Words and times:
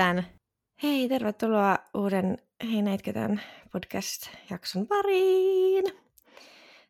Neitkötän! 0.00 0.30
Hei, 0.82 1.08
tervetuloa 1.08 1.78
uuden 1.94 2.38
Hei 2.72 2.82
Neitkötän 2.82 3.42
podcast-jakson 3.72 4.86
pariin. 4.86 5.84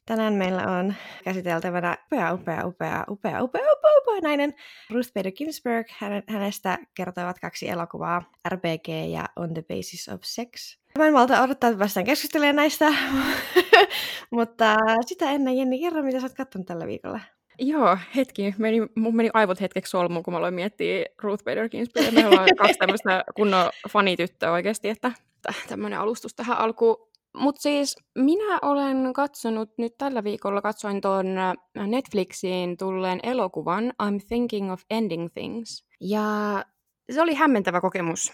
Tänään 0.06 0.34
meillä 0.34 0.62
on 0.78 0.94
käsiteltävänä 1.24 1.96
upea, 2.06 2.32
upea, 2.32 2.66
upea, 2.66 3.04
upea, 3.10 3.42
upea, 3.42 3.72
upea, 3.72 3.90
upea 4.02 4.20
nainen 4.22 4.54
Ruth 4.90 5.12
Bader 5.12 5.32
Ginsburg. 5.32 5.86
Hänestä 6.28 6.78
kertovat 6.94 7.38
kaksi 7.38 7.68
elokuvaa, 7.68 8.22
RPG 8.48 8.88
ja 9.12 9.26
On 9.36 9.54
the 9.54 9.62
Basis 9.62 10.08
of 10.08 10.20
Sex. 10.22 10.78
Mä 10.98 11.06
en 11.06 11.12
malta 11.12 11.42
odottaa, 11.42 11.70
että 11.70 11.78
päästään 11.78 12.06
keskustelemaan 12.06 12.56
näistä, 12.56 12.92
mutta 14.30 14.76
sitä 15.06 15.30
ennen 15.30 15.56
Jenni, 15.56 15.80
kerro 15.80 16.02
mitä 16.02 16.20
sä 16.20 16.26
oot 16.26 16.34
katsonut 16.34 16.66
tällä 16.66 16.86
viikolla. 16.86 17.20
Joo, 17.58 17.98
hetki. 18.16 18.54
Meni, 18.58 18.80
mun 18.94 19.16
meni 19.16 19.30
aivot 19.34 19.60
hetkeksi 19.60 19.90
solmuun, 19.90 20.22
kun 20.22 20.34
mä 20.34 20.38
aloin 20.38 20.54
miettiä 20.54 21.06
Ruth 21.22 21.44
Bader 21.44 21.68
Ginsburg. 21.68 22.12
Me 22.12 22.26
ollaan 22.26 22.48
kaksi 22.58 22.78
tämmöistä 22.78 23.24
kunnon 23.36 23.70
fanityttöä 23.88 24.52
oikeasti, 24.52 24.88
että 24.88 25.12
tämmöinen 25.68 25.98
alustus 25.98 26.34
tähän 26.34 26.58
alkuun. 26.58 27.10
Mutta 27.36 27.62
siis 27.62 27.96
minä 28.18 28.58
olen 28.62 29.12
katsonut 29.12 29.70
nyt 29.78 29.98
tällä 29.98 30.24
viikolla, 30.24 30.62
katsoin 30.62 31.00
tuon 31.00 31.26
Netflixiin 31.86 32.76
tulleen 32.76 33.20
elokuvan 33.22 33.92
I'm 34.02 34.26
Thinking 34.28 34.72
of 34.72 34.82
Ending 34.90 35.28
Things. 35.34 35.84
Ja 36.00 36.24
se 37.10 37.22
oli 37.22 37.34
hämmentävä 37.34 37.80
kokemus. 37.80 38.32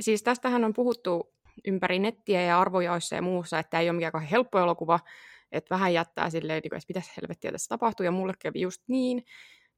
Siis 0.00 0.22
tästähän 0.22 0.64
on 0.64 0.72
puhuttu 0.74 1.32
ympäri 1.66 1.98
nettiä 1.98 2.42
ja 2.42 2.60
arvojaoissa 2.60 3.14
ja 3.14 3.22
muussa, 3.22 3.58
että 3.58 3.80
ei 3.80 3.90
ole 3.90 3.96
mikään 3.96 4.24
helppo 4.24 4.58
elokuva, 4.58 5.00
että 5.52 5.74
vähän 5.74 5.94
jättää 5.94 6.30
silleen, 6.30 6.58
että 6.58 6.68
niinku, 6.74 6.84
pitäisi 6.88 7.12
helvettiä 7.16 7.52
tässä 7.52 7.68
tapahtuu, 7.68 8.04
ja 8.04 8.10
mulle 8.10 8.34
kävi 8.38 8.60
just 8.60 8.82
niin, 8.88 9.24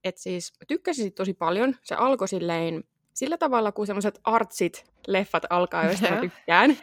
että 0.05 0.21
siis 0.23 0.53
tykkäsin 0.69 1.13
tosi 1.13 1.35
paljon. 1.35 1.77
Se 1.83 1.95
alkoi 1.95 2.29
silleen 2.29 2.85
sillä 3.15 3.39
tavalla, 3.39 3.73
kun 3.73 3.87
semmoiset 3.87 4.21
artsit 4.25 4.85
leffat 5.07 5.43
alkaa, 5.51 5.85
joista 5.85 6.11
mä 6.11 6.21
tykkään. 6.21 6.79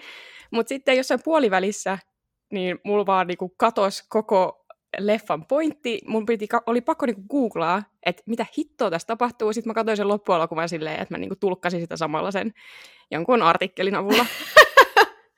Mutta 0.51 0.69
sitten 0.69 0.97
jossain 0.97 1.19
puolivälissä, 1.23 1.99
niin 2.51 2.79
mulla 2.83 3.05
vaan 3.05 3.27
niinku 3.27 3.49
katos 3.57 4.03
koko 4.09 4.65
leffan 4.97 5.45
pointti. 5.45 5.99
Mun 6.05 6.25
piti, 6.25 6.47
oli 6.65 6.81
pakko 6.81 7.05
niinku 7.05 7.21
googlaa, 7.29 7.83
että 8.05 8.23
mitä 8.25 8.45
hittoa 8.57 8.89
tässä 8.89 9.05
tapahtuu. 9.05 9.53
Sitten 9.53 9.69
mä 9.69 9.73
katsoin 9.73 9.97
sen 9.97 10.07
loppuelokuvan 10.07 10.69
silleen, 10.69 11.01
että 11.01 11.13
mä 11.13 11.17
niinku 11.17 11.35
tulkkasin 11.35 11.81
sitä 11.81 11.97
samalla 11.97 12.31
sen 12.31 12.53
jonkun 13.11 13.41
artikkelin 13.41 13.95
avulla. 13.95 14.25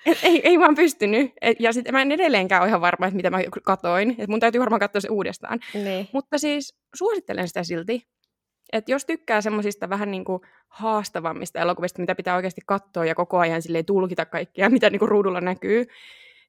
Et 0.06 0.18
ei, 0.24 0.42
ei 0.44 0.60
vaan 0.60 0.76
pystynyt. 0.76 1.32
Et, 1.42 1.60
ja 1.60 1.74
sitten 1.74 1.94
mä 1.94 2.02
en 2.02 2.12
edelleenkään 2.12 2.62
ole 2.62 2.70
ihan 2.70 2.82
varma, 2.82 3.06
että 3.06 3.16
mitä 3.16 3.30
mä 3.30 3.40
katoin. 3.64 4.16
Et 4.18 4.30
mun 4.30 4.40
täytyy 4.40 4.62
varmaan 4.62 4.80
katsoa 4.80 5.02
se 5.02 5.10
uudestaan. 5.10 5.60
Niin. 5.74 6.08
Mutta 6.14 6.38
siis 6.38 6.76
suosittelen 6.96 7.48
sitä 7.48 7.64
silti. 7.64 8.08
Että 8.74 8.92
jos 8.92 9.06
tykkää 9.06 9.42
semmoisista 9.42 9.90
vähän 9.90 10.12
niin 10.12 10.26
kuin 10.26 10.42
haastavammista 10.68 11.60
elokuvista, 11.60 12.02
mitä 12.02 12.16
pitää 12.16 12.36
oikeasti 12.36 12.62
katsoa 12.66 13.06
ja 13.06 13.16
koko 13.16 13.40
ajan 13.40 13.62
silleen 13.62 13.86
tulkita 13.86 14.26
kaikkia, 14.26 14.70
mitä 14.70 14.90
niin 14.90 15.00
kuin 15.00 15.10
ruudulla 15.10 15.42
näkyy, 15.42 15.86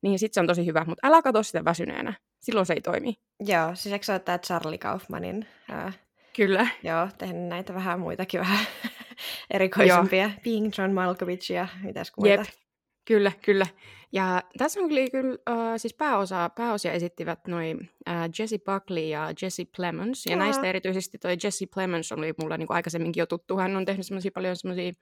niin 0.03 0.19
sitten 0.19 0.35
se 0.35 0.41
on 0.41 0.47
tosi 0.47 0.67
hyvä. 0.67 0.85
Mutta 0.89 1.09
älä 1.09 1.23
katso 1.23 1.43
sitä 1.43 1.65
väsyneenä. 1.65 2.15
Silloin 2.41 2.67
se 2.67 2.73
ei 2.73 2.81
toimi. 2.81 3.15
Joo, 3.41 3.75
siis 3.75 3.93
eikö 3.93 4.05
se 4.05 4.13
ole 4.13 4.19
tämä 4.21 4.39
Charlie 4.39 4.79
Kaufmanin 4.79 5.47
ää, 5.69 5.93
Kyllä. 6.37 6.67
Joo, 6.83 7.09
tehnyt 7.19 7.49
näitä 7.49 7.75
vähän 7.75 8.01
muitakin 8.01 8.41
vähän 8.41 8.67
erikoisempia. 9.51 10.23
Joo. 10.23 10.31
Being 10.45 10.71
John 10.79 10.93
Malkovich 10.93 11.51
ja 11.51 11.69
mitäs 11.83 12.13
muita. 12.17 12.35
Jep. 12.35 12.62
Kyllä, 13.05 13.33
kyllä. 13.45 13.67
Ja 14.13 14.43
tässä 14.59 14.81
on 14.81 14.89
kyllä, 14.89 15.11
kyllä 15.11 15.33
uh, 15.33 15.57
siis 15.77 15.95
pääosa, 15.95 16.51
pääosia 16.57 16.93
esittivät 16.93 17.47
noin 17.47 17.77
uh, 17.81 18.15
Jesse 18.39 18.59
Buckley 18.59 19.05
ja 19.05 19.33
Jesse 19.43 19.65
Plemons. 19.77 20.27
Ja, 20.27 20.33
ja 20.33 20.37
näistä 20.37 20.67
erityisesti 20.67 21.19
toi 21.19 21.37
Jesse 21.45 21.67
Plemons 21.75 22.13
oli 22.13 22.33
mulla 22.41 22.57
niinku 22.57 22.73
aikaisemminkin 22.73 23.21
jo 23.21 23.27
tuttu. 23.27 23.57
Hän 23.57 23.77
on 23.77 23.85
tehnyt 23.85 24.07
semmoisia 24.07 24.31
paljon 24.35 24.57
semmoisia, 24.57 24.93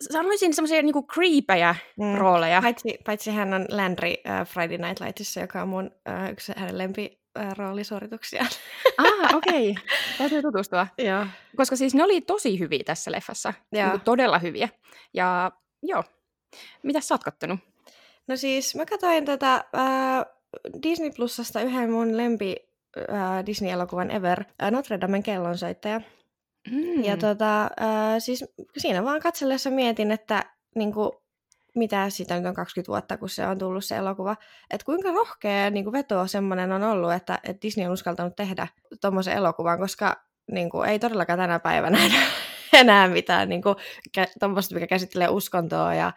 sanoisin 0.00 0.54
semmoisia 0.54 0.82
niinku 0.82 1.06
creepejä 1.06 1.74
mm. 1.98 2.14
rooleja. 2.14 2.62
Paitsi, 2.62 2.98
paitsi 3.06 3.30
hän 3.30 3.54
on 3.54 3.66
Landry 3.70 4.10
uh, 4.10 4.46
Friday 4.46 4.78
Night 4.78 5.00
Lightsissa, 5.00 5.40
joka 5.40 5.62
on 5.62 5.68
mun 5.68 5.86
uh, 5.86 6.30
yksi 6.32 6.52
hänen 6.56 6.78
lempi 6.78 7.26
roolisuorituksia. 7.56 8.46
Ah, 8.98 9.34
okei. 9.36 9.70
Okay. 9.70 9.82
Täytyy 10.18 10.42
tutustua. 10.42 10.86
Joo. 10.98 11.26
Koska 11.56 11.76
siis 11.76 11.94
ne 11.94 12.04
oli 12.04 12.20
tosi 12.20 12.58
hyviä 12.58 12.82
tässä 12.84 13.12
leffassa. 13.12 13.54
Joo. 13.72 13.88
Niin 13.88 14.00
todella 14.00 14.38
hyviä. 14.38 14.68
Ja 15.14 15.52
joo, 15.82 16.04
mitä 16.82 17.00
sä 17.00 17.14
oot 17.14 17.24
kattonut? 17.24 17.60
No 18.26 18.36
siis 18.36 18.74
mä 18.74 18.86
katsoin 18.86 19.24
tätä 19.24 19.54
äh, 19.54 20.26
Disney 20.82 21.10
Plusasta 21.16 21.60
yhden 21.60 21.90
mun 21.90 22.16
lempi 22.16 22.56
äh, 22.98 23.46
Disney-elokuvan 23.46 24.10
ever, 24.10 24.44
äh, 24.62 24.70
Notre 24.70 25.00
Damen 25.00 25.22
kellonsoittaja. 25.22 26.00
Mm. 26.70 27.04
Ja 27.04 27.16
tota, 27.16 27.62
äh, 27.64 28.14
siis 28.18 28.44
siinä 28.76 29.04
vaan 29.04 29.20
katsellessa 29.20 29.70
mietin, 29.70 30.10
että 30.10 30.44
niinku, 30.74 31.22
mitä 31.74 32.10
siitä 32.10 32.36
nyt 32.36 32.46
on 32.46 32.54
20 32.54 32.92
vuotta, 32.92 33.16
kun 33.16 33.28
se 33.28 33.46
on 33.46 33.58
tullut 33.58 33.84
se 33.84 33.96
elokuva, 33.96 34.36
että 34.70 34.84
kuinka 34.84 35.12
rohkea 35.12 35.70
niin 35.70 35.92
veto 35.92 36.26
semmoinen 36.26 36.72
on 36.72 36.82
ollut, 36.82 37.12
että, 37.12 37.38
että 37.44 37.62
Disney 37.62 37.86
on 37.86 37.92
uskaltanut 37.92 38.36
tehdä 38.36 38.68
tuommoisen 39.00 39.36
elokuvan, 39.36 39.78
koska 39.78 40.22
niin 40.50 40.70
kuin, 40.70 40.88
ei 40.88 40.98
todellakaan 40.98 41.38
tänä 41.38 41.58
päivänä 41.58 41.98
enää, 42.80 43.08
mitään 43.08 43.48
niin 43.48 43.62
kuin, 43.62 43.76
tuommoista, 44.40 44.74
mikä 44.74 44.86
käsittelee 44.86 45.28
uskontoa 45.28 45.94
ja 45.94 46.12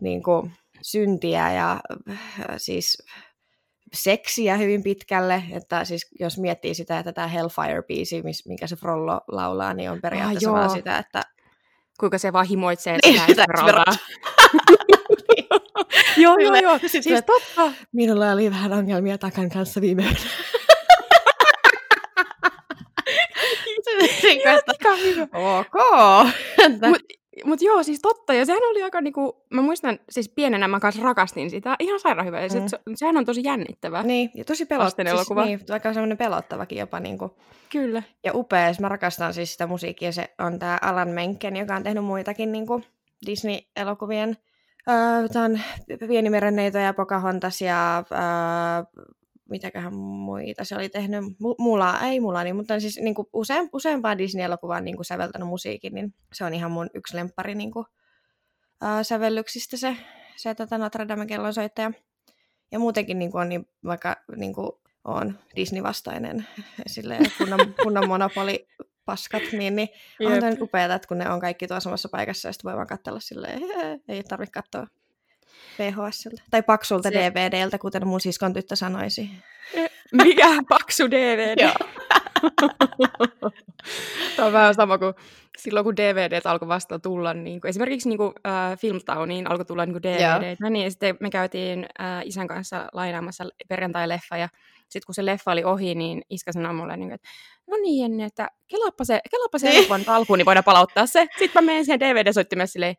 niin 0.00 0.22
kuin, 0.22 0.52
syntiä 0.82 1.52
ja 1.52 1.80
äh, 2.10 2.18
siis 2.56 3.02
seksiä 3.92 4.56
hyvin 4.56 4.82
pitkälle, 4.82 5.42
että 5.52 5.84
siis 5.84 6.08
jos 6.20 6.38
miettii 6.38 6.74
sitä, 6.74 6.98
että 6.98 7.12
tämä 7.12 7.26
Hellfire-biisi, 7.26 8.22
minkä 8.46 8.66
se 8.66 8.76
Frollo 8.76 9.20
laulaa, 9.28 9.74
niin 9.74 9.90
on 9.90 10.00
periaatteessa 10.00 10.50
ah, 10.50 10.56
vaan 10.56 10.70
sitä, 10.70 10.98
että 10.98 11.22
kuinka 12.00 12.18
se 12.18 12.32
vaan 12.32 12.46
himoitsee 12.46 12.98
niin, 13.04 13.20
sitä 13.26 13.44
joo, 16.16 16.38
joo, 16.38 16.54
joo. 16.54 16.78
Sitten 16.78 17.02
siis 17.02 17.24
totta. 17.26 17.72
Minulla 17.92 18.30
oli 18.30 18.50
vähän 18.50 18.72
ongelmia 18.72 19.18
takan 19.18 19.48
kanssa 19.48 19.80
viime 19.80 20.02
yönä. 20.02 20.16
Ok. 25.34 25.74
Mut, 26.88 27.02
mut 27.44 27.62
joo, 27.62 27.82
siis 27.82 28.00
totta. 28.02 28.34
Ja 28.34 28.46
sehän 28.46 28.62
oli 28.70 28.82
aika 28.82 29.00
niinku, 29.00 29.44
mä 29.50 29.62
muistan, 29.62 29.98
siis 30.10 30.28
pienenä 30.28 30.68
mä 30.68 30.80
kanssa 30.80 31.02
rakastin 31.02 31.50
sitä. 31.50 31.76
Ihan 31.78 32.00
sairaan 32.00 32.26
hyvä. 32.26 32.40
Ja 32.40 32.48
sit, 32.48 32.62
mm. 32.62 32.68
se, 32.68 32.78
sehän 32.94 33.16
on 33.16 33.24
tosi 33.24 33.40
jännittävä. 33.44 34.02
Niin, 34.02 34.30
ja 34.34 34.44
tosi 34.44 34.66
pelottava. 34.66 35.08
Siis, 35.08 35.18
elokuva. 35.18 35.44
Niin, 35.44 35.60
vaikka 35.68 35.92
semmoinen 35.92 36.18
pelottavakin 36.18 36.78
jopa. 36.78 37.00
Niinku. 37.00 37.36
Kyllä. 37.70 38.02
Ja 38.24 38.32
upea, 38.34 38.72
mä 38.80 38.88
rakastan 38.88 39.34
siis 39.34 39.52
sitä 39.52 39.66
musiikkia. 39.66 40.12
Se 40.12 40.30
on 40.38 40.58
tää 40.58 40.78
Alan 40.82 41.08
Menken, 41.08 41.56
joka 41.56 41.76
on 41.76 41.82
tehnyt 41.82 42.04
muitakin 42.04 42.52
niinku 42.52 42.82
Disney-elokuvien 43.26 44.36
Öö, 44.88 45.42
on 45.44 45.60
Pieni 46.08 46.30
merenneito 46.30 46.78
ja 46.78 46.94
Pocahontas 46.94 47.60
ja 47.60 48.04
öö, 48.12 49.02
mitäköhän 49.52 49.94
muita 49.94 50.64
se 50.64 50.76
oli 50.76 50.88
tehnyt, 50.88 51.24
Mula, 51.58 52.00
ei 52.00 52.20
Mulani, 52.20 52.52
mutta 52.52 52.80
siis 52.80 52.98
niin 52.98 53.14
kuin 53.14 53.28
usein, 53.32 53.68
useampaan 53.72 54.18
Disney-elokuvaan 54.18 54.84
niin 54.84 54.96
kuin 54.96 55.04
säveltänyt 55.04 55.48
musiikin, 55.48 55.94
niin 55.94 56.14
se 56.32 56.44
on 56.44 56.54
ihan 56.54 56.70
mun 56.70 56.90
yksi 56.94 57.16
lemppari 57.16 57.54
niin 57.54 57.70
kuin, 57.70 57.86
ää, 58.80 59.02
sävellyksistä 59.02 59.76
se, 59.76 59.96
se 60.36 60.54
tota 60.54 60.78
Notre 60.78 61.08
Dame 61.08 61.26
kellonsoittaja. 61.26 61.92
Ja 62.72 62.78
muutenkin 62.78 63.18
niin 63.18 63.30
kuin 63.30 63.42
on 63.42 63.48
niin, 63.48 63.68
vaikka 63.84 64.16
niin 64.36 64.54
kuin 64.54 64.72
on 65.04 65.38
Disney-vastainen, 65.56 66.46
silleen 66.86 67.24
kunnan, 67.38 67.74
kunnan 67.82 68.08
monopoli 68.08 68.68
paskat, 69.04 69.42
niin, 69.52 69.76
niin 69.76 69.88
on 70.20 70.40
tämä 70.40 70.52
upeaa, 70.60 70.94
että 70.94 71.08
kun 71.08 71.18
ne 71.18 71.30
on 71.30 71.40
kaikki 71.40 71.66
tuossa 71.66 71.84
samassa 71.84 72.08
paikassa 72.08 72.48
ja 72.48 72.52
sitten 72.52 72.68
voi 72.68 72.76
vaan 72.76 72.86
katsella 72.86 73.20
silleen, 73.20 73.60
ei 74.08 74.22
tarvitse 74.22 74.52
katsoa 74.52 74.86
VHSltä. 75.78 76.42
Tai 76.50 76.62
paksulta 76.62 77.08
se... 77.08 77.14
DVDltä, 77.14 77.78
kuten 77.78 78.06
mun 78.06 78.20
siskon 78.20 78.52
tyttö 78.52 78.76
sanoisi. 78.76 79.30
Mikä 80.24 80.48
paksu 80.68 81.10
DVD? 81.10 81.70
Tämä 84.36 84.46
on 84.46 84.52
vähän 84.52 84.74
sama 84.74 84.98
kuin 84.98 85.14
silloin, 85.58 85.84
kun 85.84 85.96
DVD 85.96 86.40
alkoi 86.44 86.68
vasta 86.68 86.98
tulla, 86.98 87.34
niin 87.34 87.60
kuin, 87.60 87.68
esimerkiksi 87.68 88.08
niin 88.08 88.18
kuin, 88.18 88.32
äh, 88.46 88.78
Filmtowniin 88.78 89.50
alkoi 89.50 89.64
tulla 89.64 89.86
niin 89.86 90.02
DVD, 90.02 90.56
no 90.60 90.68
niin 90.68 90.90
sitten 90.90 91.16
me 91.20 91.30
käytiin 91.30 91.86
äh, 92.00 92.22
isän 92.24 92.48
kanssa 92.48 92.88
lainaamassa 92.92 93.44
perjantai-leffa, 93.68 94.36
ja 94.36 94.48
sitten 94.88 95.06
kun 95.06 95.14
se 95.14 95.26
leffa 95.26 95.52
oli 95.52 95.64
ohi, 95.64 95.94
niin 95.94 96.22
iskä 96.30 96.52
sanoi 96.52 96.74
mulle, 96.74 96.96
niin 96.96 97.08
kuin, 97.08 97.14
että 97.14 97.28
no 97.70 97.76
niin 97.76 98.02
Jenni, 98.02 98.22
että 98.22 98.48
kelaappa 98.68 99.04
se, 99.04 99.20
kelaappa 99.30 99.58
se 99.58 99.68
niin. 99.68 100.08
alkuun, 100.08 100.38
niin 100.38 100.46
voidaan 100.46 100.64
palauttaa 100.64 101.06
se. 101.06 101.26
Sitten 101.38 101.64
mä 101.64 101.66
menen 101.66 101.84
siihen 101.84 102.00
DVD-soittimeen 102.00 102.66
silleen, 102.66 102.94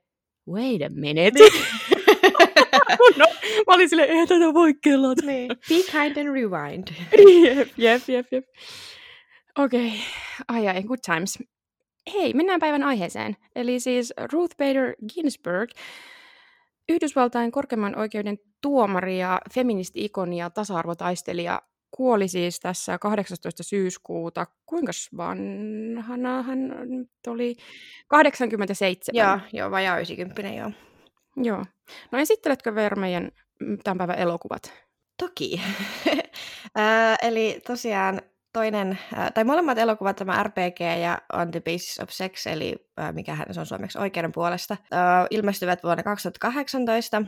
wait 0.50 0.81
a 0.81 0.90
minute. 0.90 1.40
no, 3.18 3.25
mä 3.68 3.74
olin 3.74 3.90
silleen, 3.90 4.10
ei 4.10 4.28
tätä 4.28 4.54
voi 4.54 4.74
kelata. 4.74 5.25
Niin. 5.25 5.48
Be 5.48 5.75
kind 5.92 6.18
and 6.18 6.34
rewind. 6.34 6.88
jep, 7.48 7.70
jep, 7.78 8.02
jep, 8.08 8.28
jep. 8.31 8.46
Okei, 9.58 9.88
okay. 9.88 10.00
ai 10.48 10.68
ai, 10.68 10.84
good 10.84 11.00
times. 11.06 11.40
Hei, 12.14 12.34
mennään 12.34 12.60
päivän 12.60 12.84
aiheeseen. 12.84 13.38
Eli 13.56 13.80
siis 13.80 14.14
Ruth 14.31 14.58
Bader 14.58 14.96
Ginsburg, 15.14 15.70
Yhdysvaltain 16.90 17.52
korkeimman 17.52 18.00
oikeuden 18.00 18.38
tuomari 18.62 19.19
ja 19.19 19.42
feministi-ikoni 19.54 20.38
ja 20.38 20.50
tasa-arvotaistelija, 20.50 21.62
kuoli 21.92 22.28
siis 22.28 22.60
tässä 22.60 22.98
18. 22.98 23.64
syyskuuta. 23.64 24.48
Kuinka 24.66 24.92
vanhana 25.18 26.44
hän 26.44 26.60
oli? 27.28 27.56
87. 28.08 29.28
Joo, 29.28 29.40
joo 29.54 29.72
vajaa 29.72 29.98
90, 29.98 30.54
joo. 30.54 30.72
Joo. 31.38 31.65
No 32.12 32.19
esitteletkö 32.19 32.75
Ver 32.75 33.00
meidän 33.00 33.31
tämän 33.83 33.97
päivän 33.97 34.19
elokuvat? 34.19 34.74
Toki. 35.18 35.62
äh, 36.80 37.18
eli 37.21 37.62
tosiaan 37.68 38.21
toinen, 38.53 39.00
äh, 39.18 39.31
tai 39.33 39.44
molemmat 39.44 39.77
elokuvat, 39.77 40.15
tämä 40.15 40.44
RPG 40.44 40.80
ja 41.01 41.18
On 41.33 41.51
the 41.51 41.59
Basis 41.59 42.00
of 42.00 42.09
Sex, 42.09 42.47
eli 42.47 42.75
äh, 43.00 43.13
mikä 43.13 43.38
se 43.51 43.59
on 43.59 43.65
suomeksi 43.65 43.97
oikeuden 43.97 44.31
puolesta, 44.31 44.77
äh, 44.94 45.27
ilmestyvät 45.30 45.83
vuonna 45.83 46.03
2018. 46.03 47.24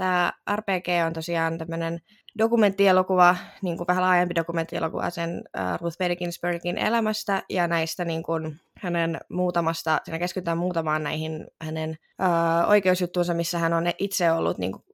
Tämä 0.00 0.32
RPG 0.56 0.86
on 1.06 1.12
tosiaan 1.12 1.58
tämmöinen 1.58 2.00
dokumenttielokuva, 2.38 3.36
niin 3.62 3.76
kuin 3.76 3.86
vähän 3.86 4.02
laajempi 4.02 4.34
dokumenttielokuva 4.34 5.10
sen 5.10 5.30
uh, 5.30 5.80
Ruth 5.80 5.98
Bader 5.98 6.16
Ginsburgin 6.16 6.78
elämästä 6.78 7.42
ja 7.48 7.68
näistä 7.68 8.04
niin 8.04 8.22
kuin, 8.22 8.60
hänen 8.76 9.20
muutamasta, 9.30 10.00
siinä 10.04 10.18
keskitytään 10.18 10.58
muutamaan 10.58 11.02
näihin 11.02 11.46
hänen 11.62 11.90
uh, 11.90 12.70
oikeusjuttuunsa, 12.70 13.34
missä 13.34 13.58
hän 13.58 13.72
on 13.72 13.84
itse 13.98 14.32
ollut 14.32 14.58
niin 14.58 14.72
kuin, 14.72 14.84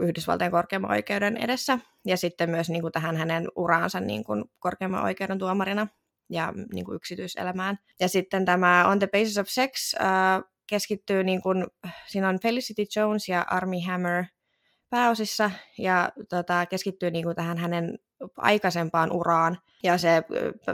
Yhdysvaltain 0.00 0.50
korkeimman 0.50 0.90
oikeuden 0.90 1.36
edessä 1.36 1.78
ja 2.06 2.16
sitten 2.16 2.50
myös 2.50 2.70
niin 2.70 2.82
kuin, 2.82 2.92
tähän 2.92 3.16
hänen 3.16 3.48
uraansa 3.56 4.00
niin 4.00 4.24
kuin, 4.24 4.44
korkeimman 4.58 5.04
oikeuden 5.04 5.38
tuomarina 5.38 5.86
ja 6.30 6.52
niin 6.72 6.84
kuin, 6.84 6.96
yksityiselämään. 6.96 7.78
Ja 8.00 8.08
sitten 8.08 8.44
tämä 8.44 8.88
On 8.88 8.98
the 8.98 9.08
Basis 9.12 9.38
of 9.38 9.46
Sex 9.48 9.94
uh, 9.94 10.44
keskittyy, 10.66 11.24
niin 11.24 11.42
kuin, 11.42 11.66
siinä 12.06 12.28
on 12.28 12.40
Felicity 12.42 12.84
Jones 12.96 13.28
ja 13.28 13.44
Army 13.50 13.76
Hammer– 13.86 14.24
pääosissa 14.92 15.50
ja 15.78 16.12
tota, 16.28 16.66
keskittyy 16.66 17.10
niin 17.10 17.24
kuin 17.24 17.36
tähän 17.36 17.58
hänen 17.58 17.98
aikaisempaan 18.36 19.12
uraan. 19.12 19.58
Ja 19.82 19.98
se 19.98 20.22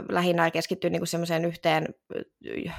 lähinnä 0.09 0.51
keskittyy 0.51 0.89
niin 0.89 0.99
kuin 0.99 1.07
semmoiseen 1.07 1.45
yhteen 1.45 1.87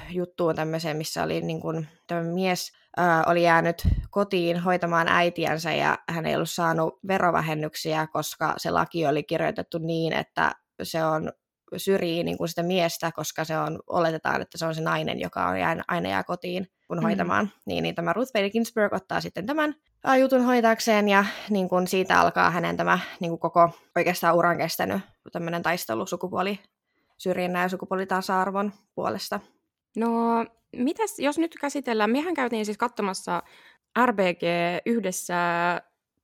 juttuun 0.09 0.55
tämmöiseen, 0.55 0.97
missä 0.97 1.23
oli 1.23 1.41
niin 1.41 1.61
kuin, 1.61 1.87
mies 2.33 2.71
ää, 2.97 3.23
oli 3.27 3.43
jäänyt 3.43 3.87
kotiin 4.09 4.59
hoitamaan 4.59 5.07
äitiänsä 5.07 5.73
ja 5.73 5.97
hän 6.09 6.25
ei 6.25 6.35
ollut 6.35 6.49
saanut 6.49 6.99
verovähennyksiä, 7.07 8.07
koska 8.07 8.53
se 8.57 8.71
laki 8.71 9.07
oli 9.07 9.23
kirjoitettu 9.23 9.77
niin, 9.77 10.13
että 10.13 10.51
se 10.83 11.05
on 11.05 11.31
syrjii 11.79 12.23
niin 12.23 12.37
kuin 12.37 12.49
sitä 12.49 12.63
miestä, 12.63 13.11
koska 13.15 13.45
se 13.45 13.57
on, 13.57 13.79
oletetaan, 13.87 14.41
että 14.41 14.57
se 14.57 14.65
on 14.65 14.75
se 14.75 14.81
nainen, 14.81 15.19
joka 15.19 15.47
on 15.47 15.59
jää, 15.59 15.83
aina 15.87 16.09
jää 16.09 16.23
kotiin 16.23 16.67
kun 16.87 16.97
mm-hmm. 16.97 17.07
hoitamaan. 17.07 17.51
Niin, 17.65 17.83
niin 17.83 17.95
tämä 17.95 18.13
Ruth 18.13 18.31
Bader 18.33 18.49
Ginsburg 18.49 18.93
ottaa 18.93 19.21
sitten 19.21 19.45
tämän 19.45 19.75
jutun 20.19 20.43
hoitaakseen 20.45 21.09
ja 21.09 21.25
niin 21.49 21.69
kuin 21.69 21.87
siitä 21.87 22.19
alkaa 22.19 22.49
hänen 22.49 22.77
tämä 22.77 22.99
niin 23.19 23.29
kuin 23.29 23.39
koko 23.39 23.69
oikeastaan 23.95 24.35
uran 24.35 24.57
kestänyt 24.57 25.01
tämmöinen 25.31 25.63
taistelu 25.63 26.05
sukupuoli 26.05 26.59
syrjinnän 27.17 27.61
ja 27.61 27.69
sukupuolitasa-arvon 27.69 28.73
puolesta. 28.95 29.39
No, 29.97 30.45
mitäs 30.75 31.19
jos 31.19 31.37
nyt 31.37 31.55
käsitellään, 31.61 32.11
mehän 32.11 32.33
käytiin 32.33 32.65
siis 32.65 32.77
katsomassa 32.77 33.43
RBG 34.05 34.41
yhdessä 34.85 35.35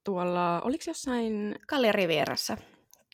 tuolla, 0.04 0.60
oliko 0.60 0.84
jossain... 0.86 1.58
Kalle 1.66 1.92
Rivierassa 1.92 2.56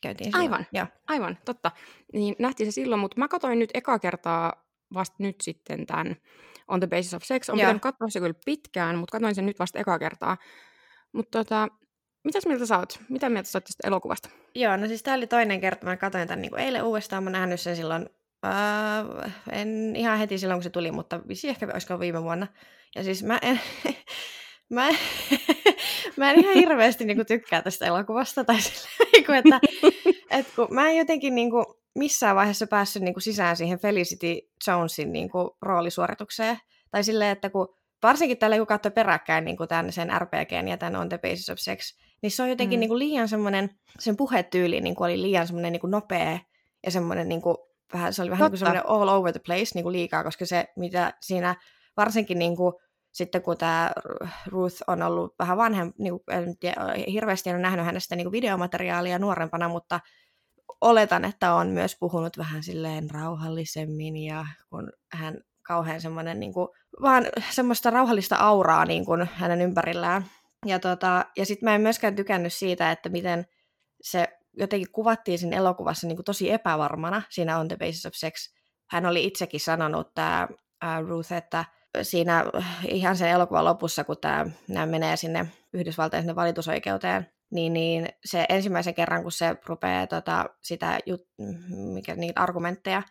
käytiin 0.05 0.33
silloin. 0.33 0.53
Aivan, 0.53 0.67
ja. 0.73 0.87
aivan, 1.09 1.39
totta. 1.45 1.71
Niin 2.13 2.37
nähtiin 2.39 2.67
se 2.67 2.75
silloin, 2.75 3.01
mutta 3.01 3.19
mä 3.19 3.29
katsoin 3.29 3.59
nyt 3.59 3.71
eka 3.75 3.99
kertaa 3.99 4.53
vasta 4.95 5.17
nyt 5.19 5.41
sitten 5.41 5.87
tämän 5.87 6.17
On 6.69 6.81
the 6.81 6.87
Basis 6.87 7.15
of 7.15 7.23
Sex. 7.23 7.49
On 7.49 7.59
pitänyt 7.59 7.83
katsoa 7.83 8.09
se 8.09 8.21
kyllä 8.21 8.35
pitkään, 8.45 8.99
mutta 8.99 9.13
katsoin 9.13 9.35
sen 9.35 9.47
nyt 9.47 9.59
vasta 9.59 9.79
eka 9.79 9.99
kertaa. 9.99 10.37
Mutta 11.13 11.39
tota, 11.39 11.69
mitäs 12.25 12.47
mieltä 12.47 12.67
sä 12.67 12.79
oot? 12.79 13.01
Mitä 13.09 13.29
mieltä 13.29 13.49
sä 13.49 13.57
oot 13.57 13.65
tästä 13.65 13.89
elokuvasta? 13.89 14.29
Joo, 14.55 14.77
no 14.77 14.87
siis 14.87 15.03
tää 15.03 15.15
oli 15.15 15.27
toinen 15.27 15.61
kerta. 15.61 15.87
Mä 15.87 15.97
katsoin 15.97 16.29
tämän 16.29 16.43
niin 16.43 16.59
eilen 16.59 16.85
uudestaan. 16.85 17.25
Mä 17.25 17.31
nähnyt 17.31 17.61
sen 17.61 17.77
silloin, 17.77 18.09
äh, 18.47 19.35
en 19.53 19.97
ihan 19.97 20.19
heti 20.19 20.39
silloin 20.39 20.59
kun 20.59 20.63
se 20.63 20.71
tuli, 20.71 20.91
mutta 20.91 21.21
visi 21.29 21.49
ehkä 21.49 21.69
olisiko 21.73 22.01
viime 22.01 22.23
vuonna. 22.23 22.47
Ja 22.95 23.05
siis 23.05 23.23
mä 23.23 23.39
en, 23.43 23.61
mä, 24.71 24.89
en, 24.89 24.99
mä 26.17 26.31
en 26.31 26.41
ihan 26.41 26.55
hirveästi 26.55 27.05
niin 27.05 27.17
kuin, 27.17 27.27
tykkää 27.27 27.63
tästä 27.63 27.87
elokuvasta. 27.87 28.45
Tai 28.45 28.61
sillä, 28.61 28.89
niin 29.13 29.27
kuin, 29.27 29.39
että, 29.39 29.61
että 30.31 30.53
kun 30.57 30.69
mä 30.71 30.89
en 30.89 30.97
jotenkin 30.97 31.35
niin 31.35 31.51
kuin, 31.51 31.65
missään 31.95 32.37
vaiheessa 32.37 32.67
päässyt 32.67 33.03
niin 33.03 33.15
kuin, 33.15 33.23
sisään 33.23 33.57
siihen 33.57 33.79
Felicity 33.79 34.41
Jonesin 34.67 35.13
niin 35.13 35.31
kuin, 35.31 35.51
roolisuoritukseen. 35.63 36.59
Tai 36.91 37.05
silleen, 37.05 37.31
että 37.31 37.51
kun 37.51 37.75
varsinkin 38.03 38.39
tällä 38.39 38.57
kun 38.57 38.67
katsoo 38.67 38.93
peräkkäin 38.93 39.45
niin 39.45 39.57
kuin 39.57 39.69
tämän, 39.69 39.93
sen 39.93 40.11
RPGn 40.19 40.69
ja 40.69 40.77
tämän 40.77 41.01
On 41.01 41.09
the 41.09 41.19
Basis 41.19 41.51
of 41.51 41.59
Sex, 41.59 41.99
niin 42.23 42.31
se 42.31 42.43
on 42.43 42.49
jotenkin 42.49 42.79
mm. 42.79 42.81
niin 42.81 42.89
kuin, 42.89 42.99
liian 42.99 43.29
semmoinen, 43.29 43.71
sen 43.99 44.17
puhetyyli 44.17 44.81
niin 44.81 44.95
kuin, 44.95 45.07
oli 45.07 45.23
liian 45.23 45.47
semmoinen 45.47 45.73
niin 45.73 45.81
kuin, 45.81 45.91
nopea 45.91 46.39
ja 46.85 46.91
semmoinen 46.91 47.29
niin 47.29 47.43
kuin, 47.43 47.57
vähän, 47.93 48.13
se 48.13 48.23
oli 48.23 48.31
vähän 48.31 48.45
niin 48.45 48.51
kuin 48.51 48.59
semmoinen 48.59 48.87
all 48.87 49.09
over 49.09 49.33
the 49.33 49.41
place 49.47 49.71
niin 49.75 49.83
kuin 49.83 49.93
liikaa, 49.93 50.25
koska 50.25 50.47
se, 50.47 50.67
mitä 50.77 51.13
siinä 51.21 51.55
varsinkin 51.97 52.39
niin 52.39 52.57
kuin, 52.57 52.75
sitten 53.15 53.43
kun 53.43 53.57
tämä 53.57 53.91
Ruth 54.47 54.83
on 54.87 55.03
ollut 55.03 55.35
vähän 55.39 55.57
vanhempi, 55.57 56.03
niin 56.03 56.15
en 56.31 56.59
tiedä, 56.59 56.77
hirveästi 57.13 57.51
en 57.51 57.57
ole 57.57 57.63
nähnyt 57.63 57.87
hänestä 57.87 58.17
niin 58.17 58.33
videomateriaalia 58.33 59.19
nuorempana, 59.19 59.69
mutta 59.69 60.01
oletan, 60.81 61.25
että 61.25 61.55
on 61.55 61.69
myös 61.69 61.97
puhunut 62.01 62.39
vähän 62.39 62.63
silleen 62.63 63.11
rauhallisemmin 63.11 64.17
ja 64.17 64.47
kun 64.71 64.93
hän 65.13 65.39
kauhean 65.63 66.01
semmoinen 66.01 66.41
niin 66.41 66.53
kuin, 66.53 66.69
vaan 67.03 67.27
semmoista 67.51 67.91
rauhallista 67.91 68.37
auraa 68.37 68.85
niin 68.85 69.05
kuin 69.05 69.29
hänen 69.33 69.61
ympärillään. 69.61 70.25
Ja, 70.67 70.79
tota, 70.79 71.25
ja 71.37 71.47
sitten 71.47 71.67
mä 71.67 71.75
en 71.75 71.81
myöskään 71.81 72.17
tykännyt 72.17 72.53
siitä, 72.53 72.91
että 72.91 73.09
miten 73.09 73.47
se 74.03 74.29
jotenkin 74.53 74.93
kuvattiin 74.93 75.39
siinä 75.39 75.57
elokuvassa 75.57 76.07
niin 76.07 76.17
kuin 76.17 76.25
tosi 76.25 76.51
epävarmana 76.51 77.23
siinä 77.31 77.59
On 77.59 77.69
the 77.69 77.77
Basis 77.77 78.07
of 78.07 78.13
Sex. 78.15 78.55
Hän 78.91 79.07
oli 79.07 79.25
itsekin 79.25 79.61
sanonut, 79.61 80.15
tämä 80.15 80.49
Ruth, 81.09 81.33
että 81.33 81.65
siinä 82.03 82.45
ihan 82.89 83.17
sen 83.17 83.29
elokuvan 83.29 83.65
lopussa, 83.65 84.05
kun 84.05 84.17
tämä, 84.21 84.47
nämä 84.69 84.87
menee 84.87 85.17
sinne 85.17 85.47
Yhdysvaltain 85.73 86.23
sinne 86.23 86.35
valitusoikeuteen, 86.35 87.27
niin, 87.51 87.73
niin 87.73 88.09
se 88.25 88.47
ensimmäisen 88.49 88.95
kerran, 88.95 89.23
kun 89.23 89.33
se 89.33 89.57
rupeaa 89.67 90.07
tota, 90.07 90.45
sitä 90.63 90.99
jut, 91.07 91.23
mikä, 91.69 92.15
niitä 92.15 92.41
argumentteja 92.41 93.03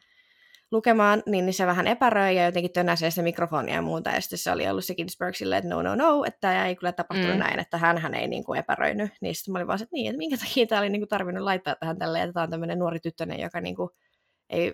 lukemaan, 0.73 1.23
niin, 1.25 1.45
niin 1.45 1.53
se 1.53 1.65
vähän 1.65 1.87
epäröi 1.87 2.35
ja 2.35 2.45
jotenkin 2.45 2.71
tönäsee 2.71 3.09
sitä 3.09 3.21
mikrofonia 3.21 3.75
ja 3.75 3.81
muuta. 3.81 4.09
Ja 4.09 4.21
sitten 4.21 4.39
se 4.39 4.51
oli 4.51 4.67
ollut 4.67 4.85
se 4.85 4.95
Ginsberg 4.95 5.35
silleen, 5.35 5.59
että 5.59 5.75
no, 5.75 5.81
no, 5.81 5.95
no, 5.95 6.23
että 6.25 6.65
ei 6.65 6.75
kyllä 6.75 6.91
tapahtunut 6.91 7.35
mm. 7.35 7.39
näin, 7.39 7.59
että 7.59 7.77
hän 7.77 8.13
ei 8.13 8.27
niin 8.27 8.43
kuin 8.43 8.59
epäröinyt. 8.59 9.11
Niin 9.21 9.35
sitten 9.35 9.51
mä 9.51 9.57
olin 9.57 9.67
vaan 9.67 9.81
että 9.81 9.93
niin, 9.93 10.09
että 10.09 10.17
minkä 10.17 10.37
takia 10.37 10.67
tämä 10.67 10.81
oli 10.81 10.89
niin 10.89 11.01
kuin 11.01 11.09
tarvinnut 11.09 11.43
laittaa 11.43 11.75
tähän 11.75 11.97
tälleen, 11.97 12.23
että 12.23 12.33
tämä 12.33 12.43
on 12.43 12.49
tämmöinen 12.49 12.79
nuori 12.79 12.99
tyttönen, 12.99 13.39
joka 13.39 13.61
niin 13.61 13.75
kuin 13.75 13.89
ei, 14.53 14.73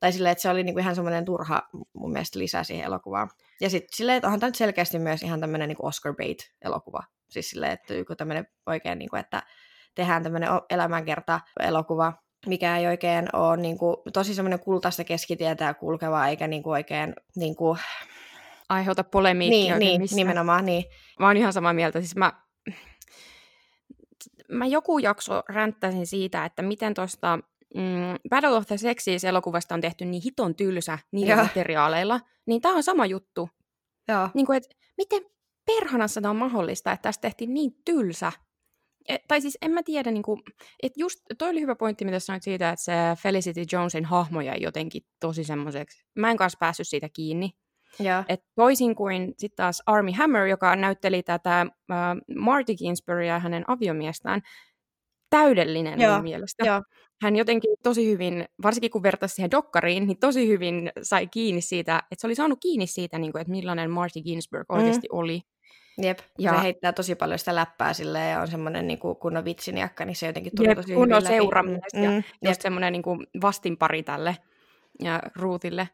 tai 0.00 0.12
silleen, 0.12 0.32
että 0.32 0.42
se 0.42 0.50
oli 0.50 0.62
niin 0.62 0.74
kuin 0.74 0.82
ihan 0.82 0.94
semmoinen 0.94 1.24
turha 1.24 1.62
mun 1.92 2.12
mielestä 2.12 2.38
lisää 2.38 2.64
siihen 2.64 2.84
elokuvaan. 2.84 3.30
Ja 3.60 3.70
sitten 3.70 3.96
silleen, 3.96 4.16
että 4.16 4.26
onhan 4.26 4.40
tämä 4.40 4.48
nyt 4.48 4.54
selkeästi 4.54 4.98
myös 4.98 5.22
ihan 5.22 5.40
tämmöinen 5.40 5.68
niin 5.68 5.76
Oscar 5.82 6.14
bait-elokuva. 6.14 7.02
Siis 7.30 7.50
silleen, 7.50 7.72
että 7.72 7.94
joku 7.94 8.16
tämmöinen 8.16 8.46
oikein, 8.66 8.98
niin 8.98 9.10
kuin, 9.10 9.20
että 9.20 9.42
tehdään 9.94 10.22
tämmöinen 10.22 10.48
elämänkerta-elokuva, 10.70 12.12
mikä 12.46 12.76
ei 12.76 12.86
oikein 12.86 13.28
ole 13.32 13.56
niin 13.56 13.78
kuin, 13.78 13.96
tosi 14.12 14.34
semmoinen 14.34 14.60
kultaista 14.60 15.04
keskitietä 15.04 15.74
kulkeva, 15.74 16.26
eikä 16.26 16.46
niin 16.46 16.62
kuin 16.62 16.72
oikein 16.72 17.14
niin 17.36 17.56
kuin... 17.56 17.78
aiheuta 18.68 19.04
polemiikkia. 19.04 19.78
Niin, 19.78 20.00
niin 20.00 20.16
nimenomaan, 20.16 20.66
niin. 20.66 20.84
Mä 21.20 21.26
oon 21.26 21.36
ihan 21.36 21.52
samaa 21.52 21.72
mieltä. 21.72 22.00
Siis 22.00 22.16
mä, 22.16 22.32
mä 24.48 24.66
joku 24.66 24.98
jakso 24.98 25.42
ränttäsin 25.48 26.06
siitä, 26.06 26.44
että 26.44 26.62
miten 26.62 26.94
tuosta 26.94 27.38
mm, 27.74 28.16
Battle 28.30 28.56
of 28.56 28.66
the 28.66 28.76
Sexes 28.76 29.24
elokuvasta 29.24 29.74
on 29.74 29.80
tehty 29.80 30.04
niin 30.04 30.22
hiton 30.22 30.54
tylsä 30.54 30.98
niillä 31.12 31.34
Joo. 31.34 31.42
materiaaleilla, 31.42 32.20
niin 32.46 32.60
tämä 32.60 32.74
on 32.74 32.82
sama 32.82 33.06
juttu. 33.06 33.48
Joo. 34.08 34.28
Niin 34.34 34.46
kuin, 34.46 34.56
että 34.56 34.68
miten 34.96 35.22
perhanassa 35.66 36.20
tämä 36.20 36.30
on 36.30 36.36
mahdollista, 36.36 36.92
että 36.92 37.02
tästä 37.02 37.20
tehtiin 37.20 37.54
niin 37.54 37.72
tylsä 37.84 38.32
E, 39.08 39.16
tai 39.28 39.40
siis 39.40 39.58
en 39.62 39.70
mä 39.70 39.82
tiedä, 39.82 40.10
niin 40.10 40.22
kuin, 40.22 40.42
että 40.82 41.00
just 41.00 41.20
toi 41.38 41.50
oli 41.50 41.60
hyvä 41.60 41.74
pointti, 41.74 42.04
mitä 42.04 42.18
sanoit 42.18 42.42
siitä, 42.42 42.70
että 42.70 42.84
se 42.84 42.92
Felicity 43.18 43.64
Jonesin 43.72 44.04
hahmo 44.04 44.40
jäi 44.40 44.56
jotenkin 44.60 45.02
tosi 45.20 45.44
semmoiseksi. 45.44 46.04
Mä 46.14 46.30
en 46.30 46.36
kanssa 46.36 46.56
päässyt 46.60 46.88
siitä 46.88 47.08
kiinni. 47.08 47.50
Ja. 47.98 48.24
Et 48.28 48.40
toisin 48.54 48.94
kuin 48.94 49.34
sitten 49.38 49.56
taas 49.56 49.82
Army 49.86 50.10
Hammer, 50.12 50.46
joka 50.46 50.76
näytteli 50.76 51.22
tätä 51.22 51.60
äh, 51.60 51.66
Marty 52.36 52.74
Ginsburgia 52.74 53.26
ja 53.26 53.38
hänen 53.38 53.64
aviomiestään, 53.66 54.42
täydellinen 55.32 56.00
Joo. 56.00 56.14
mun 56.14 56.22
mielestä. 56.22 56.66
Joo. 56.66 56.82
Hän 57.22 57.36
jotenkin 57.36 57.76
tosi 57.82 58.10
hyvin, 58.10 58.44
varsinkin 58.62 58.90
kun 58.90 59.02
vertaisi 59.02 59.34
siihen 59.34 59.50
dokkariin, 59.50 60.06
niin 60.06 60.18
tosi 60.18 60.48
hyvin 60.48 60.92
sai 61.02 61.26
kiinni 61.26 61.60
siitä, 61.60 62.02
että 62.10 62.20
se 62.20 62.26
oli 62.26 62.34
saanut 62.34 62.58
kiinni 62.62 62.86
siitä, 62.86 63.18
niin 63.18 63.32
kuin, 63.32 63.40
että 63.40 63.50
millainen 63.50 63.90
Marty 63.90 64.20
Ginsburg 64.20 64.72
oikeasti 64.72 65.08
mm. 65.12 65.18
oli. 65.18 65.40
Jep, 66.02 66.18
ja 66.38 66.54
se 66.54 66.62
heittää 66.62 66.92
tosi 66.92 67.14
paljon 67.14 67.38
sitä 67.38 67.54
läppää 67.54 67.92
silleen 67.92 68.32
ja 68.32 68.40
on 68.40 68.48
semmoinen 68.48 68.86
niin 68.86 68.98
kuin 68.98 69.16
kunnon 69.16 69.44
vitsiniakka, 69.44 70.04
niin 70.04 70.16
se 70.16 70.26
jotenkin 70.26 70.52
tulee 70.56 70.74
tosi 70.74 70.94
kunnon 70.94 71.22
hyvin 71.22 71.36
seuramies 71.36 71.94
mm, 71.94 72.02
ja 72.02 72.10
mm, 72.10 72.22
just 72.44 72.60
semmoinen 72.60 72.92
niin 72.92 73.02
kuin 73.02 73.26
vastinpari 73.42 74.02
tälle 74.02 74.36
ja 75.02 75.22
Ruutille. 75.36 75.88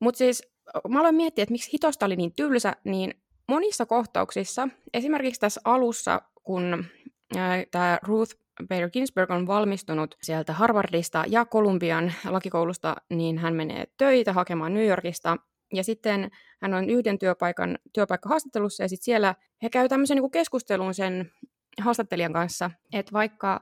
Mutta 0.00 0.18
siis 0.18 0.52
mä 0.88 1.00
aloin 1.00 1.14
miettiä, 1.14 1.42
että 1.42 1.52
miksi 1.52 1.72
hitosta 1.72 2.06
oli 2.06 2.16
niin 2.16 2.32
tylsä, 2.36 2.72
niin 2.84 3.14
monissa 3.48 3.86
kohtauksissa, 3.86 4.68
esimerkiksi 4.94 5.40
tässä 5.40 5.60
alussa, 5.64 6.22
kun 6.42 6.84
tämä 7.70 7.98
Ruth 8.02 8.36
Bader 8.68 8.90
Ginsburg 8.90 9.30
on 9.30 9.46
valmistunut 9.46 10.14
sieltä 10.22 10.52
Harvardista 10.52 11.24
ja 11.28 11.44
Kolumbian 11.44 12.12
lakikoulusta, 12.28 12.96
niin 13.10 13.38
hän 13.38 13.54
menee 13.54 13.84
töitä 13.96 14.32
hakemaan 14.32 14.74
New 14.74 14.86
Yorkista. 14.86 15.36
Ja 15.72 15.84
sitten 15.84 16.30
hän 16.62 16.74
on 16.74 16.90
yhden 16.90 17.18
työpaikan 17.18 17.78
työpaikkahaastattelussa 17.92 18.82
ja 18.82 18.88
sitten 18.88 19.04
siellä 19.04 19.34
he 19.62 19.70
käy 19.70 19.88
tämmöisen 19.88 20.16
niin 20.16 20.30
keskustelun 20.30 20.94
sen 20.94 21.30
haastattelijan 21.80 22.32
kanssa, 22.32 22.70
että 22.92 23.12
vaikka 23.12 23.60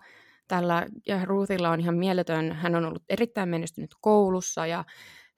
tällä 0.48 0.86
Ruthilla 1.24 1.70
on 1.70 1.80
ihan 1.80 1.96
mieletön, 1.96 2.52
hän 2.52 2.74
on 2.74 2.84
ollut 2.84 3.04
erittäin 3.08 3.48
menestynyt 3.48 3.90
koulussa 4.00 4.66
ja 4.66 4.84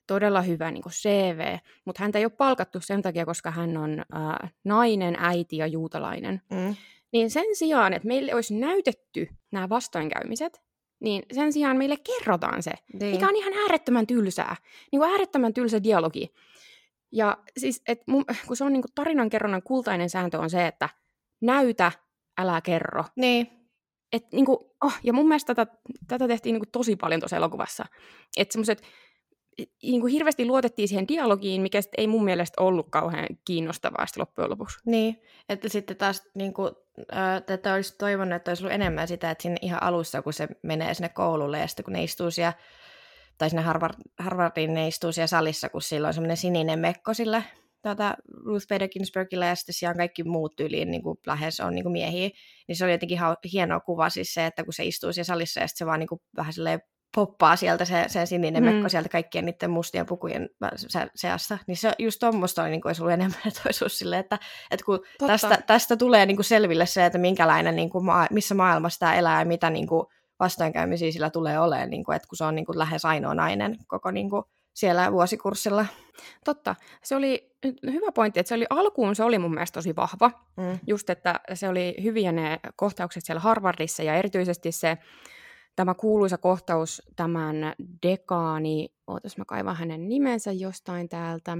todella 0.06 0.42
hyvä 0.42 0.70
niin 0.70 0.82
kuin 0.82 0.92
CV, 0.92 1.58
mutta 1.84 2.02
häntä 2.02 2.18
ei 2.18 2.24
ole 2.24 2.32
palkattu 2.38 2.80
sen 2.80 3.02
takia, 3.02 3.26
koska 3.26 3.50
hän 3.50 3.76
on 3.76 4.04
äh, 4.16 4.52
nainen, 4.64 5.16
äiti 5.18 5.56
ja 5.56 5.66
juutalainen. 5.66 6.42
Mm. 6.50 6.76
Niin 7.12 7.30
sen 7.30 7.56
sijaan, 7.56 7.92
että 7.92 8.08
meille 8.08 8.34
olisi 8.34 8.54
näytetty 8.54 9.28
nämä 9.52 9.68
vastoinkäymiset, 9.68 10.62
niin 11.00 11.22
sen 11.32 11.52
sijaan 11.52 11.76
meille 11.76 11.96
kerrotaan 11.96 12.62
se, 12.62 12.72
niin. 13.00 13.12
mikä 13.12 13.28
on 13.28 13.36
ihan 13.36 13.52
äärettömän 13.52 14.06
tylsää. 14.06 14.56
Niin 14.92 15.00
kuin 15.00 15.10
äärettömän 15.10 15.54
tylsä 15.54 15.82
dialogi. 15.82 16.34
Ja 17.12 17.38
siis, 17.58 17.82
et 17.88 18.02
mun, 18.06 18.24
kun 18.46 18.56
se 18.56 18.64
on 18.64 18.72
niin 18.72 18.82
kuin 18.82 18.92
tarinankerronnan 18.94 19.62
kultainen 19.62 20.10
sääntö 20.10 20.38
on 20.38 20.50
se, 20.50 20.66
että 20.66 20.88
näytä, 21.40 21.92
älä 22.38 22.60
kerro. 22.60 23.04
Niin. 23.16 23.46
Et, 24.12 24.32
niin 24.32 24.46
kuin, 24.46 24.58
oh, 24.84 24.94
ja 25.02 25.12
mun 25.12 25.28
mielestä 25.28 25.54
tätä, 25.54 25.76
tätä 26.08 26.28
tehtiin 26.28 26.52
niin 26.52 26.60
kuin 26.60 26.70
tosi 26.72 26.96
paljon 26.96 27.20
tuossa 27.20 27.36
elokuvassa. 27.36 27.86
Että 28.36 28.52
semmoiset 28.52 28.82
niin 29.82 30.00
kuin 30.00 30.12
hirveästi 30.12 30.44
luotettiin 30.44 30.88
siihen 30.88 31.08
dialogiin, 31.08 31.62
mikä 31.62 31.80
ei 31.98 32.06
mun 32.06 32.24
mielestä 32.24 32.62
ollut 32.62 32.86
kauhean 32.90 33.26
kiinnostavaa 33.44 34.06
loppujen 34.16 34.50
lopuksi. 34.50 34.78
Niin, 34.84 35.22
että 35.48 35.68
sitten 35.68 35.96
taas 35.96 36.22
niin 36.34 36.54
kuin, 36.54 36.70
tätä 37.46 37.74
olisi 37.74 37.98
toivonut, 37.98 38.34
että 38.34 38.50
olisi 38.50 38.62
ollut 38.62 38.74
enemmän 38.74 39.08
sitä, 39.08 39.30
että 39.30 39.42
sinne 39.42 39.56
ihan 39.62 39.82
alussa, 39.82 40.22
kun 40.22 40.32
se 40.32 40.48
menee 40.62 40.94
sinne 40.94 41.08
koululle 41.08 41.58
ja 41.58 41.66
sitten 41.66 41.84
kun 41.84 41.92
ne 41.92 42.04
istuu 42.04 42.30
siellä, 42.30 42.52
tai 43.38 43.50
sinne 43.50 43.62
Harvard, 43.62 43.94
Harvardiin 44.18 44.74
ne 44.74 44.88
istuu 44.88 45.12
siellä 45.12 45.26
salissa, 45.26 45.68
kun 45.68 45.82
sillä 45.82 46.08
on 46.08 46.14
semmoinen 46.14 46.36
sininen 46.36 46.78
mekko 46.78 47.14
sillä 47.14 47.42
tuota, 47.82 48.14
Ruth 48.44 48.66
Bader 48.68 48.88
Ginsburgilla 48.88 49.46
ja 49.46 49.54
sitten 49.54 49.74
siellä 49.74 49.94
kaikki 49.94 50.24
muut 50.24 50.56
tyyliin 50.56 50.90
niin 50.90 51.02
kuin 51.02 51.18
lähes 51.26 51.60
on 51.60 51.74
niin 51.74 51.82
kuin 51.82 51.92
miehiä, 51.92 52.30
niin 52.68 52.76
se 52.76 52.84
oli 52.84 52.92
jotenkin 52.92 53.18
hieno 53.52 53.80
kuva 53.80 54.10
siis 54.10 54.34
se, 54.34 54.46
että 54.46 54.64
kun 54.64 54.72
se 54.72 54.84
istuu 54.84 55.12
siellä 55.12 55.26
salissa 55.26 55.60
ja 55.60 55.68
sitten 55.68 55.78
se 55.78 55.86
vaan 55.86 56.00
niin 56.00 56.08
kuin 56.08 56.20
vähän 56.36 56.52
silleen 56.52 56.80
poppaa 57.14 57.56
sieltä 57.56 57.84
se, 57.84 58.04
se 58.08 58.26
sininen 58.26 58.62
mm. 58.62 58.70
mekko 58.70 58.88
sieltä 58.88 59.08
kaikkien 59.08 59.44
niiden 59.44 59.70
mustien 59.70 60.06
pukujen 60.06 60.48
seassa. 61.14 61.58
Niin 61.66 61.76
se 61.76 61.92
just 61.98 62.20
tuommoista 62.20 62.66
niin 62.66 62.80
olisi 62.84 63.02
ollut 63.02 63.12
enemmän, 63.12 63.40
että 63.46 63.60
olisi 63.66 63.84
ollut 63.84 63.92
silleen, 63.92 64.20
että, 64.20 64.38
että 64.70 64.86
kun 64.86 65.00
tästä, 65.26 65.58
tästä 65.66 65.96
tulee 65.96 66.26
niin 66.26 66.36
kuin 66.36 66.44
selville 66.44 66.86
se, 66.86 67.06
että 67.06 67.18
minkälainen, 67.18 67.76
niin 67.76 67.90
kuin 67.90 68.04
maa, 68.04 68.26
missä 68.30 68.54
maailmassa 68.54 69.00
tämä 69.00 69.14
elää 69.14 69.40
ja 69.40 69.46
mitä 69.46 69.70
niin 69.70 69.86
kuin 69.86 70.06
vastoinkäymisiä 70.40 71.12
sillä 71.12 71.30
tulee 71.30 71.60
olemaan, 71.60 71.90
niin 71.90 72.04
kuin, 72.04 72.16
että 72.16 72.28
kun 72.28 72.36
se 72.36 72.44
on 72.44 72.54
niin 72.54 72.66
kuin 72.66 72.78
lähes 72.78 73.04
ainoa 73.04 73.34
nainen 73.34 73.76
koko 73.86 74.10
niin 74.10 74.30
kuin 74.30 74.42
siellä 74.74 75.12
vuosikurssilla. 75.12 75.86
Totta. 76.44 76.74
Se 77.02 77.16
oli 77.16 77.54
hyvä 77.92 78.12
pointti, 78.12 78.40
että 78.40 78.48
se 78.48 78.54
oli 78.54 78.66
alkuun 78.70 79.16
se 79.16 79.24
oli 79.24 79.38
mun 79.38 79.54
mielestä 79.54 79.74
tosi 79.74 79.96
vahva. 79.96 80.30
Mm. 80.56 80.78
Just, 80.86 81.10
että 81.10 81.40
se 81.54 81.68
oli 81.68 81.96
hyviä 82.02 82.32
ne 82.32 82.60
kohtaukset 82.76 83.24
siellä 83.24 83.40
Harvardissa 83.40 84.02
ja 84.02 84.14
erityisesti 84.14 84.72
se 84.72 84.98
tämä 85.76 85.94
kuuluisa 85.94 86.38
kohtaus 86.38 87.02
tämän 87.16 87.56
dekaani, 88.02 88.88
ootas 89.06 89.36
mä 89.36 89.44
kaivan 89.44 89.76
hänen 89.76 90.08
nimensä 90.08 90.52
jostain 90.52 91.08
täältä, 91.08 91.58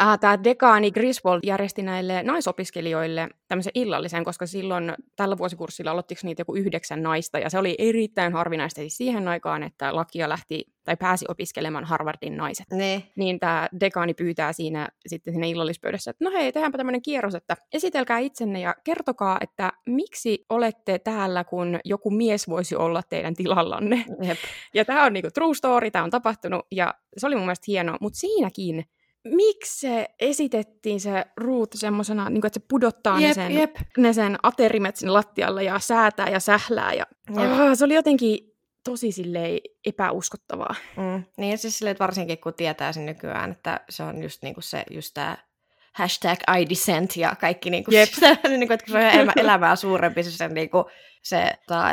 äh, 0.00 0.18
tämä 0.18 0.44
dekaani 0.44 0.90
Griswold 0.90 1.40
järjesti 1.42 1.82
näille 1.82 2.22
naisopiskelijoille 2.22 3.28
tämmöisen 3.48 3.72
illallisen, 3.74 4.24
koska 4.24 4.46
silloin 4.46 4.92
tällä 5.16 5.38
vuosikurssilla 5.38 5.90
aloittiko 5.90 6.20
niitä 6.24 6.40
joku 6.40 6.54
yhdeksän 6.54 7.02
naista, 7.02 7.38
ja 7.38 7.50
se 7.50 7.58
oli 7.58 7.74
erittäin 7.78 8.32
harvinaista 8.32 8.80
siis 8.80 8.96
siihen 8.96 9.28
aikaan, 9.28 9.62
että 9.62 9.96
lakia 9.96 10.28
lähti 10.28 10.64
tai 10.84 10.96
pääsi 10.96 11.24
opiskelemaan 11.28 11.84
Harvardin 11.84 12.36
naiset. 12.36 12.66
Ne. 12.72 13.02
Niin 13.16 13.40
tämä 13.40 13.68
dekaani 13.80 14.14
pyytää 14.14 14.52
siinä 14.52 14.88
sitten 15.06 15.34
siinä 15.34 15.46
illallispöydässä, 15.46 16.10
että 16.10 16.24
no 16.24 16.30
hei, 16.30 16.52
tehdäänpä 16.52 16.78
tämmöinen 16.78 17.02
kierros, 17.02 17.34
että 17.34 17.56
esitelkää 17.72 18.18
itsenne 18.18 18.60
ja 18.60 18.74
kertokaa, 18.84 19.38
että 19.40 19.72
miksi 19.86 20.44
olette 20.48 20.98
täällä, 20.98 21.44
kun 21.44 21.78
joku 21.84 22.10
mies 22.10 22.48
voisi 22.48 22.76
olla 22.76 23.02
teidän 23.02 23.34
tilallanne. 23.34 24.04
Jep. 24.22 24.38
Ja 24.74 24.84
tämä 24.84 25.04
on 25.04 25.12
niinku 25.12 25.30
true 25.34 25.54
story, 25.54 25.90
tämä 25.90 26.04
on 26.04 26.10
tapahtunut, 26.10 26.66
ja 26.70 26.94
se 27.16 27.26
oli 27.26 27.34
mun 27.34 27.44
mielestä 27.44 27.64
hienoa, 27.68 27.96
mutta 28.00 28.18
siinäkin 28.18 28.84
miksi 29.36 29.80
se 29.80 30.08
esitettiin 30.20 31.00
se 31.00 31.24
ruut 31.36 31.70
semmoisena, 31.74 32.30
niin 32.30 32.46
että 32.46 32.60
se 32.60 32.66
pudottaa 32.68 33.20
jep, 33.20 33.28
ne, 33.28 33.34
sen, 33.34 33.52
jep. 33.52 33.76
ne 33.98 34.12
sen 34.12 34.36
aterimet 34.42 34.96
sinne 34.96 35.12
lattialle 35.12 35.64
ja 35.64 35.78
säätää 35.78 36.28
ja 36.28 36.40
sählää. 36.40 36.92
Ja, 36.92 37.06
oh, 37.30 37.74
se 37.74 37.84
oli 37.84 37.94
jotenkin 37.94 38.38
tosi 38.84 39.12
silleen 39.12 39.60
epäuskottavaa. 39.86 40.74
Mm. 40.96 41.24
Niin 41.36 41.50
ja 41.50 41.58
siis 41.58 41.78
silleen, 41.78 41.92
että 41.92 42.04
varsinkin 42.04 42.38
kun 42.38 42.54
tietää 42.54 42.92
sen 42.92 43.06
nykyään, 43.06 43.52
että 43.52 43.80
se 43.90 44.02
on 44.02 44.22
just 44.22 44.42
niinku 44.42 44.60
se, 44.60 44.84
just 44.90 45.14
tämä 45.14 45.36
hashtag 45.98 46.38
iDescent 46.60 47.16
ja 47.16 47.36
kaikki, 47.40 47.70
niinku, 47.70 47.90
Jep. 47.90 48.08
Se, 48.20 48.38
niinku, 48.48 48.72
että 48.72 48.92
se 48.92 48.98
on 48.98 49.04
elämä, 49.04 49.32
elämää 49.44 49.76
suurempi 49.76 50.22
se, 50.22 50.30
se, 50.30 50.48
niinku, 50.48 50.84
se 51.22 51.42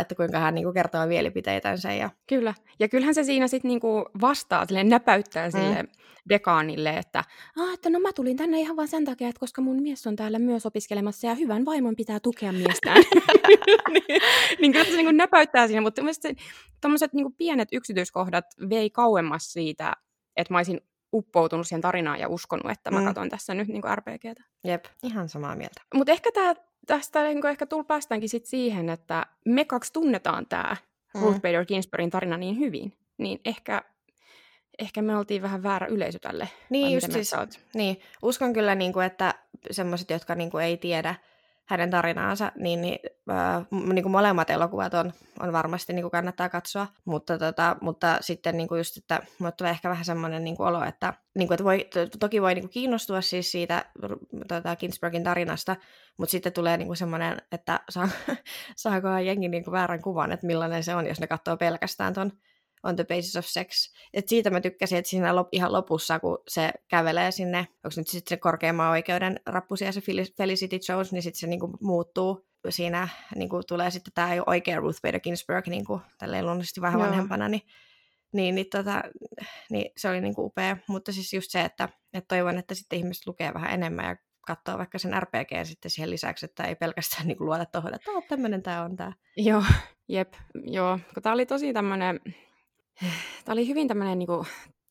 että 0.02 0.16
kuinka 0.16 0.40
hän 0.40 0.56
niinku, 0.56 0.74
kertoo 0.74 1.06
mielipiteitänsä. 1.06 1.94
Ja... 1.94 2.10
Kyllä, 2.28 2.54
ja 2.80 2.90
kyllähän 2.90 3.16
se 3.16 3.24
siinä 3.24 3.48
sitten 3.48 3.70
niinku, 3.70 4.06
vastaa, 4.22 4.66
silleen, 4.66 4.90
näpäyttää 4.90 5.52
sille 5.52 5.84
mm. 5.84 5.90
dekaanille, 6.30 6.98
että, 6.98 7.24
ah, 7.60 7.74
että 7.74 7.90
no 7.90 8.00
mä 8.00 8.14
tulin 8.14 8.38
tänne 8.38 8.60
ihan 8.60 8.76
vain 8.76 8.88
sen 8.88 9.06
takia, 9.06 9.28
että 9.30 9.40
koska 9.40 9.62
mun 9.62 9.82
mies 9.82 10.08
on 10.08 10.16
täällä 10.16 10.40
myös 10.40 10.66
opiskelemassa 10.66 11.28
ja 11.28 11.36
hyvän 11.36 11.66
vaimon 11.66 11.96
pitää 11.96 12.20
tukea 12.20 12.52
miestään. 12.52 13.04
niin, 13.94 14.22
niin 14.62 14.72
kyllä 14.72 14.86
se 14.86 14.96
niinku, 14.96 15.12
näpäyttää 15.12 15.68
siinä, 15.68 15.82
mutta 15.82 16.02
tämmöiset 16.82 17.14
niinku, 17.14 17.34
pienet 17.38 17.70
yksityiskohdat 17.72 18.46
vei 18.70 18.90
kauemmas 18.90 19.54
siitä, 19.54 19.94
että 20.38 20.54
mä 20.54 20.58
olisin 20.58 20.82
uppoutunut 21.16 21.68
siihen 21.68 21.82
tarinaan 21.82 22.20
ja 22.20 22.30
uskonut, 22.30 22.72
että 22.72 22.92
mä 22.92 23.00
mm. 23.00 23.06
katson 23.06 23.30
tässä 23.30 23.54
nyt 23.54 23.68
niin 23.68 23.84
RPGtä. 23.96 24.44
Jep, 24.64 24.86
ihan 25.04 25.30
samaa 25.30 25.56
mieltä. 25.56 25.82
Mutta 25.94 26.12
ehkä 26.12 26.32
tää, 26.32 26.56
tästä 26.88 27.24
niin 27.24 27.48
ehkä 27.48 27.66
tull 27.66 27.84
päästäänkin 27.84 28.30
sit 28.30 28.46
siihen, 28.46 28.90
että 28.90 29.26
me 29.46 29.66
kaksi 29.66 29.94
tunnetaan 29.94 30.46
tämä 30.46 30.78
mm. 31.14 31.22
Ruth 31.22 31.42
Bader 31.42 31.66
Ginsburgin 31.66 32.10
tarina 32.10 32.38
niin 32.38 32.60
hyvin, 32.60 32.94
niin 33.18 33.40
ehkä, 33.46 33.82
ehkä 34.80 35.02
me 35.02 35.18
oltiin 35.18 35.42
vähän 35.42 35.64
väärä 35.64 35.88
yleisö 35.88 36.20
tälle. 36.20 36.50
Niin, 36.70 36.94
just 36.94 37.12
siis, 37.12 37.32
niin. 37.74 38.00
uskon 38.22 38.54
kyllä, 38.54 38.76
niin 38.76 38.94
kuin, 38.94 39.06
että 39.06 39.34
semmoiset, 39.72 40.10
jotka 40.10 40.36
niin 40.36 40.52
kuin, 40.52 40.66
ei 40.66 40.78
tiedä 40.78 41.16
hänen 41.66 41.90
tarinaansa, 41.90 42.52
niin, 42.56 42.82
niin, 42.82 43.00
äh, 43.32 43.66
niin 43.72 44.04
kuin 44.04 44.12
molemmat 44.12 44.50
elokuvat 44.50 44.94
on, 44.94 45.14
on 45.40 45.54
varmasti 45.54 45.94
niin 45.94 46.04
kuin 46.04 46.12
kannattaa 46.12 46.50
katsoa, 46.50 46.88
mutta, 47.06 47.38
tota, 47.38 47.78
mutta 47.82 48.18
sitten 48.22 48.58
niin 48.58 48.68
kuin 48.68 48.78
just, 48.78 48.98
että 48.98 49.22
tulee 49.58 49.72
ehkä 49.72 49.90
vähän 49.90 50.06
semmoinen 50.06 50.44
niin 50.44 50.58
kuin 50.58 50.68
olo, 50.68 50.84
että, 50.84 51.14
niin 51.36 51.48
kuin, 51.48 51.56
että 51.56 51.64
voi, 51.64 51.88
to, 51.94 52.00
toki 52.20 52.42
voi 52.42 52.54
niin 52.56 52.64
kuin 52.64 52.72
kiinnostua 52.72 53.22
siis 53.22 53.52
siitä 53.52 53.86
tota, 54.48 54.76
Ginsbergin 54.76 55.24
tarinasta, 55.24 55.76
mutta 56.18 56.32
sitten 56.32 56.54
tulee 56.54 56.78
niin 56.78 56.88
kuin 56.88 56.98
semmoinen, 56.98 57.42
että 57.52 57.80
saa, 57.90 58.10
saako 58.76 59.18
jengi 59.18 59.48
niin 59.50 59.64
kuin 59.64 59.72
väärän 59.72 60.02
kuvan, 60.02 60.32
että 60.32 60.48
millainen 60.48 60.84
se 60.84 60.96
on, 60.96 61.08
jos 61.08 61.20
ne 61.20 61.28
katsoo 61.28 61.58
pelkästään 61.58 62.14
ton 62.14 62.32
on 62.86 62.96
the 62.96 63.04
basis 63.04 63.36
of 63.36 63.46
sex. 63.46 63.94
Et 64.13 64.27
siitä 64.27 64.50
mä 64.50 64.62
tykkäsin, 64.62 64.98
että 64.98 65.10
siinä 65.10 65.36
lop, 65.36 65.48
ihan 65.51 65.74
lopussa, 65.74 66.20
kun 66.20 66.38
se 66.48 66.72
kävelee 66.88 67.32
sinne, 67.32 67.58
onko 67.58 67.94
nyt 67.98 68.08
sitten 68.08 68.30
se 68.30 68.38
korkeimman 68.38 68.89
oikeuden 68.89 69.39
rappusia 69.46 69.92
se 69.92 70.01
Felicity 70.38 70.80
Jones, 70.89 71.12
niin 71.12 71.24
sitten 71.24 71.39
se 71.39 71.48
niinku 71.48 71.77
muuttuu 71.82 72.46
siinä 72.70 73.08
niinku 73.36 73.63
tulee 73.68 73.92
sitten 73.92 74.13
tämä 74.13 74.30
oikea 74.46 74.80
Ruth 74.80 75.01
Bader 75.01 75.20
Ginsburg 75.20 75.68
niinku, 75.68 76.01
tälleen 76.18 76.46
luonnollisesti 76.46 76.82
vähän 76.82 77.00
Joo. 77.00 77.08
vanhempana, 77.10 77.50
niin, 77.50 77.62
niin, 78.34 78.56
niin, 78.56 78.70
tota, 78.72 79.04
niin 79.70 79.92
se 79.98 80.10
oli 80.10 80.22
niinku 80.22 80.46
upea. 80.46 80.77
Mutta 80.88 81.12
siis 81.12 81.34
just 81.34 81.51
se, 81.51 81.62
että, 81.62 81.89
että 82.13 82.27
toivon, 82.27 82.58
että 82.58 82.75
sitten 82.75 83.00
ihmiset 83.00 83.27
lukee 83.27 83.54
vähän 83.54 83.74
enemmän 83.74 84.06
ja 84.06 84.15
katsoo 84.48 84.77
vaikka 84.77 85.00
sen 85.00 85.22
RPG 85.22 85.50
sitten 85.63 85.92
siihen 85.92 86.10
lisäksi, 86.10 86.46
että 86.46 86.63
ei 86.63 86.75
pelkästään 86.75 87.27
niinku 87.27 87.46
luota 87.46 87.65
tuohon, 87.65 87.94
että 87.96 88.12
tämmöinen 88.30 88.63
tämä 88.63 88.84
on 88.84 88.96
tämä. 88.96 89.13
Joo, 89.38 89.63
jep, 90.08 90.34
joo. 90.63 91.00
Tämä 91.24 91.34
oli 91.34 91.46
tosi 91.46 91.74
tämmöinen 91.74 92.20
Tämä 93.46 93.54
oli 93.54 93.68
hyvin 93.68 93.88
tämmöinen 93.88 94.20
niin 94.20 94.28
kuin, 94.28 94.48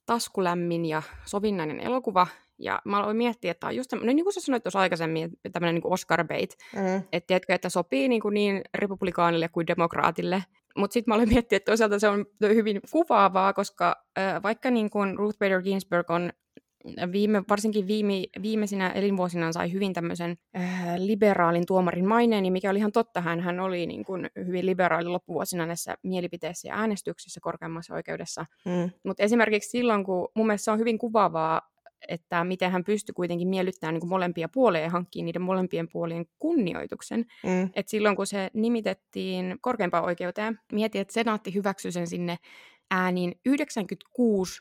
taskulämmin 0.06 0.86
ja 0.86 1.02
sovinnainen 1.24 1.80
elokuva. 1.80 2.26
Ja 2.58 2.82
mä 2.84 2.98
aloin 2.98 3.16
miettiä, 3.16 3.50
että 3.50 3.60
tämä 3.60 3.68
on 3.68 3.76
just 3.76 3.90
tämmöinen, 3.90 4.16
niin 4.16 4.24
kuin 4.24 4.32
sä 4.32 4.40
sanoit 4.40 4.62
tuossa 4.62 4.78
aikaisemmin, 4.78 5.30
tämmöinen 5.52 5.74
niin 5.74 5.92
Oscar 5.92 6.24
bait. 6.26 6.56
Mm. 6.74 7.02
Että 7.12 7.26
tiedätkö, 7.26 7.54
että 7.54 7.68
sopii 7.68 8.08
niin, 8.08 8.20
kuin 8.20 8.34
niin 8.34 8.62
republikaanille 8.74 9.48
kuin 9.48 9.66
demokraatille. 9.66 10.44
Mutta 10.76 10.94
sitten 10.94 11.10
mä 11.10 11.14
aloin 11.14 11.28
miettiä, 11.28 11.56
että 11.56 11.70
toisaalta 11.70 11.98
se 11.98 12.08
on 12.08 12.26
hyvin 12.42 12.80
kuvaavaa, 12.90 13.52
koska 13.52 14.04
äh, 14.18 14.42
vaikka 14.42 14.70
niin 14.70 14.90
kuin 14.90 15.18
Ruth 15.18 15.38
Bader 15.38 15.62
Ginsburg 15.62 16.10
on 16.10 16.32
viime, 17.12 17.42
varsinkin 17.48 17.86
viime, 17.86 18.14
viimeisinä 18.42 18.90
elinvuosinaan 18.90 19.52
sai 19.52 19.72
hyvin 19.72 19.92
tämmöisen 19.92 20.36
äh, 20.56 20.94
liberaalin 20.96 21.66
tuomarin 21.66 22.08
maineen, 22.08 22.52
mikä 22.52 22.70
oli 22.70 22.78
ihan 22.78 22.92
totta, 22.92 23.20
hän, 23.20 23.40
hän 23.40 23.60
oli 23.60 23.86
niin 23.86 24.04
kuin 24.04 24.30
hyvin 24.46 24.66
liberaali 24.66 25.08
loppuvuosina 25.08 25.66
näissä 25.66 25.94
mielipiteissä 26.02 26.68
ja 26.68 26.74
äänestyksissä 26.74 27.40
korkeammassa 27.42 27.94
oikeudessa. 27.94 28.46
Mm. 28.64 28.90
Mutta 29.04 29.22
esimerkiksi 29.22 29.70
silloin, 29.70 30.04
kun 30.04 30.28
mun 30.36 30.46
mielestä 30.46 30.64
se 30.64 30.70
on 30.70 30.78
hyvin 30.78 30.98
kuvaavaa, 30.98 31.60
että 32.08 32.44
miten 32.44 32.70
hän 32.70 32.84
pystyi 32.84 33.12
kuitenkin 33.12 33.48
miellyttämään 33.48 33.94
niin 33.94 34.08
molempia 34.08 34.48
puolia 34.48 34.80
ja 34.80 34.90
hankkimaan 34.90 35.24
niiden 35.26 35.42
molempien 35.42 35.88
puolien 35.92 36.26
kunnioituksen. 36.38 37.24
Mm. 37.44 37.70
Et 37.74 37.88
silloin 37.88 38.16
kun 38.16 38.26
se 38.26 38.50
nimitettiin 38.54 39.56
korkeimpaan 39.60 40.04
oikeuteen, 40.04 40.58
mietin, 40.72 41.00
että 41.00 41.14
senaatti 41.14 41.54
hyväksyi 41.54 41.92
sen 41.92 42.06
sinne 42.06 42.36
ääniin 42.90 43.34
96 43.46 44.60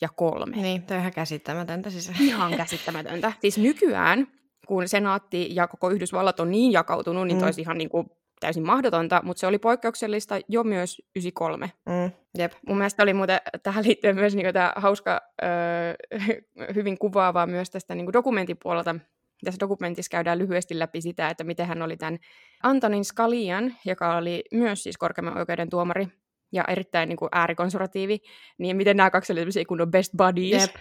ja 0.00 0.08
kolme. 0.16 0.56
Niin, 0.56 0.82
tämä 0.82 0.98
on 0.98 1.00
ihan 1.00 1.12
käsittämätöntä. 1.12 1.90
Siis. 1.90 2.12
Ihan 2.20 2.56
käsittämätöntä. 2.56 3.32
Siis 3.40 3.58
nykyään, 3.58 4.26
kun 4.66 4.88
senaatti 4.88 5.54
ja 5.54 5.68
koko 5.68 5.90
Yhdysvallat 5.90 6.40
on 6.40 6.50
niin 6.50 6.72
jakautunut, 6.72 7.26
niin 7.26 7.38
mm. 7.38 7.44
olisi 7.44 7.60
ihan 7.60 7.78
niin 7.78 7.88
kuin 7.88 8.06
täysin 8.40 8.66
mahdotonta, 8.66 9.20
mutta 9.24 9.40
se 9.40 9.46
oli 9.46 9.58
poikkeuksellista 9.58 10.38
jo 10.48 10.64
myös 10.64 11.02
93. 11.16 11.72
Mm, 11.86 12.10
jep. 12.38 12.52
Mun 12.68 12.78
mielestä 12.78 13.02
oli 13.02 13.14
muuten 13.14 13.40
tähän 13.62 13.84
liittyen 13.84 14.14
myös 14.14 14.34
niin 14.34 14.52
tämä 14.52 14.72
hauska, 14.76 15.20
öö, 15.42 15.94
hyvin 16.74 16.98
kuvaavaa 16.98 17.46
myös 17.46 17.70
tästä 17.70 17.94
niin 17.94 18.12
dokumentin 18.12 18.56
puolelta. 18.62 18.96
Tässä 19.44 19.60
dokumentissa 19.60 20.10
käydään 20.10 20.38
lyhyesti 20.38 20.78
läpi 20.78 21.00
sitä, 21.00 21.28
että 21.30 21.44
miten 21.44 21.66
hän 21.66 21.82
oli 21.82 21.96
tämän 21.96 22.18
Antonin 22.62 23.04
Scalian, 23.04 23.74
joka 23.84 24.16
oli 24.16 24.44
myös 24.52 24.82
siis 24.82 24.98
korkeimman 24.98 25.38
oikeuden 25.38 25.70
tuomari, 25.70 26.08
ja 26.52 26.64
erittäin 26.68 27.08
niin 27.08 27.16
kuin 27.16 27.28
äärikonservatiivi, 27.32 28.18
niin 28.58 28.76
miten 28.76 28.96
nämä 28.96 29.10
kaksi 29.10 29.32
olivat 29.32 29.68
kunnon 29.68 29.90
best 29.90 30.12
buddies. 30.16 30.62
Jep. 30.62 30.76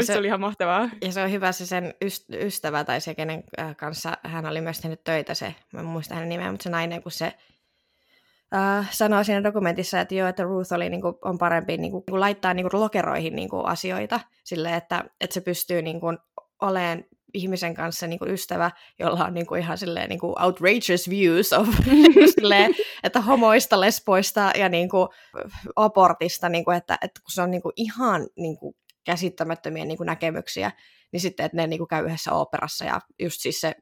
se, 0.00 0.12
se 0.12 0.18
oli 0.18 0.26
ihan 0.26 0.40
mahtavaa. 0.40 0.90
Ja 1.02 1.12
se 1.12 1.22
on 1.22 1.30
hyvä 1.30 1.52
se 1.52 1.66
sen 1.66 1.94
ystävä 2.32 2.84
tai 2.84 3.00
se, 3.00 3.14
kenen 3.14 3.44
äh, 3.60 3.76
kanssa 3.76 4.18
hän 4.22 4.46
oli 4.46 4.60
myös 4.60 4.80
tehnyt 4.80 5.04
töitä, 5.04 5.34
se, 5.34 5.54
mä 5.72 5.80
en 5.80 5.86
muista 5.86 6.14
hänen 6.14 6.28
nimeä, 6.28 6.50
mutta 6.50 6.64
se 6.64 6.70
nainen, 6.70 7.02
kun 7.02 7.12
se 7.12 7.34
äh, 8.54 8.90
sanoo 8.90 9.24
siinä 9.24 9.44
dokumentissa, 9.44 10.00
että 10.00 10.14
joo, 10.14 10.28
että 10.28 10.42
Ruth 10.42 10.72
oli, 10.72 10.90
niin 10.90 11.02
kuin, 11.02 11.14
on 11.22 11.38
parempi 11.38 11.76
niin 11.76 11.92
kuin, 11.92 12.04
laittaa 12.08 12.54
niin 12.54 12.70
kuin, 12.70 12.80
lokeroihin 12.80 13.36
niin 13.36 13.48
kuin, 13.48 13.66
asioita, 13.66 14.20
sille 14.44 14.76
että, 14.76 15.04
että 15.20 15.34
se 15.34 15.40
pystyy 15.40 15.82
niin 15.82 16.00
kuin, 16.00 16.18
olemaan 16.62 17.04
ihmisen 17.34 17.74
kanssa 17.74 18.06
niin 18.06 18.18
kuin 18.18 18.30
ystävä, 18.30 18.70
jolla 18.98 19.24
on 19.24 19.34
niin 19.34 19.46
kuin 19.46 19.60
ihan 19.60 19.78
silleen, 19.78 20.08
niin 20.08 20.20
kuin 20.20 20.42
outrageous 20.42 21.10
views 21.10 21.52
of 21.52 21.68
silleen, 22.40 22.74
että 23.02 23.20
homoista, 23.20 23.80
lesboista 23.80 24.50
ja 24.58 24.68
niin 24.68 24.88
kuin 24.88 25.08
abortista, 25.76 26.48
niin 26.48 26.64
kuin, 26.64 26.76
että, 26.76 26.94
että 26.94 27.20
kun 27.20 27.32
se 27.32 27.42
on 27.42 27.50
niin 27.50 27.62
kuin 27.62 27.72
ihan 27.76 28.26
niin 28.36 28.58
kuin 28.58 28.74
käsittämättömiä 29.04 29.84
niin 29.84 29.98
kuin 29.98 30.06
näkemyksiä, 30.06 30.70
niin 31.12 31.20
sitten, 31.20 31.46
että 31.46 31.56
ne 31.56 31.66
niin 31.66 31.78
kuin 31.78 31.88
käy 31.88 32.04
yhdessä 32.04 32.32
operassa 32.32 32.84
ja 32.84 33.00
just 33.18 33.40
siis 33.40 33.60
se 33.60 33.74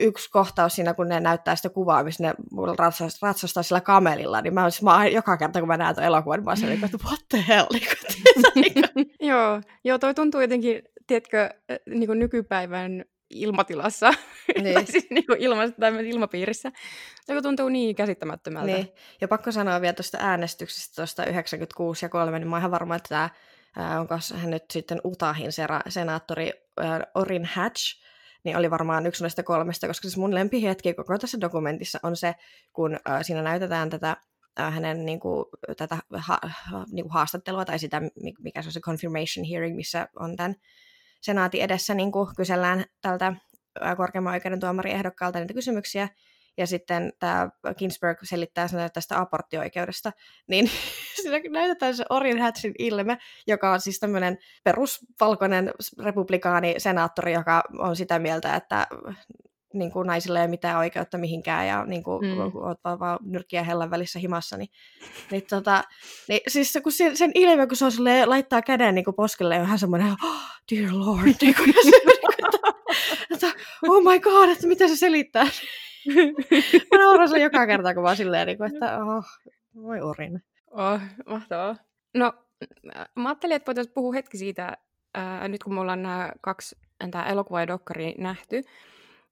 yksi 0.00 0.30
kohtaus 0.30 0.74
siinä, 0.74 0.94
kun 0.94 1.08
ne 1.08 1.20
näyttää 1.20 1.56
sitä 1.56 1.68
kuvaa, 1.68 2.04
missä 2.04 2.22
ne 2.22 2.34
ratsastaa, 2.78 3.28
ratsastaa 3.28 3.62
sillä 3.62 3.80
kamelilla, 3.80 4.40
niin 4.40 4.54
mä, 4.54 4.62
oon, 4.62 4.70
siis, 4.70 4.82
mä 4.82 5.06
joka 5.06 5.36
kerta, 5.36 5.58
kun 5.58 5.68
mä 5.68 5.76
näen 5.76 5.94
tuon 5.94 6.06
elokuvan, 6.06 6.38
niin 6.38 6.44
mä 6.44 6.50
oon 6.50 6.84
että 6.84 6.98
what 7.04 7.20
the 7.28 7.44
hell? 7.48 7.66
Niin 8.54 8.74
kuin, 8.74 9.06
joo, 9.20 9.60
joo, 9.84 9.98
toi 9.98 10.14
tuntuu 10.14 10.40
jotenkin 10.40 10.82
tiedätkö, 11.06 11.50
niin 11.86 12.06
kuin 12.06 12.18
nykypäivän 12.18 13.04
ilmatilassa, 13.30 14.10
niin. 14.62 14.86
siis 14.86 15.06
niin 15.10 15.26
kuin 15.26 15.38
tai 15.80 16.08
ilmapiirissä, 16.08 16.72
joka 17.28 17.42
tuntuu 17.42 17.68
niin 17.68 17.96
käsittämättömältä. 17.96 18.72
Niin. 18.72 18.88
Ja 19.20 19.28
pakko 19.28 19.52
sanoa 19.52 19.80
vielä 19.80 19.92
tuosta 19.92 20.18
äänestyksestä 20.20 20.94
tuosta 20.96 21.24
96 21.24 22.04
ja 22.04 22.08
3, 22.08 22.38
niin 22.38 22.48
mä 22.48 22.56
oon 22.56 22.60
ihan 22.60 22.70
varma, 22.70 22.96
että 22.96 23.08
tämä 23.08 23.30
onko 24.00 24.14
hän 24.34 24.50
nyt 24.50 24.64
sitten 24.70 25.00
Utahin 25.04 25.50
senaattori 25.88 26.52
Orin 27.14 27.44
Hatch, 27.44 28.02
niin 28.44 28.56
oli 28.56 28.70
varmaan 28.70 29.06
yksi 29.06 29.22
näistä 29.22 29.42
kolmesta, 29.42 29.86
koska 29.86 30.08
siis 30.08 30.16
mun 30.16 30.34
lempihetki 30.34 30.94
koko 30.94 31.18
tässä 31.18 31.40
dokumentissa 31.40 31.98
on 32.02 32.16
se, 32.16 32.34
kun 32.72 32.98
siinä 33.22 33.42
näytetään 33.42 33.90
tätä 33.90 34.16
hänen 34.56 35.06
niin 35.06 35.20
kuin, 35.20 35.44
tätä 35.76 35.98
ha, 36.16 36.38
niin 36.92 37.04
kuin 37.04 37.12
haastattelua 37.12 37.64
tai 37.64 37.78
sitä, 37.78 38.02
mikä 38.38 38.62
se 38.62 38.68
on 38.68 38.72
se 38.72 38.80
confirmation 38.80 39.46
hearing, 39.50 39.76
missä 39.76 40.08
on 40.16 40.36
tämän 40.36 40.54
senaatin 41.24 41.62
edessä 41.62 41.94
niin 41.94 42.12
kuin 42.12 42.28
kysellään 42.36 42.84
tältä 43.00 43.32
korkeimman 43.96 44.32
oikeuden 44.32 44.60
tuomariehdokkaalta 44.60 45.38
niitä 45.38 45.54
kysymyksiä, 45.54 46.08
ja 46.56 46.66
sitten 46.66 47.12
tämä 47.18 47.48
Ginsberg 47.78 48.18
selittää 48.22 48.68
sen 48.68 48.90
tästä 48.94 49.20
aborttioikeudesta, 49.20 50.12
niin 50.50 50.70
siinä 51.14 51.40
näytetään 51.50 51.96
se 51.96 52.04
Orrin 52.10 52.42
Hatchin 52.42 52.74
ilme, 52.78 53.18
joka 53.46 53.72
on 53.72 53.80
siis 53.80 53.98
tämmöinen 53.98 54.38
perusvalkoinen 54.64 55.70
republikaani 55.98 56.74
senaattori, 56.78 57.32
joka 57.32 57.62
on 57.78 57.96
sitä 57.96 58.18
mieltä, 58.18 58.56
että 58.56 58.86
niin 59.74 59.92
kuin 59.92 60.06
naisilla 60.06 60.38
ei 60.38 60.42
ole 60.42 60.50
mitään 60.50 60.78
oikeutta 60.78 61.18
mihinkään 61.18 61.68
ja 61.68 61.84
niin 61.86 62.02
kuin, 62.02 62.26
mm. 62.26 62.38
oot 62.38 62.78
vaan, 62.84 62.98
vaan 63.00 63.18
nyrkkiä 63.22 63.62
hellän 63.62 63.90
välissä 63.90 64.18
himassa, 64.18 64.56
niin, 64.56 64.68
niin, 65.30 65.42
tota, 65.50 65.84
niin 66.28 66.40
siis 66.48 66.78
kun 66.82 66.92
sen, 66.92 67.16
sen 67.16 67.30
ilme, 67.34 67.66
kun 67.66 67.76
se 67.76 67.84
on 67.84 67.92
silleen, 67.92 68.30
laittaa 68.30 68.62
käden 68.62 68.94
niin 68.94 69.04
kuin 69.04 69.14
poskelle, 69.14 69.58
on 69.58 69.64
ihan 69.64 69.78
semmoinen, 69.78 70.12
oh, 70.12 70.42
dear 70.70 70.92
lord, 70.92 71.34
niin 71.40 71.54
kuin, 71.54 71.74
se, 71.82 71.90
niin 71.90 72.20
kuin, 72.20 72.34
että, 73.30 73.46
oh 73.88 74.02
my 74.02 74.20
god, 74.20 74.48
että 74.48 74.66
mitä 74.66 74.88
se 74.88 74.96
selittää. 74.96 75.46
Mä 76.92 76.98
nauran 76.98 77.28
sen 77.28 77.42
joka 77.42 77.66
kerta, 77.66 77.94
kun 77.94 78.02
vaan 78.02 78.16
silleen, 78.16 78.46
niin 78.46 78.58
kuin, 78.58 78.74
että 78.74 78.98
oh, 79.04 79.24
voi 79.74 80.00
orin. 80.00 80.42
Oh, 80.70 81.00
mahtavaa. 81.26 81.76
No, 82.14 82.32
mä 83.16 83.28
ajattelin, 83.28 83.56
että 83.56 83.66
voitaisiin 83.66 83.94
puhua 83.94 84.12
hetki 84.12 84.38
siitä, 84.38 84.76
ää, 85.14 85.48
nyt 85.48 85.64
kun 85.64 85.74
me 85.74 85.80
ollaan 85.80 86.02
nämä 86.02 86.32
kaksi 86.40 86.76
tämä 87.10 87.26
elokuva 87.26 87.60
ja 87.60 87.66
dokkari 87.66 88.14
nähty, 88.18 88.62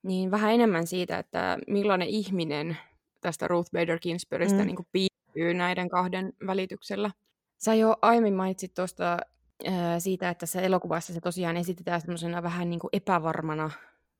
niin 0.02 0.30
vähän 0.30 0.52
enemmän 0.54 0.86
siitä, 0.86 1.18
että 1.18 1.58
millainen 1.68 2.08
ihminen 2.08 2.76
tästä 3.20 3.48
Ruth 3.48 3.70
Bader 3.70 3.98
Ginsburgista 3.98 4.58
mm. 4.58 4.66
niin 4.66 4.86
piirtyy 4.92 5.54
näiden 5.54 5.88
kahden 5.88 6.32
välityksellä. 6.46 7.10
Sä 7.58 7.74
jo 7.74 7.96
aiemmin 8.02 8.34
mainitsit 8.34 8.74
tuosta 8.74 9.18
äh, 9.68 9.74
siitä, 9.98 10.30
että 10.30 10.46
se 10.46 10.64
elokuvassa 10.64 11.12
se 11.12 11.20
tosiaan 11.20 11.56
esitetään 11.56 12.00
semmoisena 12.00 12.42
vähän 12.42 12.70
niin 12.70 12.80
kuin 12.80 12.90
epävarmana 12.92 13.70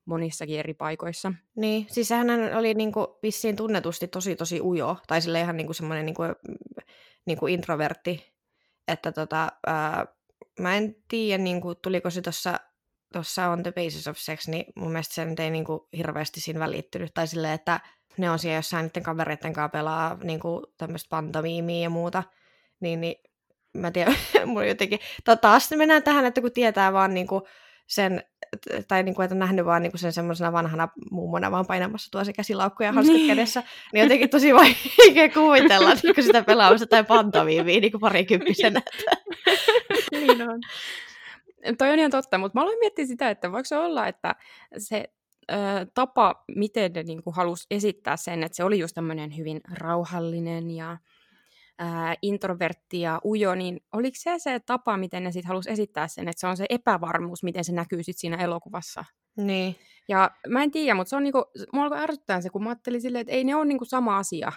monissakin 0.05 0.59
eri 0.59 0.75
paikoissa. 0.75 1.33
Niin, 1.57 1.87
siis 1.91 2.11
hän 2.11 2.57
oli 2.57 2.75
niin 2.75 2.93
kuin 2.93 3.07
vissiin 3.23 3.57
tunnetusti 3.57 4.09
tosi 4.09 4.37
tosi 4.37 4.61
ujo, 4.61 4.97
tai 5.07 5.21
sille 5.21 5.41
ihan 5.41 5.57
niin 5.57 5.67
kuin 5.67 5.75
semmoinen 5.75 6.07
niin 6.07 6.15
kuin, 6.15 6.35
niin 7.27 7.39
kuin 7.39 7.55
introvertti, 7.55 8.33
että 8.89 9.13
tota, 9.13 9.49
ää, 9.67 10.07
mä 10.61 10.77
en 10.77 10.97
tiedä, 11.09 11.43
niin 11.43 11.61
kuin, 11.61 11.77
tuliko 11.83 12.11
se 12.11 12.23
tuossa 12.23 12.61
tuossa 13.13 13.49
on 13.49 13.63
The 13.63 13.73
Basis 13.73 14.09
of 14.09 14.17
Sex, 14.19 14.49
niin 14.49 14.65
mun 14.77 14.93
mielestä 14.93 15.15
se 15.15 15.25
nyt 15.25 15.41
ei 15.41 15.51
niin 15.51 15.65
kuin 15.65 15.81
hirveästi 15.97 16.41
siinä 16.41 16.61
välittynyt. 16.61 17.15
Tai 17.15 17.27
silleen, 17.27 17.55
että 17.55 17.81
ne 18.17 18.31
on 18.31 18.39
siellä 18.39 18.59
jossain 18.59 18.85
niiden 18.85 19.03
kavereiden 19.03 19.53
kanssa 19.53 19.69
pelaa 19.69 20.19
niin 20.23 20.41
kuin 20.41 20.65
tämmöistä 20.79 21.09
pantomiimia 21.11 21.83
ja 21.83 21.91
muuta. 21.91 22.23
Niin, 22.81 23.01
niin 23.01 23.15
mä 23.75 23.91
tiedän, 23.91 24.17
mun 24.47 24.69
jotenkin... 24.69 24.99
Taas 25.41 25.71
mennään 25.71 26.03
tähän, 26.03 26.25
että 26.25 26.41
kun 26.41 26.53
tietää 26.53 26.93
vaan 26.93 27.15
niin 27.15 27.27
kuin 27.27 27.43
sen, 27.87 28.23
tai 28.89 29.03
niin 29.03 29.15
kuin, 29.15 29.25
että 29.25 29.35
on 29.35 29.39
nähnyt 29.39 29.67
vaan 29.67 29.83
niin 29.83 29.93
kuin 29.93 30.01
sen 30.01 30.13
semmoisena 30.13 30.53
vanhana 30.53 30.89
mummona 31.11 31.51
vaan 31.51 31.67
painamassa 31.67 32.11
tuo 32.11 32.25
se 32.25 32.33
käsilaukku 32.33 32.83
ja 32.83 32.93
hanskat 32.93 33.17
niin. 33.17 33.37
kädessä, 33.37 33.63
niin 33.93 34.03
jotenkin 34.03 34.31
tosi 34.31 34.55
vaikea 34.55 35.29
kuvitella 35.35 35.95
niin 36.03 36.15
kuin 36.15 36.25
sitä 36.25 36.43
pelaamista 36.43 36.87
tai 36.87 37.05
pantomiimia 37.05 37.81
niin 37.81 37.93
kuin 37.93 38.01
parikymppisenä. 38.01 38.83
niin 40.13 40.49
on. 40.49 40.61
Toi 41.79 41.91
on 41.91 41.99
ihan 41.99 42.11
totta, 42.11 42.39
mutta 42.39 42.59
mä 42.59 42.63
aloin 42.63 42.79
miettiä 42.79 43.07
sitä, 43.07 43.31
että 43.31 43.53
voiko 43.53 43.65
se 43.65 43.77
olla, 43.77 44.09
että 44.09 44.35
se 44.79 45.05
ö, 45.53 45.55
tapa, 45.95 46.45
miten 46.57 46.93
ne 46.93 47.03
niinku 47.03 47.31
halusi 47.31 47.67
esittää 47.71 48.17
sen, 48.17 48.43
että 48.43 48.57
se 48.57 48.65
oli 48.65 48.79
just 48.79 48.95
tämmöinen 48.95 49.37
hyvin 49.37 49.61
rauhallinen 49.73 50.71
ja 50.71 50.99
ö, 51.81 51.85
introvertti 52.23 53.01
ja 53.01 53.21
ujo, 53.25 53.55
niin 53.55 53.81
oliko 53.93 54.17
se 54.19 54.39
se 54.39 54.61
tapa, 54.61 54.97
miten 54.97 55.25
ne 55.25 55.33
sitten 55.33 55.49
halusi 55.49 55.71
esittää 55.71 56.09
sen, 56.09 56.29
että 56.29 56.41
se 56.41 56.47
on 56.47 56.57
se 56.57 56.67
epävarmuus, 56.69 57.43
miten 57.43 57.65
se 57.65 57.73
näkyy 57.73 58.03
sitten 58.03 58.21
siinä 58.21 58.37
elokuvassa? 58.37 59.05
Niin. 59.37 59.77
Ja 60.09 60.31
mä 60.49 60.63
en 60.63 60.71
tiedä, 60.71 60.95
mutta 60.95 61.11
se 61.11 61.17
on 61.17 61.23
niinku, 61.23 61.45
mua 61.73 61.83
alkoi 61.83 61.99
ärsyttää 61.99 62.41
se, 62.41 62.51
kun 62.51 62.63
mä 62.63 62.71
ajattelin 62.71 63.01
silleen, 63.01 63.21
että 63.21 63.33
ei 63.33 63.45
ne 63.45 63.57
ole 63.57 63.65
niinku 63.65 63.85
sama 63.85 64.19
asia. 64.19 64.53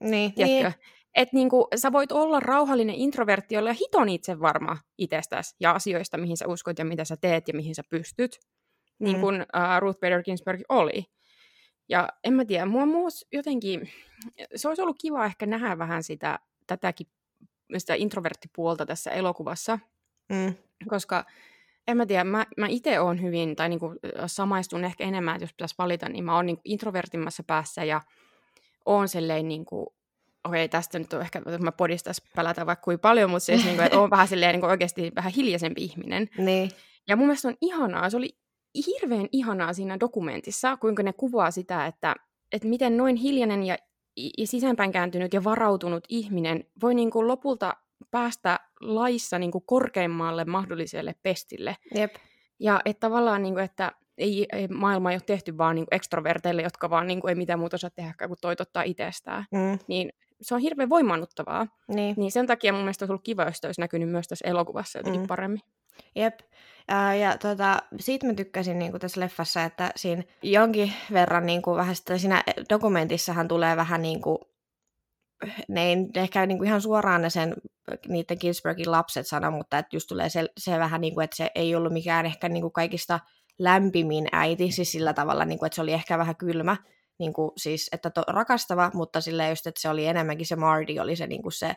Niin, 0.00 0.32
niin 0.36 0.72
että 1.14 1.36
niinku, 1.36 1.68
sä 1.76 1.92
voit 1.92 2.12
olla 2.12 2.40
rauhallinen 2.40 2.94
introvertti, 2.94 3.54
jolla 3.54 3.72
hiton 3.72 4.08
itse 4.08 4.40
varma 4.40 4.76
itsestäsi 4.98 5.56
ja 5.60 5.72
asioista, 5.72 6.18
mihin 6.18 6.36
sä 6.36 6.48
uskot 6.48 6.78
ja 6.78 6.84
mitä 6.84 7.04
sä 7.04 7.16
teet 7.20 7.48
ja 7.48 7.54
mihin 7.54 7.74
sä 7.74 7.82
pystyt, 7.90 8.40
niin 8.98 9.20
kuin 9.20 9.34
mm. 9.34 9.42
uh, 9.42 9.80
Ruth 9.80 10.00
Bader 10.00 10.22
Ginsburg 10.22 10.60
oli. 10.68 11.04
Ja 11.88 12.08
en 12.24 12.32
mä 12.32 12.44
tiedä, 12.44 12.66
mua 12.66 12.86
muus 12.86 13.26
jotenkin, 13.32 13.90
se 14.54 14.68
olisi 14.68 14.82
ollut 14.82 14.96
kiva 15.00 15.24
ehkä 15.24 15.46
nähdä 15.46 15.78
vähän 15.78 16.02
sitä, 16.02 16.38
tätäkin 16.66 17.06
sitä 17.76 17.94
introverttipuolta 17.94 18.86
tässä 18.86 19.10
elokuvassa, 19.10 19.78
mm. 20.32 20.54
koska 20.88 21.24
en 21.88 21.96
mä 21.96 22.06
tiedä, 22.06 22.24
mä, 22.24 22.46
mä 22.56 22.66
itse 22.68 23.00
oon 23.00 23.22
hyvin, 23.22 23.56
tai 23.56 23.68
niinku 23.68 23.94
samaistun 24.26 24.84
ehkä 24.84 25.04
enemmän, 25.04 25.34
että 25.34 25.42
jos 25.42 25.52
pitäisi 25.52 25.74
valita, 25.78 26.08
niin 26.08 26.24
mä 26.24 26.36
oon 26.36 26.46
niinku 26.46 26.62
introvertimmassa 26.64 27.42
päässä 27.46 27.84
ja 27.84 28.00
oon 28.86 29.08
silleen 29.08 29.48
niinku 29.48 29.94
okei, 30.44 30.68
tästä 30.68 30.98
nyt 30.98 31.12
on 31.12 31.20
ehkä, 31.20 31.38
että 31.38 31.58
mä 31.58 31.72
podistas 31.72 32.22
pelätä 32.36 32.66
vaikka 32.66 32.84
kuin 32.84 32.98
paljon, 32.98 33.30
mutta 33.30 33.44
siis, 33.44 33.64
niin 33.64 33.76
kuin, 33.76 33.86
että 33.86 34.00
on 34.00 34.10
vähän 34.10 34.28
silleen 34.28 34.52
niin 34.52 34.60
kuin 34.60 34.70
oikeasti 34.70 35.12
vähän 35.16 35.32
hiljaisempi 35.32 35.84
ihminen. 35.84 36.28
Niin. 36.38 36.70
Ja 37.08 37.16
mun 37.16 37.26
mielestä 37.26 37.48
on 37.48 37.56
ihanaa, 37.60 38.10
se 38.10 38.16
oli 38.16 38.36
hirveän 38.86 39.28
ihanaa 39.32 39.72
siinä 39.72 40.00
dokumentissa, 40.00 40.76
kuinka 40.76 41.02
ne 41.02 41.12
kuvaa 41.12 41.50
sitä, 41.50 41.86
että, 41.86 42.14
että 42.52 42.68
miten 42.68 42.96
noin 42.96 43.16
hiljainen 43.16 43.62
ja, 43.62 43.76
ja 44.38 44.46
sisäänpäin 44.46 44.92
kääntynyt 44.92 45.34
ja 45.34 45.44
varautunut 45.44 46.04
ihminen 46.08 46.64
voi 46.82 46.94
niin 46.94 47.10
kuin 47.10 47.28
lopulta 47.28 47.76
päästä 48.10 48.60
laissa 48.80 49.38
niin 49.38 49.50
kuin 49.50 49.64
korkeimmalle 49.66 50.44
mahdolliselle 50.44 51.14
pestille. 51.22 51.76
Jep. 51.94 52.14
Ja 52.58 52.80
että 52.84 53.00
tavallaan, 53.00 53.42
niin 53.42 53.54
kuin, 53.54 53.64
että 53.64 53.92
ei, 54.18 54.46
ei, 54.52 54.68
maailma 54.68 55.10
ei 55.10 55.14
ole 55.14 55.22
tehty 55.26 55.58
vaan 55.58 55.74
niin 55.74 55.86
kuin 55.86 55.96
ekstroverteille, 55.96 56.62
jotka 56.62 56.90
vaan 56.90 57.06
niin 57.06 57.20
kuin, 57.20 57.28
ei 57.28 57.34
mitään 57.34 57.58
muuta 57.58 57.74
osaa 57.74 57.90
tehdä 57.90 58.14
kuin 58.28 58.38
toitottaa 58.40 58.82
itsestään. 58.82 59.44
Mm. 59.52 59.78
Niin 59.88 60.10
se 60.40 60.54
on 60.54 60.60
hirveän 60.60 60.88
voimannuttavaa. 60.88 61.66
Niin. 61.88 62.14
Niin 62.18 62.32
sen 62.32 62.46
takia 62.46 62.72
mun 62.72 62.82
mielestä 62.82 63.04
olisi 63.04 63.12
ollut 63.12 63.24
kiva, 63.24 63.44
jos 63.44 63.64
olisi 63.64 63.80
näkynyt 63.80 64.08
myös 64.08 64.28
tässä 64.28 64.48
elokuvassa 64.48 64.98
jotenkin 64.98 65.20
Mm. 65.20 65.24
mm. 65.24 65.28
paremmin. 65.28 65.60
Jep. 66.14 66.40
Ää, 66.88 67.14
ja 67.14 67.38
tota, 67.38 67.78
siitä 68.00 68.26
mä 68.26 68.34
tykkäsin 68.34 68.78
niin 68.78 69.00
tässä 69.00 69.20
leffassa, 69.20 69.64
että 69.64 69.90
siinä 69.96 70.22
jonkin 70.42 70.92
verran 71.12 71.46
niin 71.46 71.62
kuin, 71.62 71.76
vähän 71.76 71.96
sitä, 71.96 72.18
siinä 72.18 72.42
dokumentissahan 72.70 73.48
tulee 73.48 73.76
vähän 73.76 74.02
niin 74.02 74.20
kuin, 74.20 74.38
ne 75.68 75.82
ei 75.86 75.96
ehkä 76.14 76.46
niin 76.46 76.58
kuin 76.58 76.68
ihan 76.68 76.80
suoraan 76.80 77.22
ne 77.22 77.30
sen, 77.30 77.54
niiden 78.08 78.36
Ginsbergin 78.40 78.90
lapset 78.90 79.26
sano, 79.26 79.50
mutta 79.50 79.78
että 79.78 79.96
just 79.96 80.08
tulee 80.08 80.28
se, 80.28 80.46
se 80.58 80.78
vähän 80.78 81.00
niin 81.00 81.14
kuin, 81.14 81.24
että 81.24 81.36
se 81.36 81.50
ei 81.54 81.74
ollut 81.74 81.92
mikään 81.92 82.26
ehkä 82.26 82.48
niin 82.48 82.62
kuin 82.62 82.72
kaikista 82.72 83.20
lämpimin 83.58 84.28
äiti, 84.32 84.72
siis 84.72 84.92
sillä 84.92 85.12
tavalla, 85.12 85.44
niin 85.44 85.58
kuin, 85.58 85.66
että 85.66 85.74
se 85.74 85.82
oli 85.82 85.92
ehkä 85.92 86.18
vähän 86.18 86.36
kylmä, 86.36 86.76
niin 87.18 87.32
kuin, 87.32 87.50
siis, 87.56 87.88
että 87.92 88.10
to, 88.10 88.22
rakastava, 88.26 88.90
mutta 88.94 89.20
silleen 89.20 89.50
just, 89.50 89.66
että 89.66 89.80
se 89.80 89.88
oli 89.88 90.06
enemmänkin 90.06 90.46
se 90.46 90.56
Mardi, 90.56 91.00
oli 91.00 91.16
se, 91.16 91.26
niin 91.26 91.42
kuin 91.42 91.52
se 91.52 91.74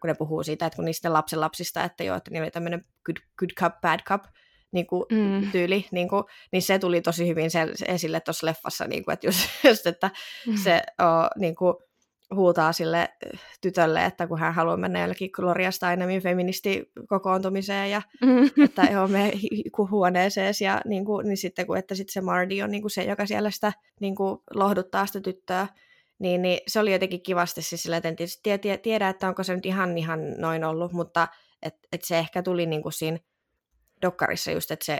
kun 0.00 0.08
ne 0.08 0.14
puhuu 0.14 0.42
siitä, 0.42 0.66
että 0.66 0.76
kun 0.76 0.84
niistä 0.84 1.12
lapsen 1.12 1.40
lapsista, 1.40 1.84
että 1.84 2.04
joo, 2.04 2.16
että 2.16 2.30
niillä 2.30 2.44
oli 2.44 2.50
tämmöinen 2.50 2.84
good, 3.04 3.16
good 3.38 3.50
cup, 3.60 3.80
bad 3.80 4.00
cup 4.08 4.24
niin 4.72 4.86
kuin, 4.86 5.04
Mm. 5.12 5.50
tyyli, 5.52 5.86
niin, 5.90 6.08
kuin, 6.08 6.24
niin 6.52 6.62
se 6.62 6.78
tuli 6.78 7.00
tosi 7.00 7.28
hyvin 7.28 7.50
se, 7.50 7.66
esille 7.88 8.20
tuossa 8.20 8.46
leffassa, 8.46 8.86
niin 8.86 9.04
kuin, 9.04 9.12
että 9.12 9.26
just, 9.26 9.38
just 9.68 9.86
että 9.86 10.10
se 10.64 10.82
o, 11.02 11.04
niin 11.40 11.56
kuin, 11.56 11.74
huutaa 12.34 12.72
sille 12.72 13.08
tytölle, 13.60 14.04
että 14.04 14.26
kun 14.26 14.38
hän 14.38 14.54
haluaa 14.54 14.76
mennä 14.76 15.00
jollekin 15.00 15.30
Gloria 15.32 15.70
Steinemin 15.70 16.22
feministikokoontumiseen 16.22 17.90
ja 17.90 18.02
Mm. 18.20 18.64
että 18.64 18.82
joo, 18.82 19.08
me 19.08 19.32
huoneeseen 19.90 20.54
ja 20.60 20.80
niin, 20.84 21.04
kuin, 21.04 21.28
niin 21.28 21.36
sitten 21.36 21.66
kun, 21.66 21.76
että 21.76 21.94
sitten 21.94 22.12
se 22.12 22.20
Mardi 22.20 22.62
on 22.62 22.70
niin 22.70 22.82
kuin 22.82 22.90
se, 22.90 23.04
joka 23.04 23.26
siellä 23.26 23.50
sitä 23.50 23.72
niin 24.00 24.14
kuin, 24.14 24.38
lohduttaa 24.54 25.06
sitä 25.06 25.20
tyttöä, 25.20 25.66
niin, 26.18 26.42
niin 26.42 26.60
se 26.66 26.80
oli 26.80 26.92
jotenkin 26.92 27.22
kivasti 27.22 27.62
siis 27.62 27.82
sillä, 27.82 27.96
että 27.96 28.08
en 28.08 28.16
tietysti 28.16 28.40
tie, 28.42 28.58
tie, 28.58 28.78
tiedä, 28.78 29.08
että 29.08 29.28
onko 29.28 29.42
se 29.42 29.54
nyt 29.54 29.66
ihan, 29.66 29.98
ihan 29.98 30.20
noin 30.38 30.64
ollut, 30.64 30.92
mutta 30.92 31.28
et, 31.62 31.74
et 31.92 32.04
se 32.04 32.18
ehkä 32.18 32.42
tuli 32.42 32.66
niin 32.66 32.82
kuin 32.82 32.92
siinä 32.92 33.18
dokkarissa 34.02 34.50
just, 34.50 34.70
että 34.70 34.84
se 34.84 34.98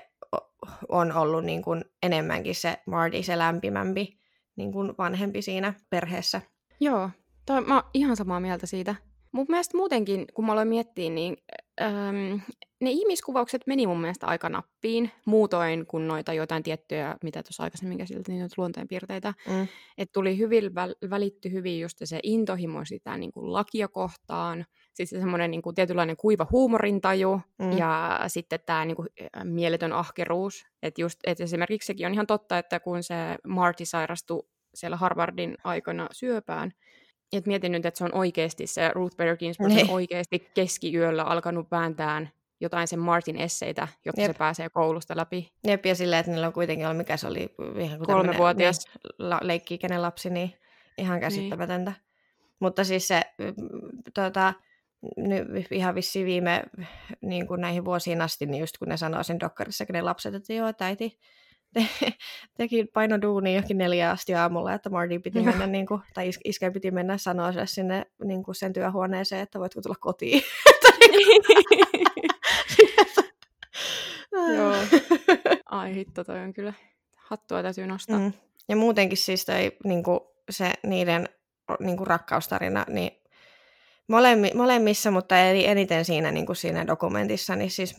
on 0.89 1.12
ollut 1.12 1.45
niin 1.45 1.62
kuin 1.62 1.85
enemmänkin 2.03 2.55
se 2.55 2.79
Mardi, 2.87 3.23
se 3.23 3.39
lämpimämpi 3.39 4.19
niin 4.57 4.73
kuin 4.73 4.95
vanhempi 4.99 5.43
siinä 5.43 5.75
perheessä. 5.91 6.41
Joo, 6.81 7.11
toi, 7.47 7.61
mä 7.61 7.75
oon 7.75 7.91
ihan 7.95 8.17
samaa 8.17 8.41
mieltä 8.41 8.67
siitä. 8.67 8.95
Mun 9.33 9.47
mielestä 9.49 9.77
muutenkin, 9.77 10.27
kun 10.35 10.47
mä 10.47 10.53
aloin 10.53 10.69
miettiä, 10.69 11.11
niin 11.11 11.37
äm, 11.83 12.41
ne 12.81 12.91
ihmiskuvaukset 12.91 13.62
meni 13.67 13.87
mun 13.87 14.01
mielestä 14.01 14.27
aika 14.27 14.49
nappiin, 14.49 15.11
muutoin 15.25 15.87
kuin 15.87 16.09
noita 16.09 16.33
jotain 16.33 16.62
tiettyjä, 16.62 17.17
mitä 17.23 17.43
tuossa 17.43 17.62
aikaisemmin 17.62 17.99
käsiteltiin, 17.99 18.39
noita 18.39 18.55
luonteenpiirteitä. 18.57 19.35
Mm. 19.49 19.67
Että 19.99 20.12
tuli 20.12 20.39
hyvin, 20.39 20.65
väl- 20.65 21.11
välitty 21.11 21.53
hyvin 21.53 21.81
just 21.81 21.99
se 22.05 22.21
intohimo 22.23 22.85
sitä 22.85 23.17
niin 23.17 23.33
kuin 23.33 23.53
lakia 23.53 23.89
kohtaan, 23.89 24.65
sitten 24.95 25.19
se 25.19 25.21
semmoinen 25.21 25.51
niin 25.51 25.62
kuin 25.62 25.75
tietynlainen 25.75 26.17
kuiva 26.17 26.47
huumorintaju 26.53 27.41
Mm. 27.59 27.67
mm. 27.67 27.79
ja 27.79 28.21
sitten 28.27 28.61
tämä 28.67 28.85
niin 28.85 28.97
kuin, 28.97 29.09
mieletön 29.45 29.93
ahkeruus. 29.93 30.67
Että 30.83 31.01
just, 31.01 31.21
et 31.27 31.41
esimerkiksi 31.41 31.87
sekin 31.87 32.07
on 32.07 32.12
ihan 32.15 32.27
totta, 32.27 32.59
että 32.59 32.81
kun 32.81 33.03
se 33.03 33.15
Marty 33.47 33.85
sairastui 33.85 34.43
siellä 34.77 34.97
Harvardin 34.97 35.57
aikana 35.65 36.09
syöpään, 36.12 36.73
et 37.33 37.47
mietin 37.47 37.73
nyt, 37.73 37.87
että 37.87 37.99
se 37.99 38.05
on 38.05 38.15
oikeasti, 38.15 38.67
se 38.67 38.91
Ruth 38.95 39.17
Bader 39.17 39.37
Ginsburg 39.37 39.73
Niin. 39.73 39.87
on 39.87 39.95
oikeasti 39.95 40.51
keskiyöllä 40.55 41.23
alkanut 41.23 41.71
vääntään 41.71 42.31
jotain 42.61 42.89
sen 42.89 42.99
Martin 42.99 43.37
esseitä, 43.37 43.89
jotta 44.05 44.21
Jep. 44.21 44.31
se 44.33 44.39
pääsee 44.39 44.69
koulusta 44.69 45.17
läpi. 45.17 45.53
Jep, 45.67 45.87
ja 45.87 45.95
silleen, 45.95 46.21
että 46.21 46.33
niillä 46.33 46.47
on 46.47 46.53
kuitenkin 46.53 46.87
ollut, 46.87 46.99
mikä 46.99 47.17
se 47.17 47.27
oli, 47.27 47.55
ihan 47.79 48.01
Kolmevuotias. 48.01 48.87
Niin, 48.87 49.31
la, 49.31 49.39
leikki-ikäinen 49.43 50.03
lapsi, 50.03 50.31
niin 50.31 50.55
ihan 50.99 51.21
käsittämätöntä. 51.21 51.91
Niin. 51.91 52.01
Mutta 52.61 52.85
siis 52.85 53.09
se, 53.09 53.23
tota, 54.15 54.55
nyt 55.17 55.73
ihan 55.73 55.95
vissiin 55.95 56.27
viime 56.27 56.62
niin 57.21 57.47
kuin 57.47 57.61
näihin 57.61 57.85
vuosiin 57.85 58.23
asti, 58.23 58.47
niin 58.47 58.61
just 58.61 58.79
kun 58.79 58.89
ne 58.89 58.97
sanoo 58.97 59.23
sen 59.23 59.41
dokkarissakin 59.41 59.93
ne 59.93 60.03
lapset, 60.03 60.35
että 60.35 60.53
joo, 60.53 60.69
että 60.69 60.87
äiti 60.87 61.19
te, 61.75 61.87
teki 62.57 62.85
paino 62.85 63.23
duuni 63.23 63.55
johonkin 63.55 63.79
neljä 63.79 64.11
asti 64.11 64.35
aamulla, 64.35 64.73
että 64.75 64.91
Marty 64.91 65.19
piti 65.19 65.39
Joo. 65.39 65.45
mennä, 65.47 65.67
niin 65.67 65.87
kuin, 65.87 66.01
tai 66.15 66.29
is- 66.29 66.41
iskä 66.45 66.71
piti 66.71 66.91
mennä 66.91 67.19
sanoa 67.19 67.53
sille 67.53 67.67
sinne 67.67 68.07
niin 68.25 68.43
kuin 68.43 68.55
sen 68.55 68.73
työhuoneeseen, 68.73 69.43
että 69.43 69.59
voitko 69.61 69.81
tulla 69.83 69.97
kotiin. 70.01 70.43
Joo. 74.57 74.75
Ai 75.67 75.95
hitto, 75.95 76.25
toi 76.25 76.41
on 76.41 76.53
kyllä 76.53 76.73
hattua 77.17 77.63
täytyy 77.63 77.87
nostaa. 77.87 78.19
Mm. 78.19 78.33
Ja 78.69 78.77
muutenkin 78.77 79.19
siis 79.19 79.45
toi, 79.45 79.73
niin 79.85 80.03
kuin 80.03 80.21
se 80.51 80.73
niiden 80.83 81.29
niin 81.81 81.97
kuin 81.97 82.07
rakkaustarina, 82.07 82.85
niin 82.89 83.23
molemmi, 84.09 84.51
molemmissa, 84.55 85.11
mutta 85.11 85.40
eli 85.40 85.66
eniten 85.66 86.05
siinä, 86.05 86.31
niin 86.31 86.47
kuin 86.47 86.57
siinä 86.57 86.87
dokumentissa, 86.87 87.57
niin 87.57 87.71
siis 87.71 87.95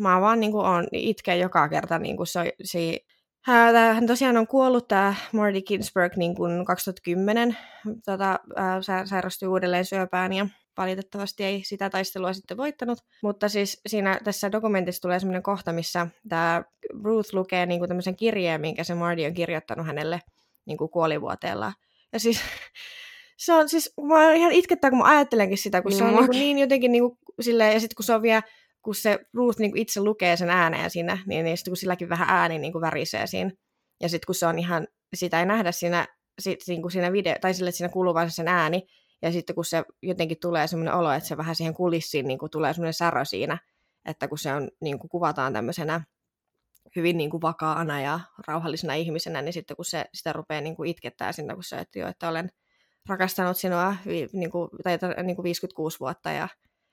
mä 0.00 0.20
vaan 0.20 0.40
niin 0.40 0.52
kuin 0.52 0.66
on 0.66 0.86
itken 0.92 1.40
joka 1.40 1.68
kerta, 1.68 1.98
niin 1.98 2.16
kuin 2.16 2.26
se, 2.26 2.52
se 2.64 2.98
hän 3.44 4.06
tosiaan 4.06 4.36
on 4.36 4.46
kuollut, 4.46 4.88
tämä 4.88 5.14
Marty 5.32 5.62
Ginsburg, 5.62 6.16
niin 6.16 6.34
kuin 6.34 6.64
2010, 6.64 7.56
tota, 8.04 8.38
ää, 8.56 8.82
sa- 8.82 9.06
sairastui 9.06 9.48
uudelleen 9.48 9.84
syöpään 9.84 10.32
ja 10.32 10.46
valitettavasti 10.76 11.44
ei 11.44 11.62
sitä 11.64 11.90
taistelua 11.90 12.32
sitten 12.32 12.56
voittanut. 12.56 12.98
Mutta 13.22 13.48
siis 13.48 13.80
siinä 13.86 14.20
tässä 14.24 14.52
dokumentissa 14.52 15.02
tulee 15.02 15.18
sellainen 15.18 15.42
kohta, 15.42 15.72
missä 15.72 16.06
tämä 16.28 16.62
Ruth 17.04 17.34
lukee 17.34 17.66
niin 17.66 17.80
kuin 17.80 17.88
tämmöisen 17.88 18.16
kirjeen, 18.16 18.60
minkä 18.60 18.84
se 18.84 18.94
Marty 18.94 19.26
on 19.26 19.34
kirjoittanut 19.34 19.86
hänelle 19.86 20.20
niin 20.66 20.78
kuin 20.78 20.90
kuolivuoteella. 20.90 21.72
Ja 22.12 22.20
siis 22.20 22.40
se 23.44 23.52
on 23.52 23.68
siis, 23.68 23.94
mä 24.02 24.32
ihan 24.32 24.52
itkettää, 24.52 24.90
kun 24.90 24.98
mä 24.98 25.04
ajattelenkin 25.04 25.58
sitä, 25.58 25.82
kun 25.82 25.90
Niin 25.90 25.98
se 25.98 26.04
on 26.04 26.14
niin, 26.14 26.26
kuin 26.26 26.38
niin 26.38 26.58
jotenkin 26.58 26.92
niin 26.92 27.02
kuin, 27.02 27.18
silleen, 27.40 27.72
ja 27.72 27.80
sitten 27.80 27.96
kun 27.96 28.04
se 28.04 28.14
on 28.14 28.22
vielä, 28.22 28.42
kun 28.82 28.94
se 28.94 29.18
Ruth 29.34 29.58
niin 29.58 29.70
kuin 29.70 29.82
itse 29.82 30.00
lukee 30.00 30.36
sen 30.36 30.50
ääneen 30.50 30.90
siinä, 30.90 31.18
niin, 31.26 31.44
niin 31.44 31.56
sitten 31.56 31.70
kun 31.70 31.76
silläkin 31.76 32.08
vähän 32.08 32.28
ääni 32.30 32.58
niin 32.58 32.72
kuin 32.72 32.82
värisee 32.82 33.26
siinä, 33.26 33.50
ja 34.00 34.08
sitten 34.08 34.26
kun 34.26 34.34
se 34.34 34.46
on 34.46 34.58
ihan, 34.58 34.86
sitä 35.14 35.40
ei 35.40 35.46
nähdä 35.46 35.72
siinä, 35.72 36.06
sit, 36.38 36.60
niin 36.66 36.82
kuin 36.82 36.92
siinä 36.92 37.12
video, 37.12 37.34
tai 37.40 37.54
sille, 37.54 37.68
että 37.68 37.76
siinä 37.76 37.92
kuuluu 37.92 38.14
vain 38.14 38.30
se 38.30 38.34
sen 38.34 38.48
ääni, 38.48 38.86
ja 39.22 39.32
sitten 39.32 39.54
kun 39.54 39.64
se 39.64 39.84
jotenkin 40.02 40.40
tulee 40.40 40.66
semmoinen 40.66 40.94
olo, 40.94 41.12
että 41.12 41.28
se 41.28 41.36
vähän 41.36 41.56
siihen 41.56 41.74
kulissiin 41.74 42.26
niin 42.26 42.38
kuin 42.38 42.50
tulee 42.50 42.74
semmoinen 42.74 42.94
särö 42.94 43.24
siinä, 43.24 43.58
että 44.04 44.28
kun 44.28 44.38
se 44.38 44.52
on, 44.52 44.70
niin 44.80 44.98
kuin 44.98 45.08
kuvataan 45.08 45.52
tämmöisenä 45.52 46.00
hyvin 46.96 47.16
niin 47.16 47.30
kuin 47.30 47.42
vakaana 47.42 48.00
ja 48.00 48.20
rauhallisena 48.46 48.94
ihmisenä, 48.94 49.42
niin 49.42 49.52
sitten 49.52 49.76
kun 49.76 49.84
se 49.84 50.04
sitä 50.14 50.32
rupeaa 50.32 50.60
niin 50.60 50.76
kuin 50.76 50.90
itkettää 50.90 51.32
sinne, 51.32 51.54
kun 51.54 51.64
se, 51.64 51.76
että, 51.76 51.98
jo, 51.98 52.08
että 52.08 52.28
olen 52.28 52.50
rakastanut 53.08 53.56
sinua 53.56 53.96
vi, 54.06 54.28
niin 54.32 54.50
kuin, 54.50 54.70
tai, 54.82 54.98
niin 55.22 55.36
kuin 55.36 55.44
56 55.44 56.00
vuotta 56.00 56.30
ja 56.30 56.48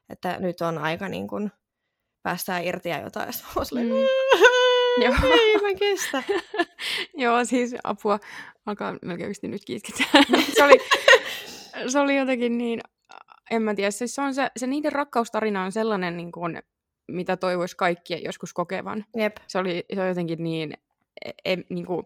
että 0.10 0.40
nyt 0.40 0.62
on 0.62 0.78
aika 0.78 1.10
niin 1.10 1.28
kuin, 1.28 1.52
päästää 2.24 2.60
irti 2.60 2.90
ja 2.90 3.02
jotain. 3.02 3.30
Ja 3.56 3.84
Mm. 4.98 5.04
Joo. 5.04 5.16
ei 5.34 5.62
mä 5.62 5.80
kestä. 5.80 6.24
Joo, 7.24 7.46
siis 7.46 7.76
apua. 7.84 8.20
Alkaa 8.66 8.96
melkein 9.02 9.34
nytkin 9.42 9.78
itkettää. 9.78 10.08
se, 10.56 10.64
oli, 10.64 10.78
se 11.88 12.00
oli 12.00 12.18
jotenkin 12.18 12.58
niin, 12.58 12.82
en 13.52 13.62
mä 13.62 13.76
tiedä, 13.76 13.92
siis 13.92 14.16
se, 14.16 14.22
on 14.22 14.34
se, 14.34 14.52
se 14.58 14.68
niiden 14.68 14.92
rakkaustarina 14.92 15.64
on 15.64 15.72
sellainen, 15.72 16.18
niin 16.18 16.32
kuin, 16.32 16.60
mitä 17.08 17.38
toivoisi 17.38 17.78
kaikkien 17.78 18.24
joskus 18.24 18.54
kokevan. 18.54 19.06
Jep. 19.18 19.38
Se, 19.48 19.58
oli, 19.60 19.86
se 19.96 20.02
on 20.02 20.08
jotenkin 20.08 20.44
niin, 20.44 20.74
e, 21.26 21.32
e, 21.46 21.58
niin 21.70 21.86
kuin, 21.86 22.06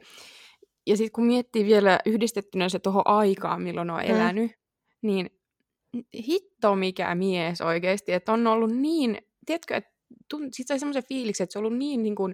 ja 0.88 0.98
sitten 0.98 1.12
kun 1.12 1.26
miettii 1.26 1.66
vielä 1.66 2.00
yhdistettynä 2.06 2.70
se 2.70 2.80
tuohon 2.80 3.04
aikaan, 3.08 3.62
milloin 3.62 3.90
on 3.90 4.00
Mm. 4.04 4.10
elänyt, 4.16 4.52
niin 5.02 5.30
hitto 6.28 6.76
mikä 6.76 7.16
mies 7.16 7.62
oikeasti, 7.62 8.14
että 8.14 8.34
on 8.34 8.48
ollut 8.48 8.72
niin, 8.76 9.18
tiedätkö, 9.46 9.76
että 9.76 9.94
sitten 10.52 10.66
sai 10.68 10.80
semmoisen 10.80 11.04
fiiliksen, 11.10 11.44
että 11.44 11.54
se 11.54 11.60
on 11.60 11.66
ollut 11.66 11.78
niin, 11.80 12.04
niin 12.04 12.16
kuin, 12.16 12.34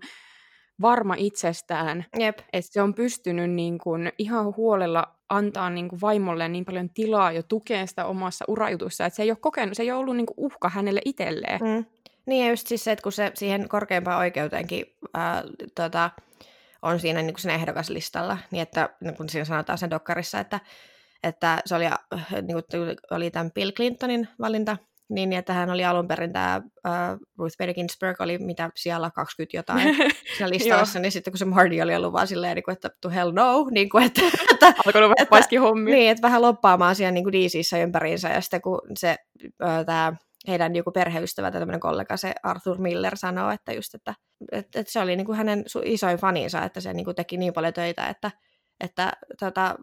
varma 0.81 1.15
itsestään, 1.17 2.05
Jep. 2.19 2.39
että 2.53 2.73
se 2.73 2.81
on 2.81 2.93
pystynyt 2.93 3.51
niin 3.51 3.77
kuin 3.77 4.12
ihan 4.17 4.55
huolella 4.57 5.15
antaa 5.29 5.69
niin 5.69 5.89
kuin 5.89 6.01
vaimolle 6.01 6.49
niin 6.49 6.65
paljon 6.65 6.89
tilaa 6.89 7.31
ja 7.31 7.43
tukea 7.43 7.88
sitä 7.88 8.05
omassa 8.05 8.45
urajutussa, 8.47 9.05
että 9.05 9.15
se 9.17 9.23
ei 9.23 9.31
ole 9.31 9.38
kokenut, 9.41 9.73
se 9.77 9.83
ei 9.83 9.91
ole 9.91 9.99
ollut 9.99 10.15
niin 10.15 10.25
kuin 10.25 10.35
uhka 10.38 10.69
hänelle 10.69 11.01
itselleen. 11.05 11.59
Mm. 11.62 11.85
Niin 12.25 12.45
ja 12.45 12.49
just 12.51 12.67
siis 12.67 12.83
se, 12.83 12.91
että 12.91 13.03
kun 13.03 13.12
se 13.12 13.31
siihen 13.33 13.69
korkeimpaan 13.69 14.19
oikeuteenkin 14.19 14.85
ää, 15.13 15.43
tota, 15.75 16.09
on 16.82 17.00
siinä 17.00 17.22
niin 17.22 17.34
kuin 17.34 17.42
siinä 17.42 17.56
ehdokaslistalla, 17.56 18.38
niin 18.52 18.62
että 18.62 18.89
niin 19.02 19.15
kun 19.15 19.30
siinä 19.30 19.46
sanotaan 19.46 19.78
sen 19.78 19.89
dokkarissa, 19.89 20.39
että, 20.39 20.60
että 21.24 21.62
se 21.65 21.76
oli, 21.76 21.86
äh, 21.86 21.98
niin 22.32 22.63
kuin, 22.72 22.98
oli 23.12 23.32
tämän 23.32 23.52
Bill 23.52 23.72
Clintonin 23.72 24.28
valinta, 24.39 24.78
niin 25.10 25.34
että 25.34 25.54
hän 25.54 25.70
oli 25.70 25.86
alun 25.86 26.08
perin 26.08 26.34
tämä 26.34 26.62
uh, 26.88 27.28
Ruth 27.38 27.58
Bader 27.58 27.74
Ginsburg 27.74 28.22
oli 28.22 28.38
mitä 28.38 28.70
siellä 28.76 29.12
20 29.12 29.58
jotain 29.58 29.96
siinä 30.38 30.50
listassa, 30.50 31.00
niin 31.00 31.12
sitten 31.12 31.32
kun 31.32 31.38
se 31.38 31.46
Marty 31.46 31.82
oli 31.82 31.96
ollut 31.96 32.13
vaan 32.13 32.28
silleen, 32.28 32.56
niin 32.56 32.63
kuin, 32.63 32.74
että 32.74 32.89
to 33.02 33.10
hell 33.10 33.32
no, 33.32 33.68
niin 33.72 33.89
kuin, 33.89 34.06
että, 34.06 34.22
että 34.52 34.74
vähän 34.86 35.12
Että- 35.12 35.26
paiski 35.30 35.56
hommia. 35.56 35.96
niin, 35.96 36.12
että 36.12 36.22
vähän 36.22 36.42
loppaamaan 36.42 36.96
siellä 36.96 37.12
niin 37.12 37.32
DCissä 37.32 37.78
ympäriinsä, 37.78 38.30
ja 38.30 38.42
sitten 38.42 38.62
kun 38.62 38.82
se, 38.98 39.15
tämä 39.86 40.13
heidän 40.47 40.75
joku 40.75 40.91
perheystävä 40.91 41.52
tai 41.52 41.62
tämmöinen 41.62 41.80
kollega, 41.80 42.17
se 42.17 42.34
Arthur 42.43 42.78
Miller 42.78 43.17
sanoo, 43.17 43.52
että 43.52 43.73
just, 43.73 43.95
että, 43.95 44.13
että, 44.52 44.80
että 44.80 44.91
se 44.91 44.99
oli 44.99 45.15
niin 45.15 45.25
kuin 45.25 45.38
hänen 45.38 45.65
isoin 45.84 46.17
faninsa, 46.17 46.63
että 46.63 46.82
se 46.82 46.93
niin 46.93 47.06
kuin 47.06 47.15
teki 47.15 47.38
niin 47.38 47.54
paljon 47.54 47.73
töitä, 47.73 48.08
että, 48.08 48.32
että, 48.80 49.13
tota, 49.39 49.75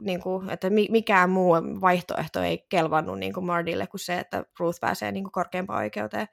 niin 0.00 0.20
kuin, 0.22 0.50
että 0.50 0.70
mikään 0.70 1.30
muu 1.30 1.54
vaihtoehto 1.80 2.42
ei 2.42 2.66
kelvannut 2.68 3.18
niin 3.18 3.32
kuin 3.32 3.46
Mardille 3.46 3.86
kuin 3.86 4.00
se, 4.00 4.18
että 4.18 4.44
Ruth 4.58 4.80
pääsee 4.80 5.12
niin 5.12 5.24
kuin 5.24 5.32
korkeampaan 5.32 5.82
oikeuteen. 5.82 6.28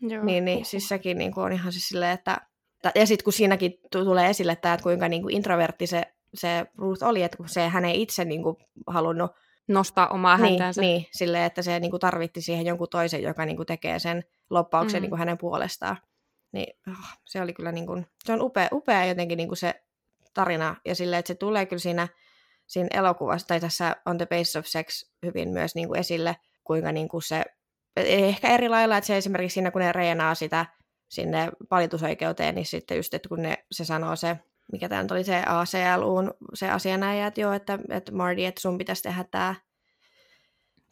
Joo. 0.00 0.24
Niin, 0.24 0.44
niin 0.44 0.64
siis 0.64 0.88
sekin 0.88 1.18
niin 1.18 1.32
kuin 1.32 1.44
on 1.44 1.52
ihan 1.52 1.72
siis 1.72 1.88
silleen, 1.88 2.12
että 2.12 2.40
ja 2.94 3.06
sitten 3.06 3.24
kun 3.24 3.32
siinäkin 3.32 3.78
tulee 3.90 4.30
esille 4.30 4.52
että 4.52 4.78
kuinka 4.82 5.08
niin 5.08 5.22
kuin 5.22 5.36
introvertti 5.36 5.86
se, 5.86 6.02
se 6.34 6.66
Ruth 6.78 7.04
oli, 7.04 7.22
että 7.22 7.36
kun 7.36 7.48
se 7.48 7.68
hän 7.68 7.84
ei 7.84 8.02
itse 8.02 8.24
niin 8.24 8.42
kuin 8.42 8.56
halunnut 8.86 9.30
nostaa 9.68 10.08
omaa 10.08 10.36
niin, 10.36 10.48
häntäänsä. 10.48 10.80
Niin, 10.80 11.06
silleen, 11.12 11.44
että 11.44 11.62
se 11.62 11.80
niin 11.80 11.90
kuin 11.90 12.00
tarvitti 12.00 12.40
siihen 12.40 12.66
jonkun 12.66 12.88
toisen, 12.90 13.22
joka 13.22 13.44
niin 13.44 13.56
kuin 13.56 13.66
tekee 13.66 13.98
sen 13.98 14.24
loppauksen 14.50 15.00
mm. 15.00 15.02
niin 15.02 15.10
kuin 15.10 15.18
hänen 15.18 15.38
puolestaan. 15.38 15.96
Niin 16.52 16.76
oh, 16.88 17.18
se 17.24 17.40
oli 17.40 17.52
kyllä, 17.52 17.72
niin 17.72 17.86
kuin, 17.86 18.06
se 18.24 18.32
on 18.32 18.42
upea, 18.42 18.68
upea 18.72 19.04
jotenkin 19.04 19.36
niin 19.36 19.48
kuin 19.48 19.58
se 19.58 19.74
tarina, 20.34 20.76
ja 20.84 20.94
silleen, 20.94 21.18
että 21.18 21.28
se 21.28 21.34
tulee 21.34 21.66
kyllä 21.66 21.80
siinä, 21.80 22.08
siinä 22.66 22.88
elokuvassa, 22.92 23.46
tai 23.46 23.60
tässä 23.60 23.96
On 24.06 24.18
the 24.18 24.26
Base 24.26 24.58
of 24.58 24.66
Sex 24.66 25.10
hyvin 25.26 25.48
myös 25.48 25.74
niin 25.74 25.88
kuin 25.88 26.00
esille, 26.00 26.36
kuinka 26.64 26.92
niin 26.92 27.08
kuin 27.08 27.22
se, 27.22 27.44
ehkä 27.96 28.48
eri 28.48 28.68
lailla, 28.68 28.96
että 28.96 29.06
se 29.06 29.16
esimerkiksi 29.16 29.54
siinä, 29.54 29.70
kun 29.70 29.80
ne 29.80 29.92
reenaa 29.92 30.34
sitä 30.34 30.66
sinne 31.08 31.50
valitusoikeuteen, 31.70 32.54
niin 32.54 32.66
sitten 32.66 32.96
just, 32.96 33.14
että 33.14 33.28
kun 33.28 33.42
ne, 33.42 33.64
se 33.72 33.84
sanoo 33.84 34.16
se, 34.16 34.36
mikä 34.72 34.88
tämä 34.88 35.06
oli 35.10 35.24
se 35.24 35.42
ACLUn 35.46 36.34
se 36.54 36.70
asianajaja, 36.70 37.26
että 37.26 37.40
joo, 37.40 37.52
että, 37.52 37.78
että 37.90 38.12
Marty, 38.12 38.44
että 38.44 38.60
sun 38.60 38.78
pitäisi 38.78 39.02
tehdä 39.02 39.24
tämä 39.30 39.54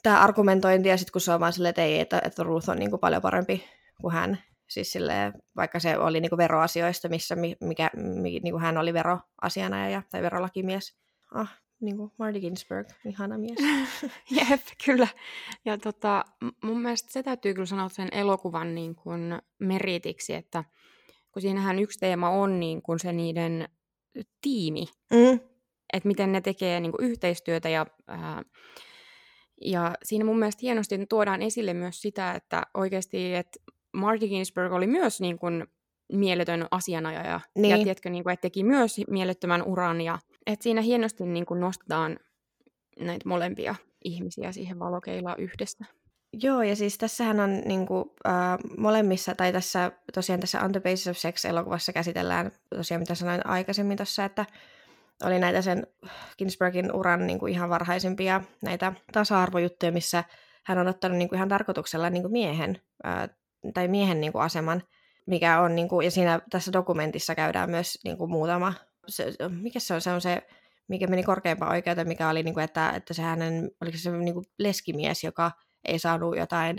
tämä 0.03 0.21
argumentointi, 0.21 0.89
ja 0.89 0.97
sitten 0.97 1.13
kun 1.13 1.21
se 1.21 1.33
on 1.33 1.41
vaan 1.41 1.53
silleen, 1.53 1.71
että 1.71 1.83
ei, 1.83 2.01
että, 2.01 2.21
että 2.25 2.43
Ruth 2.43 2.71
on 2.71 2.79
niin 2.79 2.91
kuin 2.91 3.01
paljon 3.01 3.23
parempi 3.23 3.65
kuin 4.01 4.15
hän, 4.15 4.39
siis 4.69 4.93
silleen, 4.93 5.33
vaikka 5.57 5.81
se 5.81 5.99
oli 5.99 6.21
niin 6.21 6.31
kuin 6.31 6.37
veroasioista, 6.37 7.09
missä 7.09 7.37
mikä, 7.61 7.91
niin 8.23 8.51
kuin 8.51 8.63
hän 8.63 8.79
oli 8.79 8.95
veroasianajaja 8.95 10.03
tai 10.11 10.23
verolakimies. 10.23 10.97
Ah, 11.35 11.59
niin 11.81 11.97
kuin 11.97 12.13
Marty 12.19 12.41
Ginsburg, 12.41 12.89
ihana 13.05 13.39
mies. 13.39 13.59
Jep, 14.51 14.61
kyllä. 14.85 15.09
Ja 15.65 15.79
tota, 15.79 16.25
mun 16.63 16.83
mielestä 16.83 17.13
se 17.13 17.23
täytyy 17.23 17.55
kyllä 17.55 17.67
sanoa 17.67 17.89
sen 17.89 18.09
elokuvan 18.13 18.75
niin 18.75 18.95
kuin 18.95 19.43
meritiksi, 19.59 20.35
että 20.35 20.65
kun 21.33 21.43
siinähän 21.43 21.79
yksi 21.79 21.99
teema 21.99 22.31
on 22.31 22.61
niin 22.61 22.83
kuin 22.83 22.99
se 22.99 23.13
niiden 23.13 23.69
tiimi, 24.41 24.87
mm. 25.13 25.41
että 25.93 26.09
miten 26.09 26.33
ne 26.33 26.41
tekee 26.41 26.81
niin 26.81 26.93
kuin 26.93 27.11
yhteistyötä 27.11 27.69
ja, 27.69 27.87
ää, 28.07 28.43
ja 29.65 29.95
siinä 30.03 30.25
mun 30.25 30.39
mielestä 30.39 30.61
hienosti 30.63 31.07
tuodaan 31.09 31.43
esille 31.43 31.75
myös 31.75 32.03
sitä, 32.03 32.33
että 32.33 32.63
oikeasti, 32.75 33.35
että 33.35 33.61
Marty 33.93 34.29
Ginsburg 34.29 34.73
oli 34.73 34.87
myös 34.87 35.21
niin 35.21 35.39
kuin 35.39 35.67
mieletön 36.13 36.67
asianajaja 36.71 37.41
niin. 37.57 37.71
ja 37.71 37.77
tiedätkö, 37.77 38.11
niin 38.11 38.25
kuin, 38.25 38.33
että 38.33 38.43
teki 38.43 38.65
myös 38.65 39.01
mielettömän 39.11 39.63
uran 39.63 40.01
ja 40.01 40.19
että 40.47 40.63
siinä 40.63 40.81
hienosti 40.81 41.25
niin 41.25 41.47
kuin 41.47 41.61
nostetaan 41.61 42.19
näitä 43.01 43.29
molempia 43.29 43.75
ihmisiä 44.05 44.53
siihen 44.53 44.79
valokeilaan 44.79 45.41
yhdessä. 45.41 45.85
Joo, 46.33 46.63
ja 46.63 46.77
siis 46.77 46.99
tässähän 46.99 47.41
on 47.41 47.61
niin 47.65 47.87
kuin, 47.87 48.05
äh, 48.27 48.59
molemmissa, 48.79 49.35
tai 49.35 49.53
tässä 49.53 49.93
tosiaan 50.15 50.41
tässä 50.41 50.61
On 50.61 50.73
the 50.73 50.81
Basis 50.81 51.09
of 51.09 51.17
Sex-elokuvassa 51.17 51.93
käsitellään 51.93 52.51
tosiaan, 52.77 53.01
mitä 53.01 53.15
sanoin 53.15 53.47
aikaisemmin 53.47 53.97
tuossa, 53.97 54.25
että 54.25 54.47
oli 55.25 55.39
näitä 55.39 55.63
sen 55.63 55.87
Ginsbergin 56.39 56.93
uran 56.93 57.27
niin 57.27 57.39
kuin 57.39 57.53
ihan 57.53 57.71
varhaisimpia 57.71 58.41
näitä 58.63 58.93
tasa-arvojuttuja, 59.13 59.93
missä 59.93 60.25
hän 60.65 60.79
on 60.79 60.89
ottanut 60.89 61.19
niin 61.19 61.29
kuin 61.29 61.37
ihan 61.37 61.49
tarkoituksella 61.49 62.11
niin 62.11 62.23
kuin 62.23 62.33
miehen, 62.33 62.81
äh, 63.07 63.29
tai 63.75 63.89
miehen 63.89 64.21
niin 64.21 64.33
kuin 64.33 64.43
aseman, 64.43 64.83
mikä 65.27 65.61
on, 65.61 65.75
niin 65.75 65.89
kuin, 65.89 66.05
ja 66.05 66.11
siinä 66.11 66.41
tässä 66.51 66.73
dokumentissa 66.73 67.35
käydään 67.35 67.71
myös 67.71 67.99
niin 68.05 68.17
kuin 68.17 68.31
muutama, 68.31 68.75
se, 69.09 69.33
mikä 69.49 69.81
se 69.81 69.95
on, 69.95 70.01
se 70.01 70.11
on 70.11 70.21
se, 70.21 70.43
mikä 70.89 71.07
meni 71.07 71.23
korkeimpaan 71.23 71.73
oikeuteen, 71.73 72.09
mikä 72.09 72.29
oli, 72.29 72.43
niin 72.43 72.55
kuin, 72.55 72.65
että, 72.65 72.91
että 72.91 73.15
se 73.15 73.23
hänen, 73.23 73.71
oliko 73.81 73.99
se 73.99 74.11
niin 74.11 74.35
kuin 74.35 74.45
leskimies, 74.59 75.25
joka 75.25 75.51
ei 75.85 75.99
saanut 75.99 76.37
jotain 76.37 76.79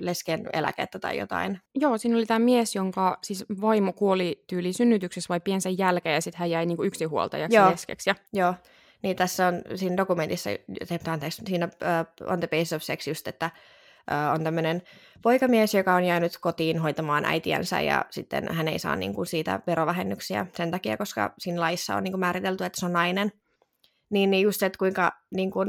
lesken 0.00 0.48
eläkettä 0.52 0.98
tai 0.98 1.18
jotain. 1.18 1.60
Joo, 1.74 1.98
siinä 1.98 2.16
oli 2.16 2.26
tämä 2.26 2.38
mies, 2.38 2.74
jonka 2.74 3.18
siis 3.22 3.44
vaimo 3.60 3.92
kuoli 3.92 4.44
tyyli 4.46 4.72
synnytyksessä 4.72 5.28
vai 5.28 5.40
piensen 5.40 5.78
jälkeen 5.78 6.14
ja 6.14 6.20
sitten 6.20 6.38
hän 6.38 6.50
jäi 6.50 6.66
niinku 6.66 6.84
yksinhuoltajaksi 6.84 7.56
Joo. 7.56 7.70
leskeksi. 7.70 8.10
Ja... 8.10 8.14
Joo, 8.32 8.54
niin 9.02 9.16
tässä 9.16 9.46
on 9.46 9.62
siinä 9.74 9.96
dokumentissa, 9.96 10.50
anteeksi, 11.10 11.42
siinä 11.46 11.66
uh, 11.66 12.32
On 12.32 12.40
the 12.40 12.48
Base 12.58 12.76
of 12.76 12.82
Sex 12.82 13.08
just, 13.08 13.28
että 13.28 13.50
uh, 14.10 14.34
on 14.34 14.44
tämmöinen 14.44 14.82
poikamies, 15.22 15.74
joka 15.74 15.94
on 15.94 16.04
jäänyt 16.04 16.38
kotiin 16.38 16.78
hoitamaan 16.78 17.24
äitiänsä 17.24 17.80
ja 17.80 18.04
sitten 18.10 18.54
hän 18.54 18.68
ei 18.68 18.78
saa 18.78 18.96
niinku 18.96 19.24
siitä 19.24 19.60
verovähennyksiä 19.66 20.46
sen 20.56 20.70
takia, 20.70 20.96
koska 20.96 21.34
siinä 21.38 21.60
laissa 21.60 21.96
on 21.96 22.04
niinku 22.04 22.18
määritelty, 22.18 22.64
että 22.64 22.80
se 22.80 22.86
on 22.86 22.92
nainen. 22.92 23.32
Niin, 24.10 24.30
niin 24.30 24.42
just 24.42 24.60
se, 24.60 24.66
että 24.66 24.78
kuinka 24.78 25.12
niinku, 25.34 25.64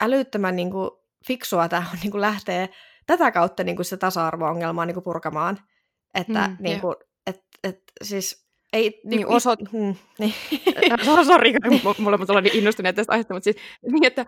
älyttömän 0.00 0.56
niinku, 0.56 1.01
fiksua 1.26 1.68
tämä 1.68 1.86
on 1.92 1.98
niin 2.02 2.10
kuin 2.10 2.20
lähtee 2.20 2.68
tätä 3.06 3.30
kautta 3.30 3.64
niin 3.64 3.76
kuin 3.76 3.86
sitä 3.86 3.96
tasa-arvo-ongelmaa 3.96 4.86
niin 4.86 4.94
kuin 4.94 5.04
purkamaan. 5.04 5.58
Että 6.14 6.48
mm, 6.48 6.56
niin 6.60 6.80
kuin, 6.80 6.94
et, 7.26 7.40
et, 7.64 7.82
siis 8.02 8.46
ei, 8.72 9.00
niin, 9.04 9.16
niin 9.16 9.26
osot... 9.26 9.60
Mm, 9.72 9.94
niin. 10.18 10.34
Sori, 11.26 11.54
molemmat 11.98 12.30
ollaan 12.30 12.44
niin 12.44 12.56
innostuneet 12.56 12.96
tästä 12.96 13.12
aiheesta, 13.12 13.34
mutta 13.34 13.44
siis 13.44 13.56
niin, 13.92 14.04
että, 14.04 14.26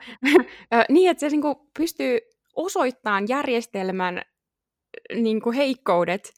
niin, 0.89 1.11
että 1.11 1.21
se 1.21 1.29
niin 1.29 1.43
kuin 1.43 1.57
pystyy 1.79 2.19
osoittamaan 2.57 3.29
järjestelmän 3.29 4.23
niin 5.15 5.41
kuin 5.41 5.57
heikkoudet, 5.57 6.33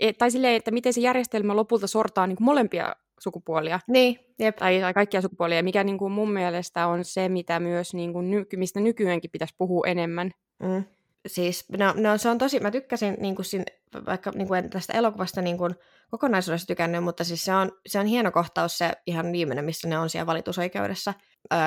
et, 0.00 0.18
tai 0.18 0.30
silleen, 0.30 0.54
että 0.54 0.70
miten 0.70 0.92
se 0.92 1.00
järjestelmä 1.00 1.56
lopulta 1.56 1.86
sortaa 1.86 2.26
niin 2.26 2.36
kuin 2.36 2.44
molempia 2.44 2.96
sukupuolia. 3.22 3.80
Niin, 3.88 4.18
jep. 4.38 4.56
Tai, 4.56 4.80
tai 4.80 4.94
kaikkia 4.94 5.20
sukupuolia, 5.20 5.62
mikä 5.62 5.84
niin 5.84 5.98
kuin 5.98 6.12
mun 6.12 6.32
mielestä 6.32 6.86
on 6.86 7.04
se, 7.04 7.28
mitä 7.28 7.60
myös 7.60 7.94
niin 7.94 8.12
kuin 8.12 8.30
ny, 8.30 8.46
mistä 8.56 8.80
nykyäänkin 8.80 9.30
pitäisi 9.30 9.54
puhua 9.58 9.86
enemmän. 9.86 10.30
Mm. 10.62 10.84
Siis, 11.26 11.64
no, 11.78 11.94
no, 11.96 12.18
se 12.18 12.28
on 12.28 12.38
tosi, 12.38 12.60
mä 12.60 12.70
tykkäsin 12.70 13.16
niin 13.20 13.36
kuin 13.36 13.46
sin, 13.46 13.64
vaikka 14.06 14.30
niin 14.34 14.48
kuin 14.48 14.70
tästä 14.70 14.92
elokuvasta 14.92 15.42
niin 15.42 15.58
kuin 15.58 15.74
kokonaisuudessa 16.10 16.66
tykännyt, 16.66 17.04
mutta 17.04 17.24
siis 17.24 17.44
se 17.44 17.54
on, 17.54 17.72
se 17.86 17.98
on 18.00 18.06
hieno 18.06 18.32
kohtaus 18.32 18.78
se 18.78 18.92
ihan 19.06 19.32
viimeinen, 19.32 19.64
missä 19.64 19.88
ne 19.88 19.98
on 19.98 20.10
siellä 20.10 20.26
valitusoikeudessa, 20.26 21.14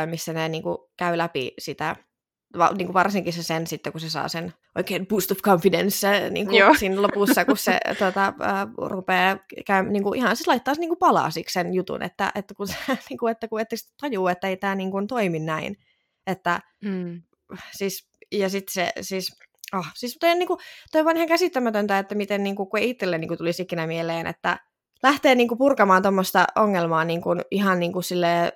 missä 0.06 0.34
ne 0.34 0.50
niin 0.50 0.64
kuin 0.64 0.78
käy 0.98 1.18
läpi 1.18 1.54
sitä 1.60 1.96
va, 2.58 2.72
niin 2.78 2.88
kuin 2.88 2.94
varsinkin 2.94 3.34
se 3.34 3.44
sen 3.44 3.68
sitten, 3.68 3.92
kun 3.94 4.02
se 4.02 4.10
saa 4.10 4.28
sen 4.28 4.54
oikein 4.76 5.08
boost 5.08 5.32
of 5.32 5.38
confidence 5.38 6.30
niin 6.30 6.48
kuin 6.48 6.62
siinä 6.80 7.02
lopussa, 7.02 7.46
kun 7.46 7.58
se 7.58 7.80
tota, 8.00 8.26
äh, 8.26 8.68
rupeaa 8.78 9.38
käy, 9.66 9.84
niin 9.84 10.04
kuin, 10.04 10.18
ihan 10.18 10.36
siis 10.36 10.48
laittaa 10.48 10.74
niin 10.78 10.90
kuin 10.90 11.00
palasiksi 11.00 11.54
sen 11.54 11.74
jutun, 11.74 12.04
että, 12.04 12.32
että 12.36 12.54
kun, 12.54 12.68
se, 12.68 12.76
niin 13.10 13.18
kuin, 13.18 13.32
että 13.32 13.48
kun 13.48 13.60
että 13.60 13.76
tajuu, 14.02 14.28
että 14.28 14.48
ei 14.48 14.58
tämä 14.58 14.76
niin 14.76 14.92
kuin, 14.92 15.08
toimi 15.08 15.40
näin. 15.40 15.78
Että, 16.28 16.60
mm. 16.86 17.22
siis, 17.72 18.10
ja 18.32 18.50
sitten 18.50 18.74
se, 18.74 18.92
siis, 19.02 19.36
oh, 19.74 19.86
siis 19.96 20.18
toi, 20.20 20.36
niin 20.36 20.48
kuin, 20.48 20.60
toi 20.92 21.02
on 21.02 21.06
vaan 21.06 21.18
ihan 21.18 21.28
käsittämätöntä, 21.28 22.00
että 22.00 22.16
miten 22.16 22.44
niin 22.44 22.56
kuin, 22.56 22.70
kun 22.70 22.80
itselle 22.80 23.18
niin 23.18 23.28
kuin, 23.28 23.38
tulisi 23.38 23.64
ikinä 23.64 23.88
mieleen, 23.88 24.28
että 24.28 24.58
lähtee 25.04 25.36
niin 25.36 25.48
kuin, 25.48 25.58
purkamaan 25.58 26.02
tuommoista 26.02 26.46
ongelmaa 26.56 27.06
niin 27.06 27.22
kuin, 27.22 27.42
ihan 27.52 27.80
niin 27.80 27.94
kuin, 27.94 28.04
silleen, 28.04 28.52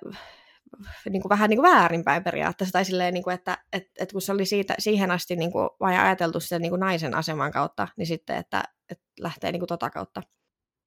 niin 1.10 1.22
kuin 1.22 1.30
vähän 1.30 1.50
niin 1.50 1.60
kuin 1.60 1.70
väärinpäin 1.70 2.24
periaatteessa, 2.24 2.72
tai 2.72 2.84
silleen, 2.84 3.14
niin 3.14 3.24
kuin, 3.24 3.34
että 3.34 3.58
et, 3.72 3.86
et 3.98 4.12
kun 4.12 4.22
se 4.22 4.32
oli 4.32 4.44
siitä, 4.44 4.74
siihen 4.78 5.10
asti 5.10 5.36
niin 5.36 5.52
kuin, 5.52 5.68
vain 5.80 6.00
ajateltu 6.00 6.40
sitä 6.40 6.58
niin 6.58 6.70
kuin 6.70 6.80
naisen 6.80 7.14
aseman 7.14 7.52
kautta, 7.52 7.88
niin 7.96 8.06
sitten, 8.06 8.36
että, 8.36 8.62
että 8.90 9.04
lähtee 9.20 9.52
niin 9.52 9.60
kuin 9.60 9.68
tota 9.68 9.90
kautta. 9.90 10.22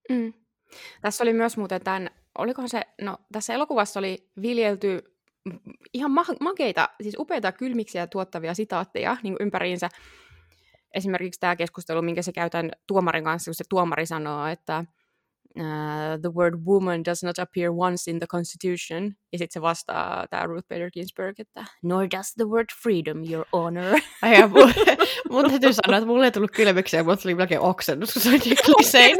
Mm. 0.09 0.33
Tässä 1.01 1.23
oli 1.23 1.33
myös 1.33 1.57
muuten 1.57 1.81
tämän, 1.81 2.09
olikohan 2.37 2.69
se, 2.69 2.81
no 3.01 3.17
tässä 3.31 3.53
elokuvassa 3.53 3.99
oli 3.99 4.29
viljelty 4.41 5.01
ihan 5.93 6.11
ma- 6.11 6.25
makeita, 6.41 6.89
siis 7.01 7.15
upeita 7.19 7.51
kylmiksiä 7.51 8.07
tuottavia 8.07 8.53
sitaatteja 8.53 9.17
niin 9.23 9.35
ympäriinsä. 9.39 9.89
Esimerkiksi 10.93 11.39
tämä 11.39 11.55
keskustelu, 11.55 12.01
minkä 12.01 12.21
se 12.21 12.31
käytän 12.31 12.71
tuomarin 12.87 13.23
kanssa, 13.23 13.49
kun 13.49 13.55
se 13.55 13.63
tuomari 13.69 14.05
sanoo, 14.05 14.47
että 14.47 14.85
uh, 15.59 16.21
the 16.21 16.29
word 16.29 16.53
woman 16.65 17.03
does 17.05 17.23
not 17.23 17.39
appear 17.39 17.71
once 17.77 18.11
in 18.11 18.19
the 18.19 18.27
constitution. 18.27 19.15
Ja 19.31 19.37
sitten 19.37 19.53
se 19.53 19.61
vastaa 19.61 20.27
tämä 20.29 20.45
Ruth 20.45 20.67
Bader 20.67 20.91
Ginsburg, 20.91 21.39
että 21.39 21.65
nor 21.83 22.07
does 22.11 22.33
the 22.35 22.45
word 22.45 22.65
freedom, 22.83 23.23
your 23.31 23.45
honor. 23.53 23.99
Ai 24.21 24.39
ja 24.39 24.47
mun, 24.47 24.73
mun 25.29 25.49
täytyy 25.49 25.73
sanoa, 25.73 25.97
että 25.97 26.07
mulle 26.07 26.25
ei 26.25 26.31
tullut 26.31 26.51
kylmiksiä, 26.51 27.03
mutta 27.03 27.21
tuli 27.21 27.35
melkein 27.35 27.61
oksennus, 27.61 28.13
kun 28.13 28.21
se 28.21 28.29
oli 28.29 28.37
niin 28.37 28.57
klisein. 28.65 29.17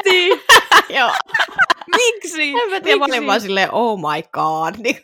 Joo. 0.97 1.11
Miksi? 1.97 2.49
En 2.49 2.69
mä 2.69 2.81
tiedä, 2.81 2.99
mä 2.99 3.05
olin 3.05 3.27
vaan 3.27 3.41
silleen, 3.41 3.69
oh 3.71 3.99
my 3.99 4.23
god. 4.33 4.75
Niin, 4.77 4.97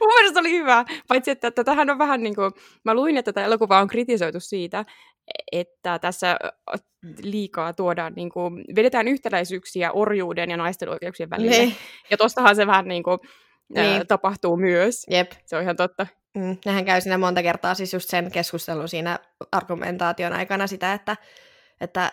Mun 0.00 0.12
mielestä 0.16 0.40
oli 0.40 0.50
hyvä, 0.50 0.84
paitsi 1.08 1.30
että 1.30 1.50
tätähän 1.50 1.90
on 1.90 1.98
vähän 1.98 2.22
niin 2.22 2.34
kuin, 2.34 2.52
mä 2.84 2.94
luin, 2.94 3.16
että 3.16 3.32
tätä 3.32 3.46
elokuvaa 3.46 3.80
on 3.80 3.88
kritisoitu 3.88 4.40
siitä, 4.40 4.84
että 5.52 5.98
tässä 5.98 6.36
liikaa 7.22 7.72
tuodaan, 7.72 8.12
niin 8.16 8.30
kuin, 8.30 8.64
vedetään 8.76 9.08
yhtäläisyyksiä 9.08 9.92
orjuuden 9.92 10.50
ja 10.50 10.56
naisten 10.56 10.88
oikeuksien 10.88 11.30
välille. 11.30 11.66
Ne. 11.66 11.72
Ja 12.10 12.16
tostahan 12.16 12.56
se 12.56 12.66
vähän 12.66 12.88
niin 12.88 13.02
kuin, 13.02 13.18
niin. 13.74 13.86
Ää, 13.86 14.04
tapahtuu 14.04 14.56
myös. 14.56 15.06
Jep. 15.10 15.32
Se 15.46 15.56
on 15.56 15.62
ihan 15.62 15.76
totta. 15.76 16.06
Mm, 16.34 16.56
nehän 16.64 16.84
käy 16.84 17.00
siinä 17.00 17.18
monta 17.18 17.42
kertaa 17.42 17.74
siis 17.74 17.92
just 17.92 18.10
sen 18.10 18.32
keskustelun 18.32 18.88
siinä 18.88 19.18
argumentaation 19.52 20.32
aikana 20.32 20.66
sitä, 20.66 20.92
että, 20.92 21.16
että 21.80 22.12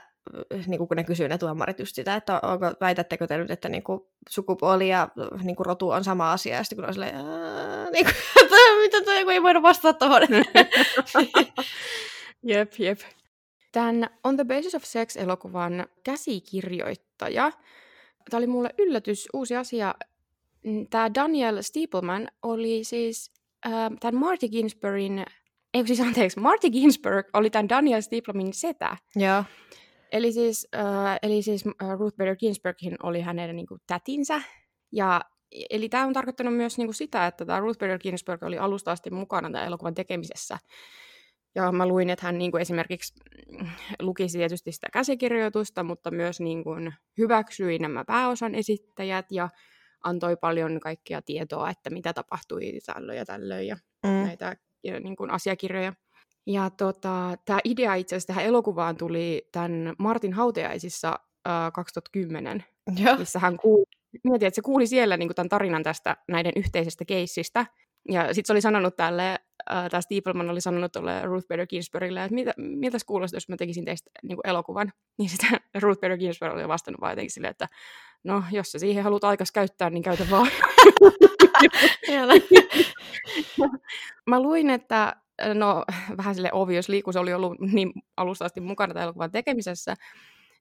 niin 0.68 0.78
kuin 0.78 0.88
kun 0.88 0.98
ne 0.98 1.04
kysyy 1.04 1.28
ne 1.28 1.38
tuomarit 1.38 1.80
just 1.80 1.96
sitä, 1.96 2.16
että 2.16 2.40
onko, 2.44 2.72
väitättekö 2.82 3.28
te 3.28 3.38
nyt, 3.38 3.52
että 3.52 3.70
niin 3.70 3.84
kuin 3.84 4.02
sukupuoli 4.30 4.90
ja 4.90 5.10
niin 5.44 5.56
kuin 5.56 5.66
rotu 5.66 5.90
on 5.90 6.04
sama 6.04 6.32
asia, 6.32 6.56
ja 6.56 6.64
sitten 6.64 6.76
kun 6.78 6.86
on 6.86 6.94
silleen, 6.94 7.16
niin 7.94 8.06
kuin, 8.06 8.16
mitä 8.82 9.02
toi, 9.02 9.34
ei 9.34 9.44
voida 9.44 9.62
vastata 9.62 10.00
tuohon. 10.00 10.22
jep, 12.44 12.74
jep. 12.80 13.00
Tämän 13.72 14.10
On 14.24 14.36
the 14.36 14.46
Basis 14.46 14.76
of 14.76 14.84
Sex-elokuvan 14.84 15.88
käsikirjoittaja, 16.04 17.52
tämä 18.30 18.38
oli 18.40 18.48
mulle 18.48 18.70
yllätys, 18.78 19.28
uusi 19.34 19.56
asia. 19.56 19.96
Tämä 20.90 21.14
Daniel 21.16 21.62
Steepleman 21.62 22.28
oli 22.44 22.84
siis 22.84 23.32
äh, 23.66 23.74
tämän 24.00 24.20
Marty 24.20 24.48
Ginsburgin, 24.48 25.26
ei 25.74 25.88
siis 25.88 26.00
anteeksi, 26.00 26.40
Marty 26.40 26.70
Ginsburg 26.70 27.28
oli 27.34 27.50
tämän 27.50 27.70
Daniel 27.70 28.02
Steeplemanin 28.02 28.54
setä. 28.54 28.98
Joo. 29.16 29.44
Eli 30.12 30.32
siis, 30.32 30.68
äh, 30.76 31.20
eli 31.24 31.42
siis 31.42 31.64
äh, 31.68 32.00
Ruth 32.00 32.18
Bader 32.18 32.36
Ginsburgin 32.36 32.96
oli 33.04 33.22
hänen 33.22 33.56
niin 33.56 33.68
kuin, 33.68 33.82
tätinsä. 33.88 34.42
Ja, 34.92 35.22
eli 35.70 35.90
tämä 35.90 36.06
on 36.06 36.14
tarkoittanut 36.14 36.56
myös 36.56 36.78
niin 36.78 36.88
kuin, 36.88 36.96
sitä, 36.96 37.28
että 37.28 37.46
tämä 37.46 37.60
Ruth 37.60 37.80
Bader 37.80 38.00
Ginsburg 38.00 38.44
oli 38.44 38.58
alusta 38.58 38.92
asti 38.92 39.10
mukana 39.10 39.52
tämän 39.52 39.68
elokuvan 39.68 39.94
tekemisessä. 39.94 40.58
Ja 41.56 41.72
mä 41.72 41.88
luin, 41.88 42.10
että 42.10 42.26
hän 42.26 42.38
niin 42.38 42.52
kuin, 42.52 42.62
esimerkiksi 42.62 43.14
lukisi 44.02 44.38
tietysti 44.38 44.72
sitä 44.72 44.88
käsikirjoitusta, 44.94 45.84
mutta 45.84 46.12
myös 46.12 46.40
niin 46.40 46.64
kuin, 46.64 46.94
hyväksyi 47.18 47.80
nämä 47.80 48.06
pääosan 48.06 48.56
esittäjät 48.56 49.26
ja 49.32 49.50
antoi 50.04 50.38
paljon 50.38 50.80
kaikkia 50.80 51.22
tietoa, 51.22 51.70
että 51.70 51.90
mitä 51.90 52.14
tapahtui 52.14 52.80
tällöin 52.86 53.18
ja 53.18 53.26
tällöin 53.26 53.68
ja 53.68 53.78
mm. 54.04 54.10
näitä 54.10 54.56
ja, 54.84 55.00
niin 55.00 55.16
kuin, 55.16 55.32
asiakirjoja. 55.32 55.94
Ja 56.48 56.70
tota, 56.70 57.36
tämä 57.46 57.60
idea 57.64 57.96
itse 57.96 58.16
asiassa 58.16 58.28
tähän 58.28 58.46
elokuvaan 58.46 58.98
tuli 58.98 59.50
tämän 59.52 59.96
Martin 59.98 60.34
Hauteaisissa 60.34 61.20
äh, 61.48 61.72
2010, 61.74 62.64
Joo. 62.98 63.18
missä 63.18 63.40
hän 63.40 63.58
kuuli, 63.58 63.86
mietin, 64.24 64.48
että 64.48 64.56
se 64.56 64.62
kuuli 64.62 64.88
siellä 64.88 65.18
niin 65.18 65.28
kuin 65.28 65.36
tämän 65.36 65.50
tarinan 65.50 65.84
tästä 65.84 66.18
näiden 66.28 66.54
yhteisestä 66.56 67.06
keissistä. 67.06 67.66
Ja 68.12 68.34
sitten 68.34 68.48
se 68.48 68.54
oli 68.54 68.62
sanonut 68.62 68.96
tälle, 68.96 69.40
äh, 69.74 69.90
tämä 69.90 70.02
Steepleman 70.02 70.50
oli 70.50 70.62
sanonut 70.62 70.92
tuolle 70.92 71.22
Ruth 71.26 71.48
Bader 71.48 71.68
Ginsburgille, 71.68 72.24
että 72.24 72.36
mitä, 72.36 72.54
miltä 72.58 72.98
kuulosti, 73.06 73.38
jos 73.38 73.50
mä 73.50 73.58
tekisin 73.58 73.86
teistä 73.86 74.12
niin 74.24 74.38
kuin 74.38 74.48
elokuvan. 74.48 74.92
Niin 75.18 75.30
sitä 75.30 75.48
Ruth 75.82 76.02
Bader 76.02 76.18
Ginsburg 76.18 76.54
oli 76.54 76.68
vastannut 76.68 77.02
vaan 77.02 77.12
jotenkin 77.12 77.32
silleen, 77.32 77.52
että 77.52 77.68
no, 78.24 78.44
jos 78.52 78.72
sä 78.72 78.80
siihen 78.80 79.04
haluat 79.04 79.24
aikas 79.24 79.52
käyttää, 79.52 79.90
niin 79.90 80.04
käytä 80.04 80.28
vaan. 80.32 80.52
mä 84.30 84.42
luin, 84.42 84.70
että 84.70 85.16
no 85.54 85.86
vähän 86.18 86.36
sille 86.36 86.50
obviously, 86.54 87.02
kun 87.02 87.14
se 87.14 87.20
oli 87.20 87.34
ollut 87.34 87.60
niin 87.60 87.94
alusta 88.18 88.46
asti 88.46 88.62
mukana 88.62 88.94
tämän 88.94 89.04
elokuvan 89.04 89.32
tekemisessä, 89.32 89.96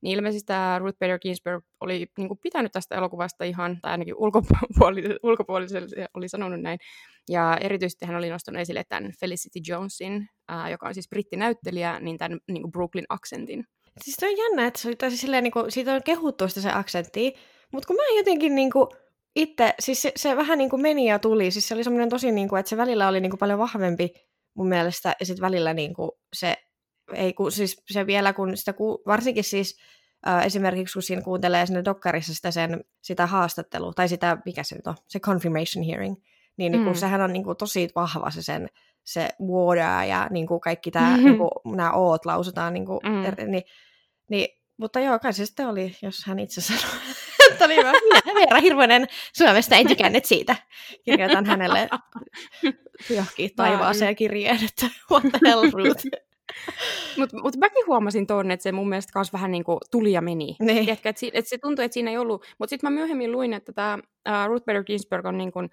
niin 0.01 0.17
ilmeisesti 0.17 0.47
tämä 0.47 0.79
Ruth 0.79 0.99
Bader 0.99 1.19
Ginsburg 1.19 1.65
oli 1.81 2.07
niin 2.19 2.29
kuin 2.29 2.39
pitänyt 2.43 2.73
tästä 2.73 2.97
elokuvasta 2.97 3.45
ihan, 3.45 3.79
tai 3.83 3.91
ainakin 3.91 4.15
ulkopuoliselle, 4.17 5.19
ulkopuoliselle 5.31 6.09
oli 6.15 6.29
sanonut 6.29 6.61
näin. 6.61 6.79
Ja 7.29 7.59
erityisesti 7.61 8.07
hän 8.07 8.17
oli 8.17 8.31
nostanut 8.31 8.61
esille 8.61 8.85
tämän 8.89 9.13
Felicity 9.21 9.61
Jonesin, 9.69 10.29
ää, 10.49 10.71
joka 10.71 10.89
on 10.89 10.95
siis 10.95 11.09
brittinäyttelijä, 11.09 12.01
niin 12.01 12.19
tämän 12.19 12.39
niin 12.49 12.63
kuin 12.63 12.73
Brooklyn 12.73 13.07
aksentin. 13.09 13.65
Siis 14.05 14.17
on 14.23 14.37
jännä, 14.39 14.67
että 14.67 14.81
se, 14.81 14.97
tai 14.97 15.11
siis 15.11 15.21
silleen, 15.21 15.45
niin 15.45 15.53
kuin, 15.53 15.73
siitä 15.73 15.95
on 15.95 16.03
kehuttu 16.05 16.49
sitä 16.49 16.61
se 16.61 16.71
aksentti, 16.71 17.35
mutta 17.73 17.87
kun 17.87 17.97
mä 17.97 18.03
jotenkin 18.17 18.55
niin 18.55 18.71
kuin, 18.71 18.87
itse, 19.37 19.75
siis 19.81 20.03
se, 20.03 20.13
se 20.17 20.37
vähän 20.37 20.59
niin 20.59 20.71
kuin 20.71 20.83
meni 20.83 21.09
ja 21.09 21.19
tuli, 21.19 21.51
siis 21.51 21.69
se 21.69 21.75
oli 21.75 21.85
semmoinen 21.85 22.09
tosi, 22.09 22.33
niin 22.33 22.49
kuin, 22.49 22.61
että 22.61 22.71
se 22.71 22.77
välillä 22.77 23.09
oli 23.09 23.21
niin 23.21 23.31
kuin 23.31 23.39
paljon 23.39 23.59
vahvempi 23.59 24.09
mun 24.55 24.69
mielestä, 24.69 25.17
ja 25.21 25.27
sitten 25.27 25.43
välillä 25.43 25.75
niin 25.75 25.95
kuin 25.95 26.11
se, 26.37 26.57
ei, 27.15 27.33
ku, 27.33 27.51
siis 27.51 27.83
se 27.91 28.07
vielä 28.07 28.33
kun 28.33 28.57
sitä, 28.57 28.73
ku, 28.73 29.03
varsinkin 29.07 29.45
siis 29.45 29.79
äh, 30.29 30.47
esimerkiksi 30.47 30.93
kun 30.93 31.03
siinä 31.03 31.23
kuuntelee 31.23 31.67
sinne 31.67 31.85
dokkarissa 31.85 32.35
sitä, 32.35 32.51
sen, 32.51 32.85
sitä 33.01 33.27
haastattelua, 33.27 33.93
tai 33.93 34.09
sitä, 34.09 34.39
mikä 34.45 34.63
se 34.63 34.77
nyt 34.77 34.87
on, 34.87 34.95
se 35.09 35.21
confirmation 35.21 35.85
hearing, 35.85 36.17
niin, 36.57 36.73
niin 36.73 36.85
kun 36.85 36.93
mm. 36.93 36.99
sehän 36.99 37.21
on 37.21 37.33
niin 37.33 37.45
kuin, 37.45 37.57
tosi 37.57 37.89
vahva 37.95 38.31
se 38.31 38.43
sen, 38.43 38.69
se 39.05 39.29
water 39.41 40.09
ja 40.09 40.29
niin 40.31 40.47
kuin 40.47 40.61
kaikki 40.61 40.91
tämä, 40.91 41.11
mm-hmm. 41.11 41.25
niin 41.29 41.39
kuin, 41.39 41.77
nämä 41.77 41.93
oot 41.93 42.27
lausutaan, 42.27 42.75
niin, 42.75 42.87
kuin, 42.87 43.01
mm. 43.03 43.25
er, 43.25 43.49
niin, 43.49 43.63
niin, 44.31 44.49
mutta 44.77 45.01
joo, 45.01 45.19
kai 45.19 45.33
se 45.33 45.47
sitten 45.47 45.69
oli, 45.69 45.97
jos 46.03 46.25
hän 46.27 46.39
itse 46.39 46.61
sanoi, 46.61 46.83
että 47.53 47.65
oli 47.65 47.77
hyvä. 47.77 47.93
Minä, 47.93 48.35
Veera 48.35 48.61
Hirvonen 48.61 49.07
Suomesta, 49.33 49.77
en 49.77 49.87
tykännyt 49.87 50.25
siitä. 50.35 50.57
Kirjoitan 51.05 51.47
hänelle 51.47 51.89
johonkin 53.11 53.51
taivaaseen 53.57 54.17
kirjeen, 54.17 54.65
että 54.65 54.87
what 55.11 55.23
the 55.23 55.49
hell, 55.49 55.71
Ruth. 55.71 56.05
Mutta 57.19 57.37
mut 57.43 57.57
mäkin 57.57 57.87
huomasin 57.87 58.27
tuonne, 58.27 58.55
että 58.55 58.63
se 58.63 58.73
mun 58.73 58.89
mielestä 58.89 59.13
kanssa 59.13 59.33
vähän 59.33 59.51
niin 59.51 59.65
kuin 59.65 59.79
tuli 59.91 60.13
ja 60.13 60.21
meni. 60.21 60.57
Niin. 60.61 60.85
Tiedätkö, 60.85 61.09
että, 61.09 61.27
että 61.33 61.49
se 61.49 61.59
tuntui, 61.59 61.85
että 61.85 61.95
siinä 61.95 62.11
ei 62.11 62.19
ollut. 62.19 62.45
Mutta 62.59 62.71
sitten 62.71 62.93
mä 62.93 62.95
myöhemmin 62.95 63.33
luin, 63.33 63.53
että 63.53 63.73
tämä 63.73 63.99
uh, 64.29 64.49
Ruth 64.49 64.65
Bader 64.67 64.85
Ginsburg 64.85 65.27
on 65.27 65.39
niin 65.39 65.53
kuin, 65.53 65.71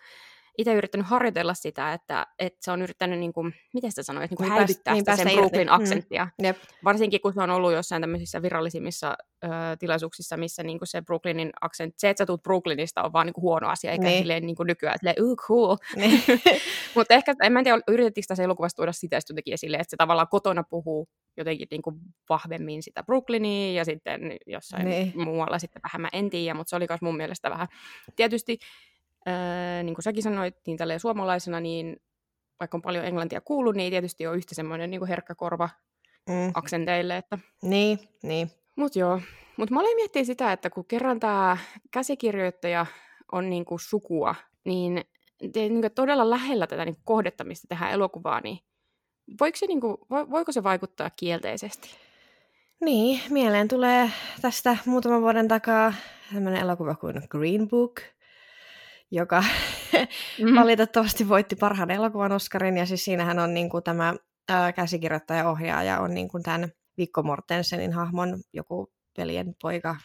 itse 0.58 0.74
yrittänyt 0.74 1.08
harjoitella 1.08 1.54
sitä, 1.54 1.94
että, 1.94 2.28
että 2.40 2.60
se 2.62 2.72
on 2.72 2.82
yrittänyt, 2.82 3.20
niin 3.20 3.34
kuin, 3.34 3.54
miten 3.74 3.92
sitä 3.92 4.04
sanoa, 4.04 4.24
että 4.24 4.32
niin 4.32 4.50
kuin 4.50 4.50
häivyttää 4.50 4.94
niin 4.94 5.02
sitä 5.02 5.16
sen 5.16 5.28
Brooklyn 5.36 5.72
aksenttia. 5.72 6.26
Mm. 6.26 6.46
Yep. 6.46 6.58
Varsinkin 6.84 7.22
kun 7.22 7.34
se 7.34 7.42
on 7.42 7.50
ollut 7.50 7.74
jossain 7.74 8.02
tämmöisissä 8.02 8.42
virallisimmissa 8.42 9.18
ö, 9.44 9.48
tilaisuuksissa, 9.80 10.38
missä 10.38 10.64
niin 10.64 10.80
kuin 10.80 10.88
se 10.88 11.02
Brooklynin 11.02 11.50
aksentti, 11.62 12.00
se, 12.00 12.10
että 12.10 12.22
sä 12.22 12.26
tulet 12.26 12.44
Brooklynista 12.44 13.04
on 13.04 13.14
vaan 13.14 13.26
niin 13.26 13.34
kuin 13.34 13.42
huono 13.42 13.68
asia, 13.68 13.92
eikä 13.92 14.04
niin. 14.04 14.20
silleen 14.20 14.46
niin 14.46 14.56
kuin 14.56 14.68
nykyään, 14.68 15.00
silleen, 15.00 15.24
uh, 15.24 15.38
cool. 15.38 15.76
Niin. 15.96 16.24
Mutta 16.96 17.14
ehkä, 17.14 17.36
en 17.44 17.54
mä 17.54 17.64
tiedä, 17.64 17.80
yritettiinkö 17.88 18.28
tässä 18.28 18.44
elokuvassa 18.44 18.76
tuoda 18.76 18.92
sitä 18.92 19.20
jotenkin 19.30 19.54
esille, 19.54 19.78
että 19.78 19.92
se 19.92 19.98
tavallaan 19.98 20.28
kotona 20.28 20.64
puhuu 20.64 21.08
jotenkin 21.38 21.68
niin 21.72 21.82
kuin 21.82 21.96
vahvemmin 22.30 22.84
sitä 22.84 23.04
Brooklynia 23.04 23.74
ja 23.74 23.86
sitten 23.86 24.22
jossain 24.46 24.86
niin. 24.86 25.14
muualla 25.16 25.60
sitten 25.60 25.82
vähän 25.84 26.02
mä 26.02 26.10
en 26.14 26.30
tiedä, 26.30 26.54
mutta 26.54 26.70
se 26.70 26.76
oli 26.76 26.86
myös 26.90 27.02
mun 27.02 27.18
mielestä 27.18 27.50
vähän. 27.50 27.68
Tietysti 28.16 28.58
Öö, 29.28 29.84
niin 29.84 29.96
kuin 29.96 30.04
säkin 30.04 30.24
sanoit, 30.24 30.56
niin 30.68 30.78
tälleen 30.78 31.00
suomalaisena, 31.00 31.60
niin 31.60 32.02
vaikka 32.60 32.78
on 32.78 32.82
paljon 32.82 33.06
englantia 33.06 33.42
kuullut, 33.42 33.76
niin 33.76 33.84
ei 33.84 33.90
tietysti 33.90 34.28
ole 34.28 34.38
yhtä 34.38 34.56
semmoinen 34.56 34.90
niin 34.90 35.08
herkkä 35.08 35.36
korva 35.36 35.70
mm. 36.30 36.52
aksenteille. 36.54 37.18
Että... 37.18 37.38
Niin, 37.62 38.00
niin. 38.24 38.52
Mut 38.76 38.96
joo. 38.96 39.22
Mut 39.58 39.70
mä 39.70 39.80
olen 39.80 39.96
miettinyt 39.96 40.28
sitä, 40.28 40.52
että 40.52 40.70
kun 40.70 40.86
kerran 40.86 41.20
tämä 41.20 41.58
käsikirjoittaja 41.92 42.86
on 43.32 43.50
niin 43.50 43.66
kuin 43.66 43.80
sukua, 43.80 44.36
niin, 44.66 45.06
niin 45.56 45.82
kuin 45.82 45.92
todella 45.96 46.30
lähellä 46.30 46.68
tätä 46.68 46.86
niin 46.86 46.98
kohdetta, 47.04 47.44
mistä 47.44 47.68
tehdään 47.68 47.92
elokuvaa, 47.92 48.42
niin 48.42 48.60
voiko 49.40 49.58
se, 49.58 49.66
niin 49.66 49.82
kuin, 49.82 49.98
voiko 50.10 50.52
se 50.52 50.64
vaikuttaa 50.64 51.10
kielteisesti? 51.10 51.90
Niin, 52.82 53.22
mieleen 53.30 53.68
tulee 53.68 54.12
tästä 54.42 54.78
muutaman 54.86 55.22
vuoden 55.22 55.48
takaa 55.48 55.94
tämmöinen 56.34 56.62
elokuva 56.62 56.96
kuin 56.96 57.22
Green 57.30 57.68
Book– 57.68 58.02
joka 59.16 59.44
mm. 60.42 60.56
valitettavasti 60.56 61.30
voitti 61.30 61.56
parhaan 61.56 61.92
elokuvan 61.92 62.32
Oscarin, 62.32 62.78
ja 62.78 62.86
siis 62.86 63.06
siinähän 63.06 63.40
on 63.40 63.54
niin 63.54 63.70
kuin 63.70 63.84
tämä 63.84 64.14
ää, 64.50 64.72
käsikirjoittaja-ohjaaja 64.72 66.00
on 66.00 66.14
niin 66.14 66.28
kuin 66.28 66.44
tämän 66.44 66.70
Vikko 66.98 67.24
Mortensenin 67.24 67.94
hahmon 67.94 68.38
joku 68.54 68.92
veljen 69.18 69.56
poika, 69.62 69.96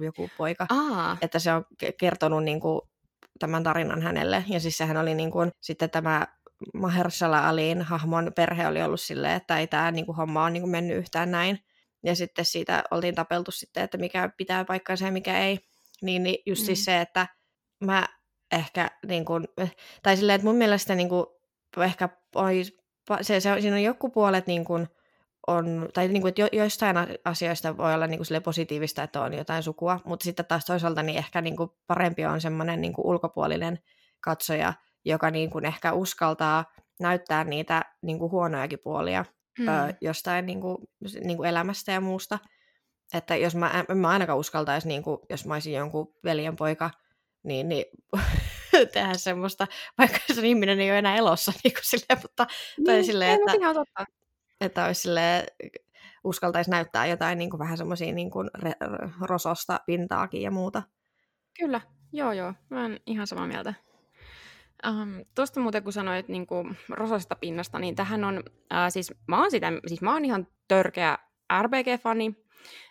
joku 0.00 0.30
poika, 0.38 0.66
Aa. 0.68 1.16
että 1.20 1.38
se 1.38 1.52
on 1.52 1.64
kertonut 1.98 2.44
niin 2.44 2.60
kuin 2.60 2.80
tämän 3.38 3.62
tarinan 3.62 4.02
hänelle, 4.02 4.44
ja 4.48 4.60
siis 4.60 4.76
sehän 4.76 4.96
oli 4.96 5.14
niin 5.14 5.30
kuin, 5.30 5.50
sitten 5.60 5.90
tämä 5.90 6.26
Mahershala 6.74 7.48
Aliin 7.48 7.82
hahmon 7.82 8.32
perhe 8.36 8.66
oli 8.66 8.82
ollut 8.82 9.00
silleen, 9.00 9.34
että 9.34 9.58
ei 9.58 9.66
tämä 9.66 9.90
niin 9.90 10.06
kuin, 10.06 10.16
homma 10.16 10.42
ole 10.42 10.50
niin 10.50 10.62
kuin 10.62 10.70
mennyt 10.70 10.96
yhtään 10.96 11.30
näin, 11.30 11.58
ja 12.04 12.16
sitten 12.16 12.44
siitä 12.44 12.82
oltiin 12.90 13.14
tapeltu 13.14 13.50
sitten, 13.50 13.82
että 13.82 13.98
mikä 13.98 14.30
pitää 14.36 14.64
paikkaansa 14.64 15.04
ja 15.04 15.12
mikä 15.12 15.38
ei, 15.38 15.58
niin, 16.02 16.22
niin 16.22 16.38
just 16.46 16.58
siis 16.64 16.68
mm. 16.68 16.74
siis 16.74 16.84
se, 16.84 17.00
että 17.00 17.26
mä 17.84 18.06
ehkä, 18.52 18.90
niin 19.08 19.24
kuin, 19.24 19.48
tai 20.02 20.16
silleen, 20.16 20.34
että 20.34 20.46
mun 20.46 20.56
mielestä 20.56 20.94
niin 20.94 21.08
kuin, 21.08 21.26
ehkä 21.76 22.08
olisi, 22.34 22.78
se, 23.20 23.40
se, 23.40 23.60
siinä 23.60 23.76
on 23.76 23.82
joku 23.82 24.10
puolet 24.10 24.46
niin 24.46 24.64
kuin, 24.64 24.88
on, 25.46 25.88
tai 25.94 26.08
niin 26.08 26.22
kuin, 26.22 26.28
että 26.28 26.40
jo, 26.40 26.48
joistain 26.52 26.96
asioista 27.24 27.76
voi 27.76 27.94
olla 27.94 28.06
niin 28.06 28.18
kuin, 28.18 28.42
positiivista, 28.42 29.02
että 29.02 29.20
on 29.20 29.34
jotain 29.34 29.62
sukua, 29.62 30.00
mutta 30.04 30.24
sitten 30.24 30.46
taas 30.46 30.64
toisaalta 30.64 31.02
niin 31.02 31.18
ehkä 31.18 31.40
niin 31.40 31.56
kuin, 31.56 31.70
parempi 31.86 32.24
on 32.24 32.40
semmoinen 32.40 32.80
niin 32.80 32.92
kuin, 32.92 33.06
ulkopuolinen 33.06 33.78
katsoja, 34.20 34.74
joka 35.04 35.30
niin 35.30 35.50
kuin, 35.50 35.64
ehkä 35.64 35.92
uskaltaa 35.92 36.64
näyttää 37.00 37.44
niitä 37.44 37.82
niin 38.02 38.18
kuin, 38.18 38.30
huonojakin 38.30 38.78
puolia 38.84 39.24
hmm. 39.58 39.68
ö, 39.68 39.94
jostain 40.00 40.46
niin 40.46 40.60
kuin, 40.60 40.78
niin 41.24 41.36
kuin 41.36 41.48
elämästä 41.48 41.92
ja 41.92 42.00
muusta. 42.00 42.38
Että 43.14 43.36
jos 43.36 43.54
mä, 43.54 43.84
en 43.88 43.98
mä 43.98 44.08
ainakaan 44.08 44.38
uskaltaisi, 44.38 44.88
niin 44.88 45.02
kuin, 45.02 45.18
jos 45.30 45.46
mä 45.46 45.54
olisin 45.54 45.72
jonkun 45.72 46.14
veljen 46.24 46.56
poika, 46.56 46.90
niin, 47.42 47.68
niin 47.68 47.84
tehdä 48.92 49.14
semmoista, 49.14 49.66
vaikka 49.98 50.18
se 50.34 50.48
ihminen 50.48 50.80
ei 50.80 50.90
ole 50.90 50.98
enää 50.98 51.16
elossa, 51.16 51.52
niin 51.64 51.74
kuin 51.74 51.84
silleen, 51.84 52.18
mutta 52.22 52.46
niin, 52.76 52.84
tai 52.84 53.04
silleen, 53.04 53.38
että, 53.40 53.52
ihan 53.52 53.74
totta. 53.74 54.04
että 54.60 54.84
olisi 54.84 55.00
silleen, 55.00 55.46
uskaltaisi 56.24 56.70
näyttää 56.70 57.06
jotain 57.06 57.38
niin 57.38 57.50
kuin 57.50 57.58
vähän 57.58 57.78
semmoisia 57.78 58.12
niin 58.12 58.30
kuin 58.30 58.50
re, 58.54 58.72
rososta 59.20 59.80
pintaakin 59.86 60.42
ja 60.42 60.50
muuta. 60.50 60.82
Kyllä, 61.58 61.80
joo 62.12 62.32
joo, 62.32 62.54
mä 62.70 62.82
oon 62.82 62.96
ihan 63.06 63.26
samaa 63.26 63.46
mieltä. 63.46 63.74
Um, 64.88 65.24
Tuosta 65.34 65.60
muuten 65.60 65.82
kun 65.82 65.92
sanoit 65.92 66.28
niin 66.28 66.46
kuin 66.46 66.76
rosasta 66.88 67.36
pinnasta, 67.36 67.78
niin 67.78 67.94
tähän 67.94 68.24
on, 68.24 68.42
äh, 68.72 68.92
siis 68.92 69.14
mä 69.26 69.40
oon, 69.40 69.50
sitä, 69.50 69.72
siis 69.86 70.02
mä 70.02 70.12
oon 70.12 70.24
ihan 70.24 70.46
törkeä 70.68 71.18
RBG-fani, 71.62 72.34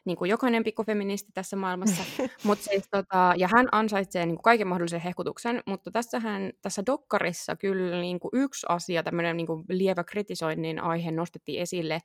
niin 0.05 0.17
kuin 0.17 0.29
jokainen 0.29 0.63
pikkufeministi 0.63 1.31
tässä 1.33 1.55
maailmassa. 1.55 2.03
Mut 2.43 2.59
siis, 2.59 2.87
tota, 2.91 3.33
ja 3.37 3.47
hän 3.47 3.67
ansaitsee 3.71 4.25
niin 4.25 4.35
kuin 4.35 4.43
kaiken 4.43 4.67
mahdollisen 4.67 5.01
hehkutuksen, 5.01 5.63
mutta 5.65 5.91
tässähän, 5.91 6.51
tässä 6.61 6.83
dokkarissa 6.85 7.55
kyllä 7.55 8.01
niin 8.01 8.19
kuin 8.19 8.31
yksi 8.33 8.65
asia, 8.69 9.03
tämmöinen 9.03 9.37
niin 9.37 9.47
kuin 9.47 9.65
lievä 9.69 10.03
kritisoinnin 10.03 10.83
aihe 10.83 11.11
nostettiin 11.11 11.61
esille. 11.61 11.99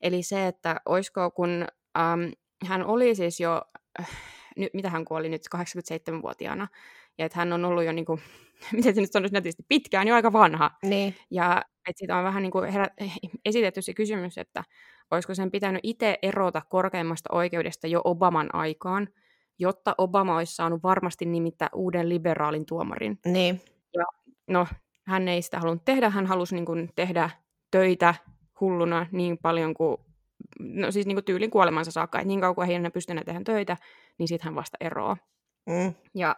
Eli 0.00 0.22
se, 0.22 0.46
että 0.46 0.80
olisiko 0.86 1.30
kun 1.30 1.66
ähm, 1.98 2.30
hän 2.66 2.86
oli 2.86 3.14
siis 3.14 3.40
jo, 3.40 3.62
äh, 4.00 4.10
nyt, 4.56 4.74
mitä 4.74 4.90
hän 4.90 5.04
kuoli 5.04 5.28
nyt 5.28 5.42
87-vuotiaana, 5.56 6.68
ja 7.18 7.26
että 7.26 7.38
hän 7.38 7.52
on 7.52 7.64
ollut 7.64 7.84
jo, 7.84 7.92
niin 7.92 8.04
kuin, 8.04 8.20
miten 8.72 8.94
se 8.94 9.00
nyt 9.00 9.12
sanoisi 9.12 9.34
nätisti, 9.34 9.62
pitkään 9.68 10.08
jo 10.08 10.14
aika 10.14 10.32
vanha. 10.32 10.70
Niin. 10.82 11.14
Ja 11.30 11.62
että 11.88 11.98
siitä 11.98 12.16
on 12.16 12.24
vähän 12.24 12.42
niin 12.42 12.50
kuin 12.50 12.72
herä, 12.72 12.88
esitetty 13.44 13.82
se 13.82 13.94
kysymys, 13.94 14.38
että 14.38 14.64
olisiko 15.10 15.34
sen 15.34 15.50
pitänyt 15.50 15.80
itse 15.82 16.18
erota 16.22 16.62
korkeimmasta 16.68 17.28
oikeudesta 17.32 17.86
jo 17.86 18.00
Obaman 18.04 18.54
aikaan, 18.54 19.08
jotta 19.58 19.94
Obama 19.98 20.36
olisi 20.36 20.54
saanut 20.54 20.82
varmasti 20.82 21.24
nimittää 21.24 21.68
uuden 21.74 22.08
liberaalin 22.08 22.66
tuomarin. 22.66 23.18
Niin. 23.26 23.60
Ja 23.94 24.04
no, 24.48 24.66
hän 25.06 25.28
ei 25.28 25.42
sitä 25.42 25.58
halunnut 25.58 25.84
tehdä, 25.84 26.10
hän 26.10 26.26
halusi 26.26 26.54
niin 26.54 26.64
kuin 26.64 26.90
tehdä 26.94 27.30
töitä 27.70 28.14
hulluna 28.60 29.06
niin 29.12 29.38
paljon 29.38 29.74
kuin, 29.74 29.96
no 30.60 30.90
siis 30.90 31.06
niin 31.06 31.16
kuin 31.16 31.24
tyylin 31.24 31.50
kuolemansa 31.50 31.90
saakka, 31.90 32.18
että 32.18 32.28
niin 32.28 32.40
kauan 32.40 32.54
kuin 32.54 32.68
ei 32.68 32.74
enää 32.74 32.90
pysty 32.90 33.14
tehdä 33.24 33.40
töitä, 33.44 33.76
niin 34.18 34.28
sitten 34.28 34.44
hän 34.44 34.54
vasta 34.54 34.76
eroaa. 34.80 35.16
Mm. 35.66 35.94
Ja 36.14 36.36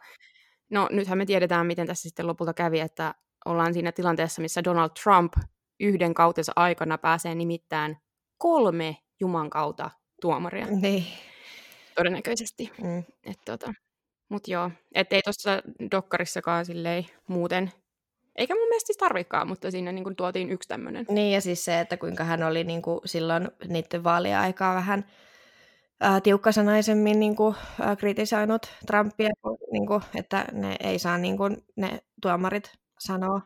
no 0.74 0.88
nythän 0.90 1.18
me 1.18 1.26
tiedetään, 1.26 1.66
miten 1.66 1.86
tässä 1.86 2.02
sitten 2.02 2.26
lopulta 2.26 2.54
kävi, 2.54 2.80
että 2.80 3.14
ollaan 3.44 3.74
siinä 3.74 3.92
tilanteessa, 3.92 4.42
missä 4.42 4.64
Donald 4.64 4.90
Trump 5.02 5.32
yhden 5.80 6.14
kautensa 6.14 6.52
aikana 6.56 6.98
pääsee 6.98 7.34
nimittäin 7.34 7.96
kolme 8.38 8.96
Juman 9.20 9.50
kautta 9.50 9.90
tuomaria. 10.20 10.66
Niin. 10.66 11.04
Todennäköisesti. 11.94 12.72
Mm. 12.82 12.98
Et 13.24 13.38
tota, 13.44 13.74
mut 14.28 14.48
joo, 14.48 14.70
ettei 14.94 15.22
tuossa 15.22 15.62
dokkarissakaan 15.90 16.66
silleen 16.66 17.06
muuten, 17.28 17.72
eikä 18.36 18.54
mun 18.54 18.68
mielestä 18.68 18.86
siis 18.86 18.96
tarvikaan, 18.96 19.48
mutta 19.48 19.70
siinä 19.70 19.92
niin 19.92 20.04
kuin 20.04 20.16
tuotiin 20.16 20.50
yksi 20.50 20.68
tämmöinen. 20.68 21.06
Niin, 21.08 21.32
ja 21.32 21.40
siis 21.40 21.64
se, 21.64 21.80
että 21.80 21.96
kuinka 21.96 22.24
hän 22.24 22.42
oli 22.42 22.64
niin 22.64 22.82
kuin 22.82 23.00
silloin 23.04 23.48
niiden 23.68 24.04
vaalien 24.04 24.38
aikaa 24.38 24.74
vähän 24.74 25.04
ää, 26.00 26.20
tiukkasanaisemmin 26.20 27.20
niin 27.20 27.36
kuin, 27.36 27.54
ää, 27.80 27.96
kritisoinut 27.96 28.66
Trumpia, 28.86 29.30
niin 29.72 29.86
kuin, 29.86 30.02
että 30.14 30.44
ne 30.52 30.76
ei 30.80 30.98
saa 30.98 31.18
niin 31.18 31.36
kuin, 31.36 31.56
ne 31.76 31.98
tuomarit 32.22 32.72
sanoa 32.98 33.40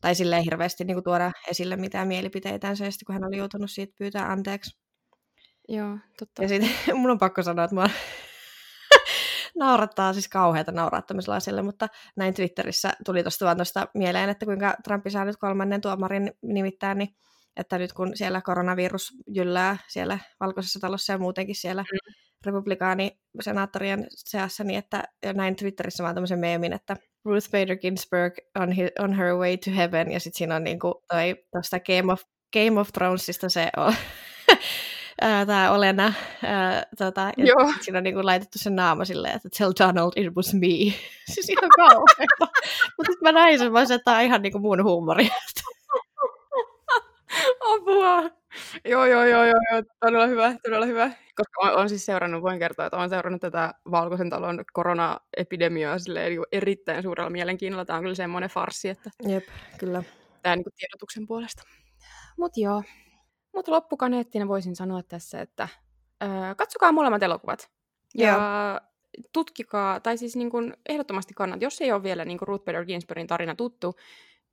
tai 0.00 0.14
sille 0.14 0.44
hirveästi 0.44 0.84
niin 0.84 0.94
kuin, 0.94 1.04
tuoda 1.04 1.32
esille 1.50 1.76
mitään 1.76 2.08
mielipiteitänsä, 2.08 2.90
sitten 2.90 3.06
kun 3.06 3.12
hän 3.12 3.24
oli 3.24 3.36
joutunut 3.36 3.70
siitä 3.70 3.94
pyytää 3.98 4.32
anteeksi. 4.32 4.82
Joo, 5.68 5.98
totta. 6.18 6.42
Ja 6.42 6.48
sitten 6.48 6.70
mun 6.96 7.10
on 7.10 7.18
pakko 7.18 7.42
sanoa, 7.42 7.64
että 7.64 7.74
mä 7.74 7.86
naurattaa 9.58 10.12
siis 10.12 10.28
kauheata 10.28 10.72
naurattamisen 10.72 11.34
asialle, 11.34 11.62
mutta 11.62 11.88
näin 12.16 12.34
Twitterissä 12.34 12.92
tuli 13.04 13.22
tuosta 13.22 13.44
vaan 13.44 13.56
tuosta 13.56 13.88
mieleen, 13.94 14.30
että 14.30 14.46
kuinka 14.46 14.74
Trumpi 14.84 15.10
saa 15.10 15.24
nyt 15.24 15.36
kolmannen 15.36 15.80
tuomarin 15.80 16.32
nimittäin, 16.42 16.98
niin 16.98 17.16
että 17.56 17.78
nyt 17.78 17.92
kun 17.92 18.16
siellä 18.16 18.40
koronavirus 18.40 19.12
jyllää 19.26 19.76
siellä 19.88 20.18
valkoisessa 20.40 20.80
talossa 20.80 21.12
ja 21.12 21.18
muutenkin 21.18 21.56
siellä 21.56 21.82
mm. 21.82 22.12
republikaanisenaattorien 22.46 24.06
seassa, 24.10 24.64
niin 24.64 24.78
että 24.78 25.04
näin 25.34 25.56
Twitterissä 25.56 26.04
vaan 26.04 26.14
tämmöisen 26.14 26.38
meemin, 26.38 26.72
että 26.72 26.96
Ruth 27.24 27.50
Bader 27.50 27.76
Ginsburg 27.76 28.34
on, 28.60 28.72
hi, 28.72 28.88
on 28.98 29.12
her 29.12 29.34
way 29.34 29.56
to 29.56 29.70
heaven, 29.70 30.12
ja 30.12 30.20
sitten 30.20 30.38
siinä 30.38 30.56
on 30.56 30.64
niinku 30.64 31.02
toi 31.08 31.36
tuosta 31.52 31.80
Game 31.80 32.12
of, 32.12 32.22
Game 32.52 32.80
of 32.80 32.88
Thronesista 32.92 33.48
se 33.48 33.70
on, 33.76 33.94
tämä 35.46 35.70
Olena, 35.70 36.12
ää, 36.44 36.86
tota, 36.98 37.32
ja 37.36 37.44
Joo. 37.44 37.72
siinä 37.80 37.98
on 37.98 38.04
niinku 38.04 38.26
laitettu 38.26 38.58
se 38.58 38.70
naama 38.70 39.04
silleen, 39.04 39.36
että 39.36 39.48
tell 39.58 39.72
Donald 39.78 40.12
it 40.16 40.34
was 40.34 40.54
me. 40.54 40.68
siis 41.32 41.48
ihan 41.48 41.70
kauheeta. 41.76 42.46
Mutta 42.96 43.12
sitten 43.12 43.22
mä 43.22 43.32
näin 43.32 43.58
sen, 43.58 43.72
mä 43.72 43.78
olisin, 43.78 43.94
että 43.94 44.04
tämä 44.04 44.16
on 44.16 44.22
ihan 44.22 44.42
niinku 44.42 44.58
mun 44.58 44.84
huumoria. 44.84 45.34
Apua! 47.74 48.30
Joo, 48.84 49.06
joo, 49.06 49.24
joo, 49.24 49.44
joo, 49.44 49.60
joo, 49.72 49.82
todella 50.00 50.26
hyvä, 50.26 50.54
todella 50.64 50.86
hyvä. 50.86 51.10
Koska 51.34 51.60
olen, 51.62 51.74
olen 51.74 51.88
siis 51.88 52.06
seurannut, 52.06 52.42
voin 52.42 52.58
kertoa, 52.58 52.86
että 52.86 52.96
olen 52.96 53.10
seurannut 53.10 53.40
tätä 53.40 53.74
Valkoisen 53.90 54.30
talon 54.30 54.64
koronaepidemiaa 54.72 55.98
silleen, 55.98 56.32
erittäin 56.52 57.02
suurella 57.02 57.30
mielenkiinnolla. 57.30 57.84
Tämä 57.84 57.96
on 57.96 58.02
kyllä 58.02 58.14
semmoinen 58.14 58.50
farssi, 58.50 58.88
että 58.88 59.10
Jep, 59.26 59.44
kyllä. 59.78 60.02
tämä 60.42 60.56
niin 60.56 60.64
tiedotuksen 60.76 61.26
puolesta. 61.26 61.62
Mutta 62.38 62.60
joo. 62.60 62.82
Mutta 63.54 63.72
loppukaneettina 63.72 64.48
voisin 64.48 64.76
sanoa 64.76 65.02
tässä, 65.02 65.40
että 65.40 65.68
öö, 66.22 66.54
katsokaa 66.56 66.92
molemmat 66.92 67.22
elokuvat. 67.22 67.70
Ja 68.14 68.28
Joo. 68.28 68.90
tutkikaa, 69.32 70.00
tai 70.00 70.18
siis 70.18 70.36
niin 70.36 70.50
kuin 70.50 70.74
ehdottomasti 70.88 71.34
kannattaa, 71.34 71.66
jos 71.66 71.80
ei 71.80 71.92
ole 71.92 72.02
vielä 72.02 72.24
niin 72.24 72.38
Ruth 72.40 72.64
Bader 72.64 72.84
Ginsburgin 72.84 73.26
tarina 73.26 73.54
tuttu, 73.54 73.94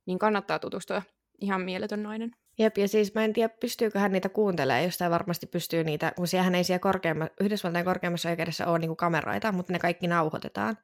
niin 0.06 0.18
kannattaa 0.18 0.58
tutustua. 0.58 1.02
Ihan 1.40 1.60
mieletön 1.60 2.02
nainen. 2.02 2.30
Jep, 2.60 2.78
ja 2.78 2.88
siis 2.88 3.14
mä 3.14 3.24
en 3.24 3.32
tiedä, 3.32 3.54
pystyykö 3.60 3.98
hän 3.98 4.12
niitä 4.12 4.28
kuuntelemaan, 4.28 4.84
jos 4.84 4.98
tämä 4.98 5.10
varmasti 5.10 5.46
pystyy 5.46 5.84
niitä, 5.84 6.12
kun 6.16 6.26
siellähän 6.26 6.54
ei 6.54 6.64
siellä 6.64 6.78
korkeamma, 6.78 7.28
Yhdysvaltain 7.40 7.84
korkeammassa 7.84 8.28
oikeudessa 8.28 8.66
ole 8.66 8.78
niinku 8.78 8.96
kameroita, 8.96 9.52
mutta 9.52 9.72
ne 9.72 9.78
kaikki 9.78 10.06
nauhoitetaan. 10.06 10.78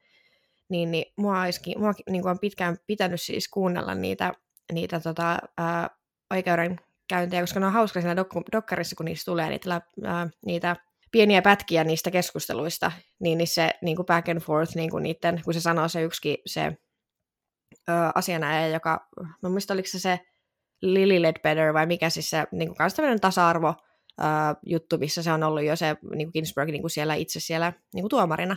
Niin, 0.69 0.91
niin 0.91 1.13
mua, 1.17 1.43
olisikin, 1.43 1.81
mua 1.81 1.93
niinku 2.11 2.29
on 2.29 2.39
pitkään 2.39 2.77
pitänyt 2.87 3.21
siis 3.21 3.49
kuunnella 3.49 3.95
niitä, 3.95 4.35
niitä 4.73 5.01
tota, 5.01 5.39
ää, 5.59 5.91
oikeudenkäyntejä, 6.31 7.43
koska 7.43 7.61
ne 7.61 7.67
on 7.67 7.73
hauska 7.73 8.01
siinä 8.01 8.23
dok- 8.23 8.53
dokkarissa, 8.53 8.97
kun 8.97 9.07
niistä 9.07 9.25
tulee 9.25 9.49
niitä, 9.49 9.81
ää, 10.05 10.29
niitä 10.47 10.77
pieniä 11.13 11.43
pätkiä 11.43 11.85
niistä 11.85 12.11
keskusteluista, 12.11 12.93
niin, 13.21 13.39
niin 13.39 13.49
se 13.49 13.71
niin 13.83 13.97
kuin 13.97 14.07
back 14.07 14.29
and 14.29 14.41
forth, 14.41 14.77
niin 14.77 14.91
kuin 14.91 15.03
niiden, 15.03 15.41
kun 15.45 15.55
se 15.55 15.61
sanoo 15.61 15.89
se 15.89 16.03
yksikin 16.03 16.37
se 16.47 16.77
ö, 17.89 17.93
asianajaja, 18.15 18.69
joka, 18.69 19.09
mä 19.43 19.49
muista 19.49 19.75
oliko 19.75 19.89
se 19.89 19.99
se 19.99 20.21
Lily 20.83 21.23
Ledbetter 21.23 21.75
vai 21.75 21.87
mikä 21.87 22.11
siis 22.11 22.31
se 22.31 22.47
niin 22.53 22.69
kuin, 22.69 22.91
tämmöinen 22.97 23.21
tasa-arvo 23.21 23.75
ää, 24.19 24.55
juttu, 24.67 24.99
missä 24.99 25.23
se 25.23 25.33
on 25.33 25.43
ollut 25.43 25.63
jo 25.65 25.77
se 25.77 25.97
niin 26.15 26.27
kuin 26.27 26.33
Ginsburg 26.33 26.69
niin 26.69 26.83
kuin 26.83 26.91
siellä 26.91 27.15
itse 27.15 27.41
siellä 27.41 27.73
niin 27.95 28.03
kuin 28.03 28.11
tuomarina, 28.11 28.57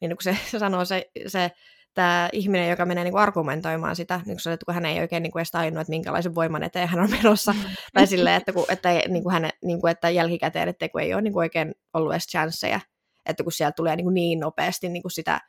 niin 0.00 0.10
kun 0.10 0.22
se, 0.22 0.36
se 0.50 0.58
sanoo 0.64 0.84
se, 0.84 1.10
se 1.26 1.50
tämä 1.94 2.28
ihminen, 2.32 2.70
joka 2.70 2.86
menee 2.86 3.04
niin 3.04 3.12
kuin 3.12 3.22
argumentoimaan 3.22 3.96
sitä, 3.96 4.20
niin 4.26 4.38
että 4.52 4.64
kun 4.66 4.74
hän 4.74 4.86
ei 4.86 5.00
oikein 5.00 5.22
niin 5.22 5.32
kuin 5.32 5.40
edes 5.40 5.50
tajunnut, 5.50 5.80
että 5.80 5.90
minkälaisen 5.90 6.34
voiman 6.34 6.62
eteen 6.62 6.88
hän 6.88 7.00
on 7.00 7.10
menossa, 7.10 7.54
tai 7.94 8.06
silleen, 8.06 8.36
että, 8.36 8.52
kun, 8.52 8.64
että, 8.68 8.88
niin 9.08 9.22
kuin 9.22 9.32
häne, 9.32 9.50
niin 9.64 9.80
kuin, 9.80 9.90
että 9.90 10.10
jälkikäteen, 10.10 10.68
että 10.68 10.88
kun 10.88 11.00
ei 11.00 11.14
ole 11.14 11.22
niin 11.22 11.32
kuin 11.32 11.40
oikein 11.40 11.74
ollut 11.94 12.12
edes 12.12 12.26
chanceja, 12.26 12.80
että 13.26 13.42
kun 13.42 13.52
sieltä 13.52 13.74
tulee 13.76 13.96
niin, 13.96 14.04
kuin 14.04 14.14
niin 14.14 14.40
nopeasti 14.40 14.88
niin 14.88 15.02
kuin 15.02 15.12
sitä, 15.12 15.40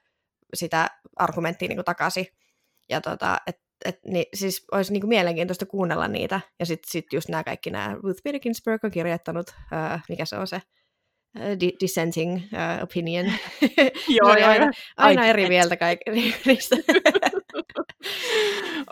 sitä 0.54 0.88
argumenttia 1.16 1.68
niin 1.68 1.78
kuin 1.78 1.86
takaisin, 1.86 2.26
ja 2.90 3.02
tota, 3.02 3.38
et, 3.48 3.56
et, 3.86 4.00
niin, 4.06 4.26
siis 4.34 4.66
olisi 4.72 4.94
niin 4.94 5.02
kuin 5.02 5.10
mielenkiintoista 5.10 5.66
kuunnella 5.66 6.08
niitä, 6.08 6.42
ja 6.60 6.66
sitten 6.66 6.92
sit 6.92 7.06
just 7.14 7.30
nämä 7.30 7.44
kaikki 7.44 7.72
nämä, 7.72 7.96
Ruth 8.04 8.24
Bader 8.24 8.40
Ginsburg 8.40 8.84
on 8.84 8.92
kirjoittanut, 8.92 9.50
uh, 9.50 10.00
mikä 10.10 10.26
se 10.26 10.38
on 10.38 10.48
se, 10.48 10.62
uh, 11.38 11.60
di- 11.60 11.78
dissenting 11.80 12.36
uh, 12.36 12.84
opinion. 12.84 13.26
Joo, 14.18 14.32
oli 14.32 14.44
aina, 14.44 14.72
aina 14.98 15.22
Ai, 15.22 15.30
eri 15.30 15.48
mieltä 15.48 15.78
kaikki 15.78 16.12
niistä. 16.46 16.76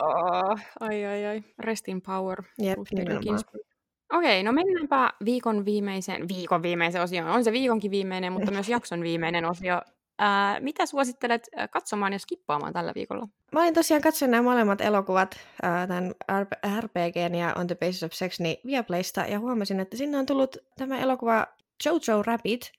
Oh, 0.00 0.60
ai, 0.80 1.04
ai, 1.04 1.26
ai. 1.26 1.42
Rest 1.58 1.88
in 1.88 2.02
power. 2.02 2.42
Jep. 2.58 2.78
Ginsburg. 3.22 3.66
Okei, 4.12 4.42
no 4.42 4.52
mennäänpä 4.52 5.12
viikon 5.24 5.64
viimeiseen, 5.64 6.28
viikon 6.28 6.62
viimeiseen 6.62 7.04
osioon. 7.04 7.30
On 7.30 7.44
se 7.44 7.52
viikonkin 7.52 7.90
viimeinen, 7.90 8.32
mutta 8.32 8.50
myös 8.50 8.68
jakson 8.68 9.02
viimeinen 9.02 9.44
osio. 9.44 9.82
Ää, 10.18 10.60
mitä 10.60 10.86
suosittelet 10.86 11.48
ää, 11.56 11.68
katsomaan 11.68 12.12
ja 12.12 12.18
skippaamaan 12.18 12.72
tällä 12.72 12.92
viikolla? 12.94 13.28
Mä 13.52 13.60
olin 13.60 13.74
tosiaan 13.74 14.02
katsonut 14.02 14.30
nämä 14.30 14.42
molemmat 14.42 14.80
elokuvat, 14.80 15.40
ää, 15.62 15.86
tämän 15.86 16.14
RP- 16.32 16.80
RPGn 16.80 17.34
ja 17.34 17.54
On 17.56 17.66
the 17.66 17.74
Basis 17.74 18.02
of 18.02 18.12
Sex, 18.12 18.40
niin 18.40 18.56
Viaplaysta, 18.66 19.20
ja 19.20 19.38
huomasin, 19.38 19.80
että 19.80 19.96
sinne 19.96 20.18
on 20.18 20.26
tullut 20.26 20.56
tämä 20.76 20.98
elokuva 20.98 21.46
Jojo 21.84 22.22
Rabbit, 22.22 22.72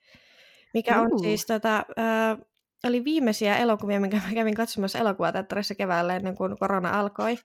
mikä 0.74 1.02
on 1.02 1.10
Juu. 1.10 1.20
siis 1.20 1.46
tota, 1.46 1.86
ää, 1.98 2.38
oli 2.84 3.04
viimeisiä 3.04 3.58
elokuvia, 3.58 4.00
minkä 4.00 4.22
mä 4.28 4.34
kävin 4.34 4.56
katsomassa 4.56 5.00
elokuvateatterissa 5.00 5.76
keväällä 5.76 6.16
ennen 6.16 6.36
kuin 6.36 6.58
korona 6.60 7.00
alkoi. 7.00 7.38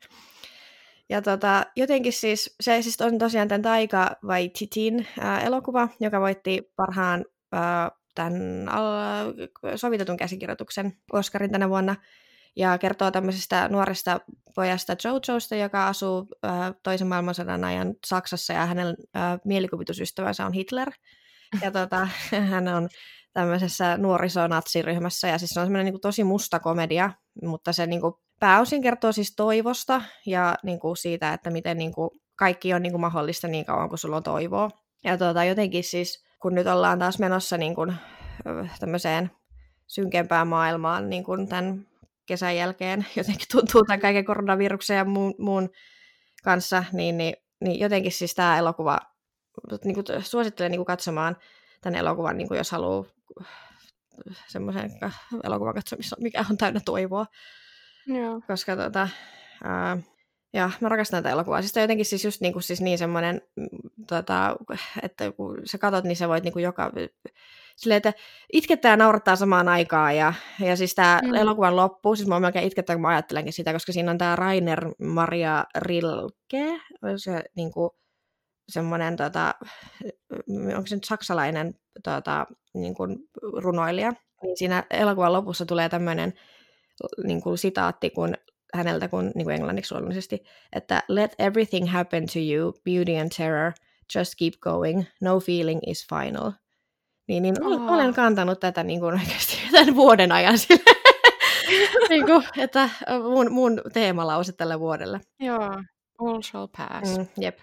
Ja 1.08 1.22
tota, 1.22 1.66
jotenkin 1.76 2.12
siis, 2.12 2.54
se 2.60 2.82
siis 2.82 3.00
on 3.00 3.18
tosiaan 3.18 3.48
tämän 3.48 3.62
Taika 3.62 4.16
Waititin 4.24 5.06
ää, 5.20 5.40
elokuva, 5.40 5.88
joka 6.00 6.20
voitti 6.20 6.72
parhaan 6.76 7.24
ää, 7.52 7.90
tämän 8.14 8.68
al- 8.68 9.34
sovitetun 9.76 10.16
käsikirjoituksen 10.16 10.96
Oscarin 11.12 11.52
tänä 11.52 11.68
vuonna. 11.68 11.96
Ja 12.56 12.78
kertoo 12.78 13.10
tämmöisestä 13.10 13.68
nuoresta 13.68 14.20
pojasta 14.54 14.96
Jojosta, 15.04 15.56
joka 15.56 15.88
asuu 15.88 16.28
ää, 16.42 16.74
toisen 16.82 17.06
maailmansodan 17.06 17.64
ajan 17.64 17.94
Saksassa 18.06 18.52
ja 18.52 18.66
hänen 18.66 18.96
ää, 19.14 19.38
mielikuvitusystävänsä 19.44 20.46
on 20.46 20.52
Hitler. 20.52 20.90
Ja 21.62 21.70
tota, 21.70 22.08
hän 22.50 22.68
on 22.68 22.88
tämmöisessä 23.32 23.96
nuorisonatsiryhmässä 23.96 25.28
ja 25.28 25.38
siis 25.38 25.50
se 25.50 25.60
on 25.60 25.66
semmoinen 25.66 25.92
niin 25.92 26.00
tosi 26.00 26.24
musta 26.24 26.60
komedia, 26.60 27.10
mutta 27.42 27.72
se 27.72 27.86
niin 27.86 28.00
kuin, 28.00 28.14
pääosin 28.40 28.82
kertoo 28.82 29.12
siis 29.12 29.34
toivosta 29.36 30.02
ja 30.26 30.54
niin 30.62 30.80
kuin 30.80 30.96
siitä, 30.96 31.32
että 31.32 31.50
miten 31.50 31.78
niin 31.78 31.92
kuin 31.92 32.10
kaikki 32.36 32.74
on 32.74 32.82
niin 32.82 32.92
kuin 32.92 33.00
mahdollista 33.00 33.48
niin 33.48 33.64
kauan 33.64 33.88
kuin 33.88 33.98
sulla 33.98 34.16
on 34.16 34.22
toivoa. 34.22 34.70
Ja 35.04 35.18
tuota, 35.18 35.44
jotenkin 35.44 35.84
siis, 35.84 36.23
kun 36.44 36.54
nyt 36.54 36.66
ollaan 36.66 36.98
taas 36.98 37.18
menossa 37.18 37.58
niin 37.58 37.74
kuin, 37.74 37.94
tämmöiseen 38.80 39.30
synkempään 39.86 40.48
maailmaan 40.48 41.10
niin 41.10 41.24
kuin 41.24 41.48
tämän 41.48 41.86
kesän 42.26 42.56
jälkeen, 42.56 43.06
jotenkin 43.16 43.46
tuntuu 43.52 43.84
tämän 43.84 44.00
kaiken 44.00 44.24
koronaviruksen 44.24 44.96
ja 44.96 45.04
muun, 45.04 45.34
muun 45.38 45.70
kanssa, 46.42 46.84
niin, 46.92 47.16
niin, 47.16 47.34
niin 47.60 47.80
jotenkin 47.80 48.12
siis 48.12 48.34
tämä 48.34 48.58
elokuva, 48.58 49.00
niin 49.84 49.94
kuin 49.94 50.04
suosittelen 50.22 50.70
niin 50.70 50.78
kuin 50.78 50.86
katsomaan 50.86 51.36
tämän 51.80 52.00
elokuvan, 52.00 52.38
niin 52.38 52.48
kuin 52.48 52.58
jos 52.58 52.70
haluaa 52.70 53.04
semmoisen 54.48 54.90
elokuvan 55.44 55.74
katsomista, 55.74 56.16
mikä 56.20 56.44
on 56.50 56.56
täynnä 56.56 56.80
toivoa. 56.84 57.26
Joo. 58.06 58.40
Koska 58.46 58.76
tota, 58.76 59.08
ää, 59.64 59.98
ja 60.54 60.70
mä 60.80 60.88
rakastan 60.88 61.22
tätä 61.22 61.32
elokuvaa. 61.32 61.62
Siis 61.62 61.76
jotenkin 61.76 62.06
siis 62.06 62.24
just 62.24 62.40
niin, 62.40 62.52
kuin, 62.52 62.62
siis 62.62 62.80
niin 62.80 62.98
semmoinen, 62.98 63.42
mm, 63.56 63.68
tota, 64.08 64.56
että 65.02 65.32
kun 65.32 65.60
sä 65.64 65.78
katot, 65.78 66.04
niin 66.04 66.16
sä 66.16 66.28
voit 66.28 66.44
niin 66.44 66.52
kuin 66.52 66.62
joka... 66.62 66.92
Silleen, 67.76 67.96
että 67.96 68.12
itkettää 68.52 68.90
ja 68.90 68.96
naurattaa 68.96 69.36
samaan 69.36 69.68
aikaan. 69.68 70.16
Ja, 70.16 70.34
ja 70.60 70.76
siis 70.76 70.94
tämä 70.94 71.20
mm. 71.24 71.34
elokuvan 71.34 71.76
loppu, 71.76 72.16
siis 72.16 72.28
mä 72.28 72.40
melkein 72.40 72.66
itkettää, 72.66 72.96
kun 72.96 73.02
mä 73.02 73.08
ajattelenkin 73.08 73.52
sitä, 73.52 73.72
koska 73.72 73.92
siinä 73.92 74.10
on 74.10 74.18
tämä 74.18 74.36
Rainer 74.36 74.90
Maria 74.98 75.64
Rilke, 75.76 76.80
se 77.16 77.44
niin 77.56 77.72
kuin, 77.72 77.90
semmoinen, 78.68 79.16
tota, 79.16 79.54
onko 80.76 80.86
se 80.86 80.94
nyt 80.94 81.04
saksalainen 81.04 81.74
tota, 82.04 82.46
niin 82.74 82.94
kuin 82.94 83.18
runoilija. 83.56 84.12
Niin 84.42 84.58
siinä 84.58 84.84
elokuvan 84.90 85.32
lopussa 85.32 85.66
tulee 85.66 85.88
tämmöinen 85.88 86.32
niin 87.24 87.42
kuin 87.42 87.58
sitaatti, 87.58 88.10
kun 88.10 88.34
häneltä 88.74 89.08
kuin, 89.08 89.32
niin 89.34 89.44
kuin 89.44 89.54
englanniksi 89.54 89.94
luonnollisesti, 89.94 90.44
että 90.72 91.02
let 91.08 91.34
everything 91.38 91.92
happen 91.92 92.26
to 92.26 92.38
you, 92.38 92.72
beauty 92.84 93.16
and 93.20 93.30
terror, 93.36 93.72
just 94.16 94.34
keep 94.38 94.54
going, 94.60 95.04
no 95.20 95.40
feeling 95.40 95.80
is 95.86 96.06
final. 96.08 96.52
Niin, 97.28 97.42
niin 97.42 97.64
oh. 97.64 97.92
olen 97.92 98.14
kantanut 98.14 98.60
tätä 98.60 98.82
niin 98.82 99.00
kuin 99.00 99.14
oikeasti 99.20 99.58
tämän 99.72 99.94
vuoden 99.94 100.32
ajan 100.32 100.58
sille. 100.58 100.94
niin 102.10 102.26
kuin, 102.26 102.44
että 102.56 102.90
mun, 103.22 103.52
mun 103.52 103.82
teemalause 103.92 104.52
tälle 104.52 104.80
vuodelle. 104.80 105.20
Joo, 105.40 105.82
all 106.18 106.42
shall 106.42 106.66
pass. 106.66 107.18
Mm, 107.18 107.26
jep. 107.40 107.58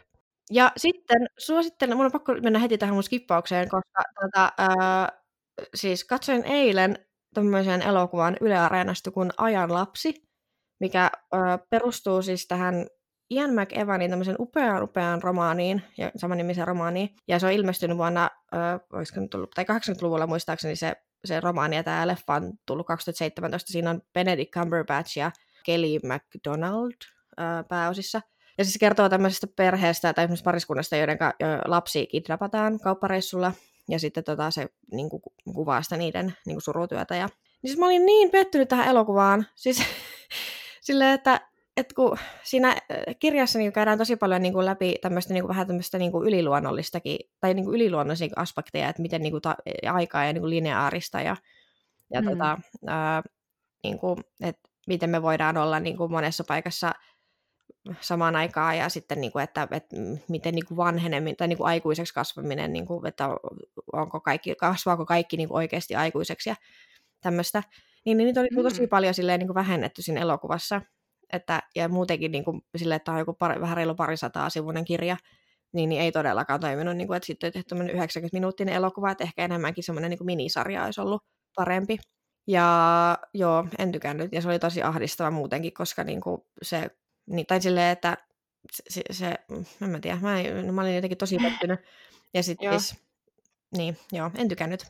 Ja 0.52 0.72
sitten 0.78 1.28
suosittelen, 1.38 1.98
mun 1.98 2.06
on 2.06 2.12
pakko 2.12 2.34
mennä 2.34 2.60
heti 2.60 2.78
tähän 2.78 2.96
mun 2.96 3.04
skippaukseen, 3.04 3.70
koska 3.70 4.04
tota, 4.22 4.52
äh, 4.60 5.08
siis 5.76 6.04
katsoin 6.04 6.44
eilen 6.44 6.98
tämmöisen 7.34 7.82
elokuvan 7.82 8.38
Yle 8.42 8.58
Areenasta 8.58 9.12
kuin 9.12 9.32
Ajan 9.38 9.74
lapsi, 9.74 10.31
mikä 10.82 11.12
ö, 11.34 11.38
perustuu 11.70 12.22
siis 12.22 12.48
tähän 12.48 12.88
Ian 13.30 13.50
McEvanin 13.54 14.10
tämmöisen 14.10 14.36
upeaan, 14.40 14.84
upeaan 14.84 15.24
romaaniin, 15.24 15.82
ja 15.98 16.12
samannimisen 16.16 16.68
romaaniin, 16.68 17.16
ja 17.28 17.40
se 17.40 17.46
on 17.46 17.52
ilmestynyt 17.52 17.98
vuonna, 17.98 18.30
ö, 18.54 18.58
olisiko 18.94 19.20
nyt 19.20 19.30
tullut, 19.30 19.52
tai 19.52 19.66
80-luvulla 19.66 20.28
muistaakseni 20.28 20.76
se, 20.76 20.96
se 21.26 21.40
romaani, 21.40 21.76
ja 21.76 21.84
tämä 21.84 22.08
leffa 22.08 22.34
on 22.34 22.54
tullut 22.66 22.88
2017, 22.88 23.72
siinä 23.72 23.90
on 23.90 24.02
Benedict 24.14 24.54
Cumberbatch 24.54 25.18
ja 25.18 25.32
Kelly 25.66 26.00
MacDonald 26.04 26.94
ö, 27.40 27.44
pääosissa. 27.70 28.22
Ja 28.58 28.66
siis 28.66 28.78
kertoo 28.80 29.10
tämmöisestä 29.10 29.48
perheestä 29.56 30.14
tai 30.14 30.28
pariskunnasta, 30.44 30.96
joiden 30.96 31.18
lapsi 31.66 32.08
kidnapataan 32.08 32.80
kauppareissulla, 32.80 33.52
ja 33.90 34.00
sitten 34.00 34.24
tota, 34.24 34.52
se 34.52 34.70
niin 34.92 35.10
kuin, 35.10 35.22
kuvaa 35.56 35.82
sitä 35.82 35.98
niiden 35.98 36.34
niin 36.46 36.62
surutyötä. 36.62 37.16
Ja... 37.16 37.26
Niin 37.62 37.70
siis 37.70 37.78
mä 37.78 37.86
olin 37.86 38.06
niin 38.06 38.32
pettynyt 38.32 38.70
tähän 38.70 38.88
elokuvaan. 38.88 39.46
Siis 39.56 39.84
silleen, 40.82 41.14
että, 41.14 41.42
että 41.78 41.96
kun 41.96 42.18
siinä 42.44 42.70
äh, 42.70 42.76
kirjassa 43.20 43.60
niin 43.60 43.74
käydään 43.74 43.98
tosi 43.98 44.16
paljon 44.16 44.42
niin 44.42 44.54
kuin 44.54 44.66
läpi 44.66 44.96
tämmöistä 45.02 45.34
niin 45.34 45.44
kuin, 45.44 45.50
vähän 45.50 45.68
tämmöistä 45.68 45.98
niin 45.98 46.12
kuin 46.12 46.28
yliluonnollistakin, 46.28 47.20
tai 47.40 47.54
niin 47.54 47.66
kuin 47.66 47.76
yliluonnollisia 47.76 48.30
aspekteja, 48.36 48.90
että 48.90 49.02
miten 49.02 49.22
niin 49.22 49.32
kuin, 49.32 49.42
ta- 49.42 49.58
aikaa 49.92 50.26
ja 50.26 50.34
niin 50.34 50.42
kuin 50.42 50.50
lineaarista 50.50 51.22
ja, 51.22 51.38
ja 52.14 52.22
mm. 52.22 52.30
tota, 52.30 52.58
ää, 52.88 53.24
niin 53.84 54.00
kuin, 54.00 54.20
että 54.42 54.70
miten 54.88 55.10
me 55.10 55.22
voidaan 55.22 55.58
olla 55.58 55.80
niin 55.80 55.98
kuin 55.98 56.12
monessa 56.12 56.44
paikassa 56.48 56.92
samaan 58.02 58.36
aikaan 58.36 58.78
ja 58.78 58.90
sitten, 58.90 59.22
niin 59.22 59.32
kuin, 59.32 59.44
että, 59.44 59.68
että 59.72 59.96
miten 60.30 60.56
niin 60.56 60.66
kuin 60.66 60.78
vanheneminen 60.78 61.36
tai 61.36 61.48
niin 61.48 61.58
kuin 61.58 61.68
aikuiseksi 61.68 62.14
kasvaminen, 62.14 62.74
niin 62.74 62.86
kuin, 62.86 63.08
että 63.08 63.30
onko 63.94 64.20
kaikki, 64.20 64.56
kasvaako 64.56 65.06
kaikki 65.06 65.38
niin 65.38 65.48
kuin 65.48 65.58
oikeasti 65.58 65.96
aikuiseksi 65.96 66.50
ja 66.50 66.56
tämmöistä. 67.22 67.64
Niin, 68.06 68.18
niin 68.18 68.26
niitä 68.26 68.40
oli 68.40 68.50
mm. 68.52 68.64
tosi 68.64 68.88
paljon 68.88 69.14
silleen, 69.14 69.40
niin 69.40 69.48
kuin 69.48 69.56
vähennetty 69.56 70.02
siinä 70.02 70.22
elokuvassa. 70.22 70.82
Että, 71.34 71.64
ja 71.76 71.90
muutenkin 71.90 72.32
niin 72.32 72.44
kuin, 72.44 72.62
silleen, 72.78 72.96
että 72.96 73.12
on 73.12 73.20
joku 73.20 73.34
pari, 73.34 73.62
vähän 73.62 73.78
reilu 73.78 73.96
parisataa 73.96 74.50
sivuinen 74.50 74.86
kirja, 74.86 75.18
niin, 75.74 75.90
niin 75.90 76.02
ei 76.02 76.12
todellakaan 76.12 76.60
toiminut. 76.60 76.98
Niin 76.98 77.08
kuin, 77.08 77.18
että 77.18 77.28
sitten 77.28 77.52
tehty 77.52 77.76
90-minuuttinen 77.76 78.74
elokuva, 78.74 79.12
että 79.12 79.24
ehkä 79.24 79.46
enemmänkin 79.46 79.84
semmoinen 79.84 80.10
niin 80.10 80.18
kuin 80.18 80.26
minisarja 80.26 80.84
olisi 80.86 81.02
ollut 81.02 81.24
parempi. 81.56 81.98
Ja 82.48 83.18
joo, 83.34 83.68
en 83.78 83.92
tykännyt. 83.92 84.34
Ja 84.34 84.42
se 84.42 84.48
oli 84.48 84.60
tosi 84.60 84.84
ahdistava 84.84 85.32
muutenkin, 85.32 85.74
koska 85.74 86.04
niin 86.04 86.22
kuin 86.22 86.42
se, 86.62 86.90
niin, 87.26 87.46
tai 87.46 87.62
silleen, 87.62 87.92
että 87.92 88.18
se, 88.72 88.84
se, 88.90 89.04
se 89.12 89.36
en 89.82 89.90
mä 89.90 90.00
tiedä, 90.00 90.18
mä, 90.22 90.36
no, 90.66 90.74
mä 90.74 90.82
olin 90.82 90.96
jotenkin 90.96 91.18
tosi 91.18 91.38
pettynyt. 91.38 91.80
Ja 92.34 92.44
sitten 92.44 92.80
siis, 92.80 93.04
niin, 93.78 93.98
joo, 94.12 94.32
en 94.38 94.48
tykännyt. 94.48 94.86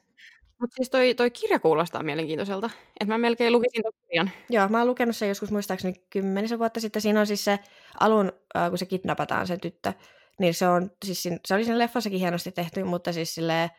Mutta 0.62 0.76
siis 0.76 0.89
toi, 0.89 1.14
toi 1.14 1.32
kirja 1.32 1.59
kuulostaa 1.59 2.03
mielenkiintoiselta. 2.03 2.70
Että 2.99 3.14
mä 3.14 3.18
melkein 3.18 3.53
lukisin 3.53 3.84
ton 3.84 3.93
kirjan. 4.07 4.32
Joo, 4.49 4.70
mä 4.70 4.78
oon 4.78 4.88
lukenut 4.88 5.16
sen 5.16 5.30
joskus 5.30 5.51
muistaakseni 5.51 5.93
kymmenisen 6.09 6.59
vuotta 6.59 6.80
sitten. 6.80 7.01
Siinä 7.01 7.20
on 7.20 7.28
siis 7.28 7.45
se 7.45 7.59
alun, 7.99 8.32
äh, 8.57 8.70
kun 8.70 8.78
se 8.78 8.86
kidnapataan 8.86 9.47
se 9.47 9.57
tyttö, 9.57 9.93
niin 10.39 10.53
se 10.53 10.68
on, 10.68 10.91
siis 11.05 11.24
se 11.45 11.55
oli 11.55 11.64
siinä 11.64 11.80
leffassakin 11.80 12.20
hienosti 12.20 12.51
tehty, 12.51 12.84
mutta 12.84 13.14
siis 13.14 13.36
silleen, 13.36 13.70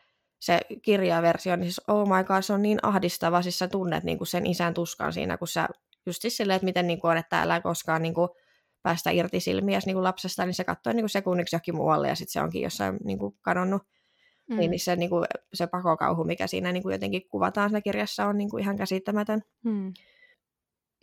se 0.43 0.61
kirjaversio, 0.83 1.57
niin 1.57 1.65
siis 1.65 1.81
oh 1.89 2.09
my 2.09 2.25
god, 2.25 2.43
se 2.43 2.53
on 2.53 2.63
niin 2.63 2.79
ahdistava, 2.83 3.43
siis 3.43 3.59
sä 3.59 3.69
tunnet 3.69 4.05
niin 4.05 4.19
kuin 4.19 4.29
sen 4.29 4.47
isän 4.47 4.75
tuskan 4.75 5.13
siinä, 5.13 5.39
kun 5.39 5.49
sä 5.49 5.69
just 6.07 6.23
siis 6.23 6.37
silleen, 6.37 6.57
että 6.57 6.65
miten 6.65 6.87
niin 6.87 7.01
kuin 7.01 7.11
on, 7.11 7.17
että 7.17 7.43
älä 7.43 7.61
koskaan 7.61 8.03
niin 8.03 8.15
kuin 8.15 8.29
päästä 8.83 9.11
irti 9.11 9.41
silmiä 9.41 9.81
niin 9.87 9.95
kuin 9.95 10.05
lapsesta, 10.05 10.47
niin 10.47 10.55
se 10.55 10.65
katsoo 10.65 10.93
niin 10.93 11.03
kuin 11.03 11.11
sekunniksi 11.11 11.57
johonkin 11.57 11.77
muualle 11.77 12.09
ja 12.09 12.15
sitten 12.15 12.33
se 12.33 12.41
onkin 12.41 12.63
jossain 12.63 12.99
niin 13.05 13.19
kuin 13.19 13.35
kadonnut. 13.41 13.83
Mm. 14.53 14.59
Niin 14.59 14.81
se, 14.81 14.97
niin 14.97 15.11
kuin, 15.11 15.25
se 15.55 15.67
pakokauhu, 15.67 16.25
mikä 16.25 16.47
siinä 16.47 16.73
niin 16.73 16.83
kuin 16.83 16.93
jotenkin 16.93 17.29
kuvataan 17.29 17.71
siinä 17.71 17.81
kirjassa, 17.81 18.27
on 18.27 18.39
niin 18.39 18.51
kuin 18.51 18.63
ihan 18.63 18.77
käsittämätön. 18.77 19.43
Mm. 19.65 19.93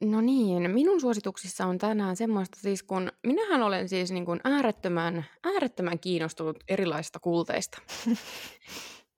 No 0.02 0.22
niin, 0.22 0.72
minun 0.72 1.02
suosituksissa 1.02 1.66
on 1.66 1.78
tänään 1.78 2.16
semmoista 2.16 2.60
siis, 2.60 2.84
kun 2.84 3.12
minähän 3.28 3.62
olen 3.62 3.90
siis 3.90 4.12
niin 4.12 4.26
kuin 4.26 4.40
äärettömän, 4.44 5.26
äärettömän 5.44 6.00
kiinnostunut 6.00 6.58
erilaisista 6.68 7.20
kulteista. 7.20 7.82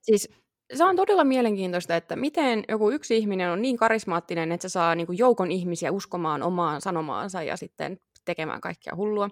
siis 0.08 0.30
se 0.74 0.84
on 0.84 0.96
todella 0.96 1.24
mielenkiintoista, 1.24 1.96
että 1.96 2.16
miten 2.16 2.64
joku 2.70 2.92
yksi 2.92 3.18
ihminen 3.18 3.52
on 3.52 3.62
niin 3.62 3.78
karismaattinen, 3.78 4.52
että 4.52 4.70
se 4.70 4.72
saa 4.72 4.96
niin 4.96 5.08
kuin 5.08 5.18
joukon 5.18 5.52
ihmisiä 5.52 5.92
uskomaan 5.92 6.44
omaan 6.44 6.82
sanomaansa 6.82 7.44
ja 7.44 7.58
sitten 7.58 7.98
tekemään 8.26 8.62
kaikkia 8.62 8.94
hullua. 8.96 9.30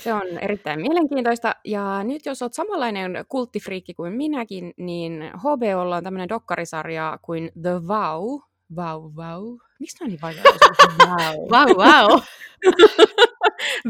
Se 0.00 0.12
on 0.12 0.38
erittäin 0.40 0.80
mielenkiintoista. 0.80 1.54
Ja 1.64 2.04
nyt 2.04 2.26
jos 2.26 2.42
olet 2.42 2.54
samanlainen 2.54 3.24
kulttifriikki 3.28 3.94
kuin 3.94 4.12
minäkin, 4.12 4.74
niin 4.76 5.30
HBOlla 5.36 5.96
on 5.96 6.04
tämmöinen 6.04 6.28
dokkarisarja 6.28 7.18
kuin 7.22 7.50
The 7.62 7.88
Vow. 7.88 8.40
Wow, 8.76 9.14
wow. 9.14 9.56
Miksi 9.80 10.04
on 10.04 10.10
niin 10.10 10.20
vaikea? 10.22 10.42
wow. 11.06 11.50
wow, 11.50 11.76
wow. 11.76 12.20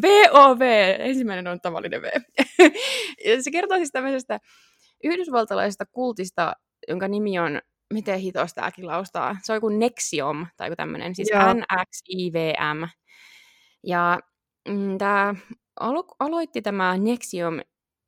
VOV. 0.02 0.60
Ensimmäinen 0.98 1.46
on 1.46 1.60
tavallinen 1.60 2.02
V. 2.02 2.04
se 3.42 3.50
kertoo 3.50 3.76
siis 3.76 3.92
tämmöisestä 3.92 4.40
yhdysvaltalaisesta 5.04 5.86
kultista, 5.86 6.56
jonka 6.88 7.08
nimi 7.08 7.38
on 7.38 7.60
miten 7.92 8.18
hitos 8.18 8.54
tämäkin 8.54 8.86
laustaa. 8.86 9.36
Se 9.42 9.52
on 9.52 9.56
joku 9.56 9.68
Nexiom, 9.68 10.46
tai 10.56 10.66
joku 10.66 10.76
tämmöinen, 10.76 11.14
siis 11.14 11.28
N-X-I-V-M. 11.54 12.88
Ja 13.82 14.18
mm, 14.68 14.98
tämä 14.98 15.34
alo- 15.80 16.16
aloitti 16.18 16.62
tämä 16.62 16.96
Nexium 16.98 17.60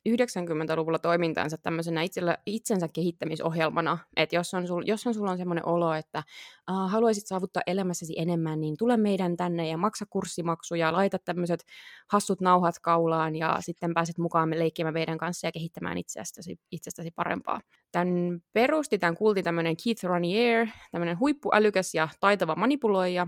90-luvulla 0.09 0.99
toimintansa 0.99 1.59
tämmöisenä 1.59 2.03
itsellä, 2.03 2.39
itsensä 2.47 2.89
kehittämisohjelmana, 2.89 3.99
että 4.17 4.37
jos 4.37 4.55
on, 4.55 4.67
sul, 4.67 4.83
jos 4.87 5.07
on 5.07 5.15
sulla 5.15 5.31
on 5.31 5.39
semmoinen 5.39 5.67
olo, 5.67 5.95
että 5.95 6.23
uh, 6.71 6.91
haluaisit 6.91 7.27
saavuttaa 7.27 7.63
elämässäsi 7.67 8.15
enemmän, 8.17 8.61
niin 8.61 8.77
tule 8.79 8.97
meidän 8.97 9.37
tänne 9.37 9.69
ja 9.69 9.79
maksa 9.79 10.07
kurssimaksuja, 10.11 10.93
laita 10.93 11.19
tämmöiset 11.19 11.65
hassut 12.13 12.41
nauhat 12.41 12.79
kaulaan 12.79 13.37
ja 13.37 13.57
sitten 13.61 13.95
pääset 13.95 14.19
mukaan 14.19 14.51
leikkimään 14.51 14.95
meidän 14.95 15.19
kanssa 15.19 15.47
ja 15.47 15.53
kehittämään 15.53 15.99
itsestäsi, 15.99 16.57
itsestäsi 16.71 17.11
parempaa. 17.11 17.61
Tämän 17.93 18.41
perusti 18.53 18.99
tämän 18.99 19.17
kulti 19.17 19.43
tämmöinen 19.43 19.77
Keith 19.85 20.05
Raniere, 20.05 20.73
tämmöinen 20.93 21.19
huippuälykäs 21.19 21.95
ja 21.95 22.09
taitava 22.21 22.55
manipuloija, 22.57 23.27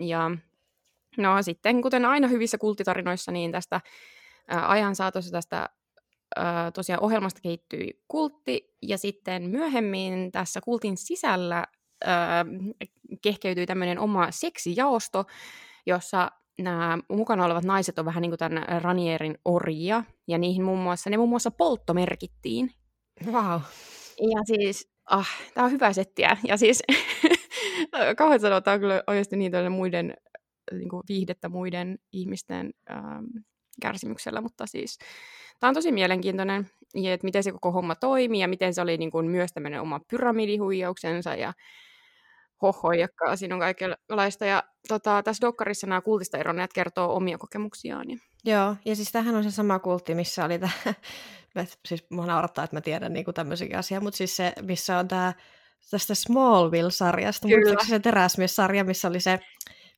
ja 0.00 0.30
No 1.18 1.42
sitten, 1.42 1.82
kuten 1.82 2.04
aina 2.04 2.28
hyvissä 2.28 2.58
kulttitarinoissa, 2.58 3.32
niin 3.32 3.52
tästä 3.52 3.80
ää, 4.48 4.70
ajan 4.70 4.96
saatossa 4.96 5.32
tästä 5.32 5.68
ää, 6.36 6.70
tosiaan 6.70 7.02
ohjelmasta 7.02 7.40
kehittyi 7.40 8.00
kultti, 8.08 8.74
ja 8.82 8.98
sitten 8.98 9.42
myöhemmin 9.50 10.32
tässä 10.32 10.60
kultin 10.60 10.96
sisällä 10.96 11.64
ää, 12.04 12.44
kehkeytyi 13.22 13.66
tämmöinen 13.66 13.98
oma 13.98 14.26
seksijaosto, 14.30 15.24
jossa 15.86 16.30
nämä 16.58 16.98
mukana 17.08 17.44
olevat 17.44 17.64
naiset 17.64 17.98
on 17.98 18.04
vähän 18.04 18.22
niin 18.22 18.30
kuin 18.30 18.38
tämän 18.38 18.82
Ranierin 18.82 19.38
orjia, 19.44 20.04
ja 20.28 20.38
niihin 20.38 20.64
muun 20.64 20.78
muassa, 20.78 21.10
ne 21.10 21.16
muun 21.16 21.28
muassa 21.28 21.50
polttomerkittiin. 21.50 22.70
Wow. 23.26 23.60
Ja 24.20 24.40
siis, 24.46 24.88
ah, 25.10 25.28
tämä 25.54 25.64
on 25.64 25.70
hyvä 25.70 25.92
settiä. 25.92 26.36
Ja 26.44 26.56
siis, 26.56 26.82
kauhean 28.18 28.40
sanotaan 28.40 28.80
kyllä 28.80 29.02
oikeasti 29.06 29.36
niitä 29.36 29.70
muiden, 29.70 30.14
niin 30.72 30.88
kuin 30.88 31.02
viihdettä 31.08 31.48
muiden 31.48 31.98
ihmisten 32.12 32.70
ähm, 32.90 33.24
kärsimyksellä, 33.82 34.40
mutta 34.40 34.66
siis 34.66 34.98
tämä 35.60 35.68
on 35.68 35.74
tosi 35.74 35.92
mielenkiintoinen, 35.92 36.70
että 36.94 37.24
miten 37.24 37.42
se 37.42 37.52
koko 37.52 37.72
homma 37.72 37.94
toimii 37.94 38.40
ja 38.40 38.48
miten 38.48 38.74
se 38.74 38.80
oli 38.80 38.96
niin 38.98 39.10
kuin 39.10 39.26
myös 39.26 39.52
tämmöinen 39.52 39.80
oma 39.80 40.00
pyramidihuijauksensa 40.10 41.34
ja 41.34 41.52
hohoijakkaa, 42.62 43.36
siinä 43.36 43.54
on 43.54 43.60
kaikenlaista. 43.60 44.44
Ja 44.44 44.62
tota, 44.88 45.22
tässä 45.22 45.46
dokkarissa 45.46 45.86
nämä 45.86 46.00
kultista 46.00 46.38
eronneet 46.38 46.72
kertoo 46.72 47.16
omia 47.16 47.38
kokemuksiaan. 47.38 48.10
Ja... 48.10 48.16
Joo, 48.44 48.76
ja 48.84 48.96
siis 48.96 49.12
tähän 49.12 49.34
on 49.34 49.44
se 49.44 49.50
sama 49.50 49.78
kultti, 49.78 50.14
missä 50.14 50.44
oli 50.44 50.58
tämä, 50.58 50.72
siis 51.88 52.04
mua 52.10 52.26
naurattaa, 52.26 52.64
että 52.64 52.76
mä 52.76 52.80
tiedän 52.80 53.12
niinku 53.12 53.32
tämmöisiä 53.32 53.78
asia, 53.78 54.00
mutta 54.00 54.16
siis 54.16 54.36
se, 54.36 54.52
missä 54.62 54.98
on 54.98 55.08
tämä 55.08 55.32
tästä 55.90 56.14
Smallville-sarjasta, 56.14 57.48
mutta 57.48 57.86
se 57.86 57.98
teräsmies-sarja, 57.98 58.84
missä 58.84 59.08
oli 59.08 59.20
se, 59.20 59.40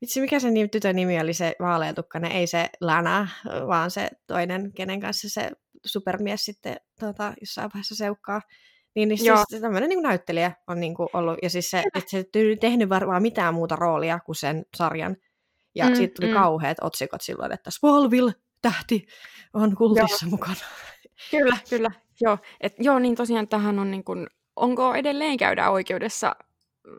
vitsi 0.01 0.21
mikä 0.21 0.41
se 0.41 0.49
tytön 0.73 0.97
nimi 0.97 1.21
oli 1.21 1.35
se 1.35 1.55
vaaleatukkainen, 1.61 2.33
ei 2.33 2.47
se 2.47 2.71
Lana, 2.81 3.29
vaan 3.67 3.91
se 3.91 4.09
toinen, 4.27 4.73
kenen 4.73 5.01
kanssa 5.01 5.29
se 5.29 5.51
supermies 5.85 6.45
sitten 6.45 6.77
tota, 7.01 7.33
jossain 7.41 7.71
vaiheessa 7.75 7.95
seukkaa. 7.95 8.41
Niin, 8.95 9.09
niin 9.09 9.19
siis 9.19 9.61
tämmöinen 9.61 9.89
niin 9.89 10.03
näyttelijä 10.03 10.53
on 10.67 10.81
niin 10.81 10.95
kuin 10.95 11.09
ollut, 11.13 11.39
ja 11.43 11.51
siis 11.51 11.71
se, 11.71 11.85
että 11.95 12.11
se 12.11 12.25
ei 12.35 12.57
tehnyt 12.57 12.89
varmaan 12.89 13.23
mitään 13.23 13.55
muuta 13.55 13.77
roolia 13.77 14.19
kuin 14.27 14.37
sen 14.37 14.67
sarjan. 14.77 15.17
Ja 15.75 15.89
mm, 15.89 15.95
siitä 15.95 16.15
tuli 16.15 16.29
mm. 16.29 16.35
kauheat 16.35 16.79
otsikot 16.81 17.21
silloin, 17.21 17.53
että 17.53 17.71
Smallville, 17.71 18.33
tähti, 18.63 19.07
on 19.55 19.77
kultissa 19.77 20.27
joo. 20.27 20.31
mukana. 20.31 20.55
Kyllä, 21.31 21.57
kyllä. 21.71 21.91
Joo, 22.21 22.39
Et, 22.61 22.75
joo, 22.79 22.99
niin 22.99 23.15
tosiaan 23.15 23.49
tähän 23.49 23.79
on 23.79 23.91
niin 23.91 24.05
kuin, 24.05 24.27
onko 24.57 24.95
edelleen 24.95 25.37
käydä 25.37 25.71
oikeudessa 25.71 26.37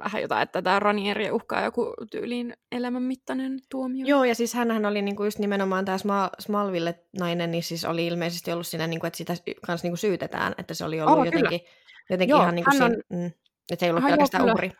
vähän 0.04 0.22
jotain, 0.22 0.42
että 0.42 0.62
tämä 0.62 0.80
Ranieri 0.80 1.32
uhkaa 1.32 1.64
joku 1.64 1.94
tyyliin 2.12 2.54
elämänmittainen 2.72 3.60
tuomio. 3.70 4.06
Joo, 4.08 4.24
ja 4.24 4.36
siis 4.36 4.54
hän 4.54 4.86
oli 4.86 5.02
niinku 5.02 5.24
just 5.24 5.40
nimenomaan 5.40 5.86
tämä 5.86 5.98
Smallville-nainen, 6.40 7.52
niin 7.52 7.64
siis 7.64 7.86
oli 7.86 8.08
ilmeisesti 8.08 8.52
ollut 8.52 8.68
siinä, 8.68 8.88
niinku, 8.88 9.08
että 9.08 9.18
sitä 9.18 9.34
kanssa 9.66 9.86
niinku 9.86 9.98
syytetään, 9.98 10.56
että 10.58 10.74
se 10.74 10.86
oli 10.86 11.02
ollut 11.02 11.20
oh, 11.20 11.26
jotenkin 11.26 11.50
kyllä 11.50 11.78
Jotenkin 12.10 12.34
Joo, 12.34 12.42
ihan 12.42 12.56
niin 12.56 12.66
kuin 12.66 12.84
on... 12.84 12.90
siinä, 12.90 13.04
mm, 13.10 13.26
että 13.72 13.80
se 13.80 13.86
ei 13.86 13.90
ollut 13.90 14.04
hän 14.04 14.12
pelkästään 14.12 14.42
kyllä. 14.42 14.54
uhri. 14.54 14.72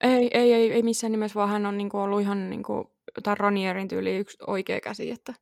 Ei, 0.00 0.30
ei, 0.32 0.52
ei, 0.52 0.72
ei 0.72 0.82
missään 0.82 1.10
nimessä, 1.12 1.34
vaan 1.34 1.48
hän 1.48 1.66
on 1.66 1.78
niin 1.78 1.88
kuin 1.88 2.00
ollut 2.00 2.20
ihan 2.20 2.50
niin 2.50 2.62
kuin, 2.62 2.84
tämän 3.22 3.36
Ranierin 3.36 3.88
tyyli 3.88 4.16
yksi 4.16 4.36
oikea 4.46 4.80
käsi. 4.80 5.10
Että... 5.10 5.34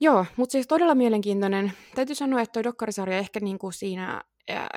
Joo, 0.00 0.26
mutta 0.36 0.52
siis 0.52 0.66
todella 0.66 0.94
mielenkiintoinen. 0.94 1.72
Täytyy 1.94 2.14
sanoa, 2.14 2.40
että 2.40 2.52
tuo 2.52 2.64
dokkarisarja 2.64 3.18
ehkä 3.18 3.40
niin 3.40 3.58
kuin 3.58 3.72
siinä 3.72 4.22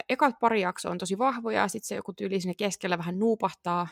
ekat 0.09 0.35
pari 0.39 0.61
jaksoa 0.61 0.91
on 0.91 0.97
tosi 0.97 1.17
vahvoja, 1.17 1.61
ja 1.61 1.67
sitten 1.67 1.87
se 1.87 1.95
joku 1.95 2.13
tyyli 2.13 2.41
sinne 2.41 2.55
keskellä 2.55 2.97
vähän 2.97 3.19
nuupahtaa, 3.19 3.87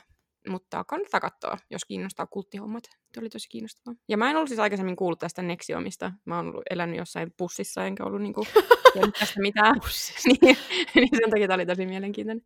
mutta 0.50 0.84
kannattaa 0.84 1.20
katsoa, 1.20 1.58
jos 1.70 1.86
kiinnostaa 1.86 2.28
kulttihommat. 2.28 2.84
Se 3.14 3.20
oli 3.20 3.30
tosi 3.30 3.50
kiinnostavaa. 3.50 3.96
Ja 4.08 4.18
mä 4.18 4.30
en 4.30 4.36
ollut 4.36 4.50
siis 4.50 4.60
aikaisemmin 4.60 4.96
kuullut 4.96 5.20
tästä 5.20 5.42
Nexiomista. 5.42 6.12
Mä 6.26 6.36
oon 6.36 6.48
ollut 6.48 6.64
elänyt 6.70 6.98
jossain 6.98 7.34
pussissa, 7.38 7.86
enkä 7.86 8.04
ollut 8.04 8.22
niinku 8.22 8.46
tästä 9.20 9.42
mitään. 9.42 9.76
niin, 10.26 10.58
niin 10.96 11.10
sen 11.12 11.30
takia 11.30 11.48
tämä 11.48 11.56
oli 11.56 11.66
tosi 11.66 11.86
mielenkiintoinen. 11.86 12.46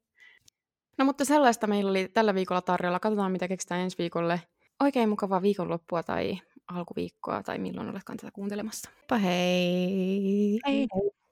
No 0.98 1.06
mutta 1.06 1.26
sellaista 1.26 1.68
meillä 1.68 1.90
oli 1.90 2.08
tällä 2.08 2.36
viikolla 2.36 2.62
tarjolla. 2.62 3.00
Katsotaan, 3.00 3.32
mitä 3.32 3.48
keksitään 3.48 3.82
ensi 3.82 3.98
viikolle. 3.98 4.42
Oikein 4.80 5.10
mukavaa 5.10 5.42
viikonloppua 5.42 6.04
tai 6.04 6.40
alkuviikkoa 6.68 7.44
tai 7.44 7.58
milloin 7.58 7.90
oletkaan 7.90 8.18
tätä 8.18 8.32
kuuntelemassa. 8.32 8.90
hei! 9.12 10.60
Hei! 10.68 10.88
hei. 10.96 11.16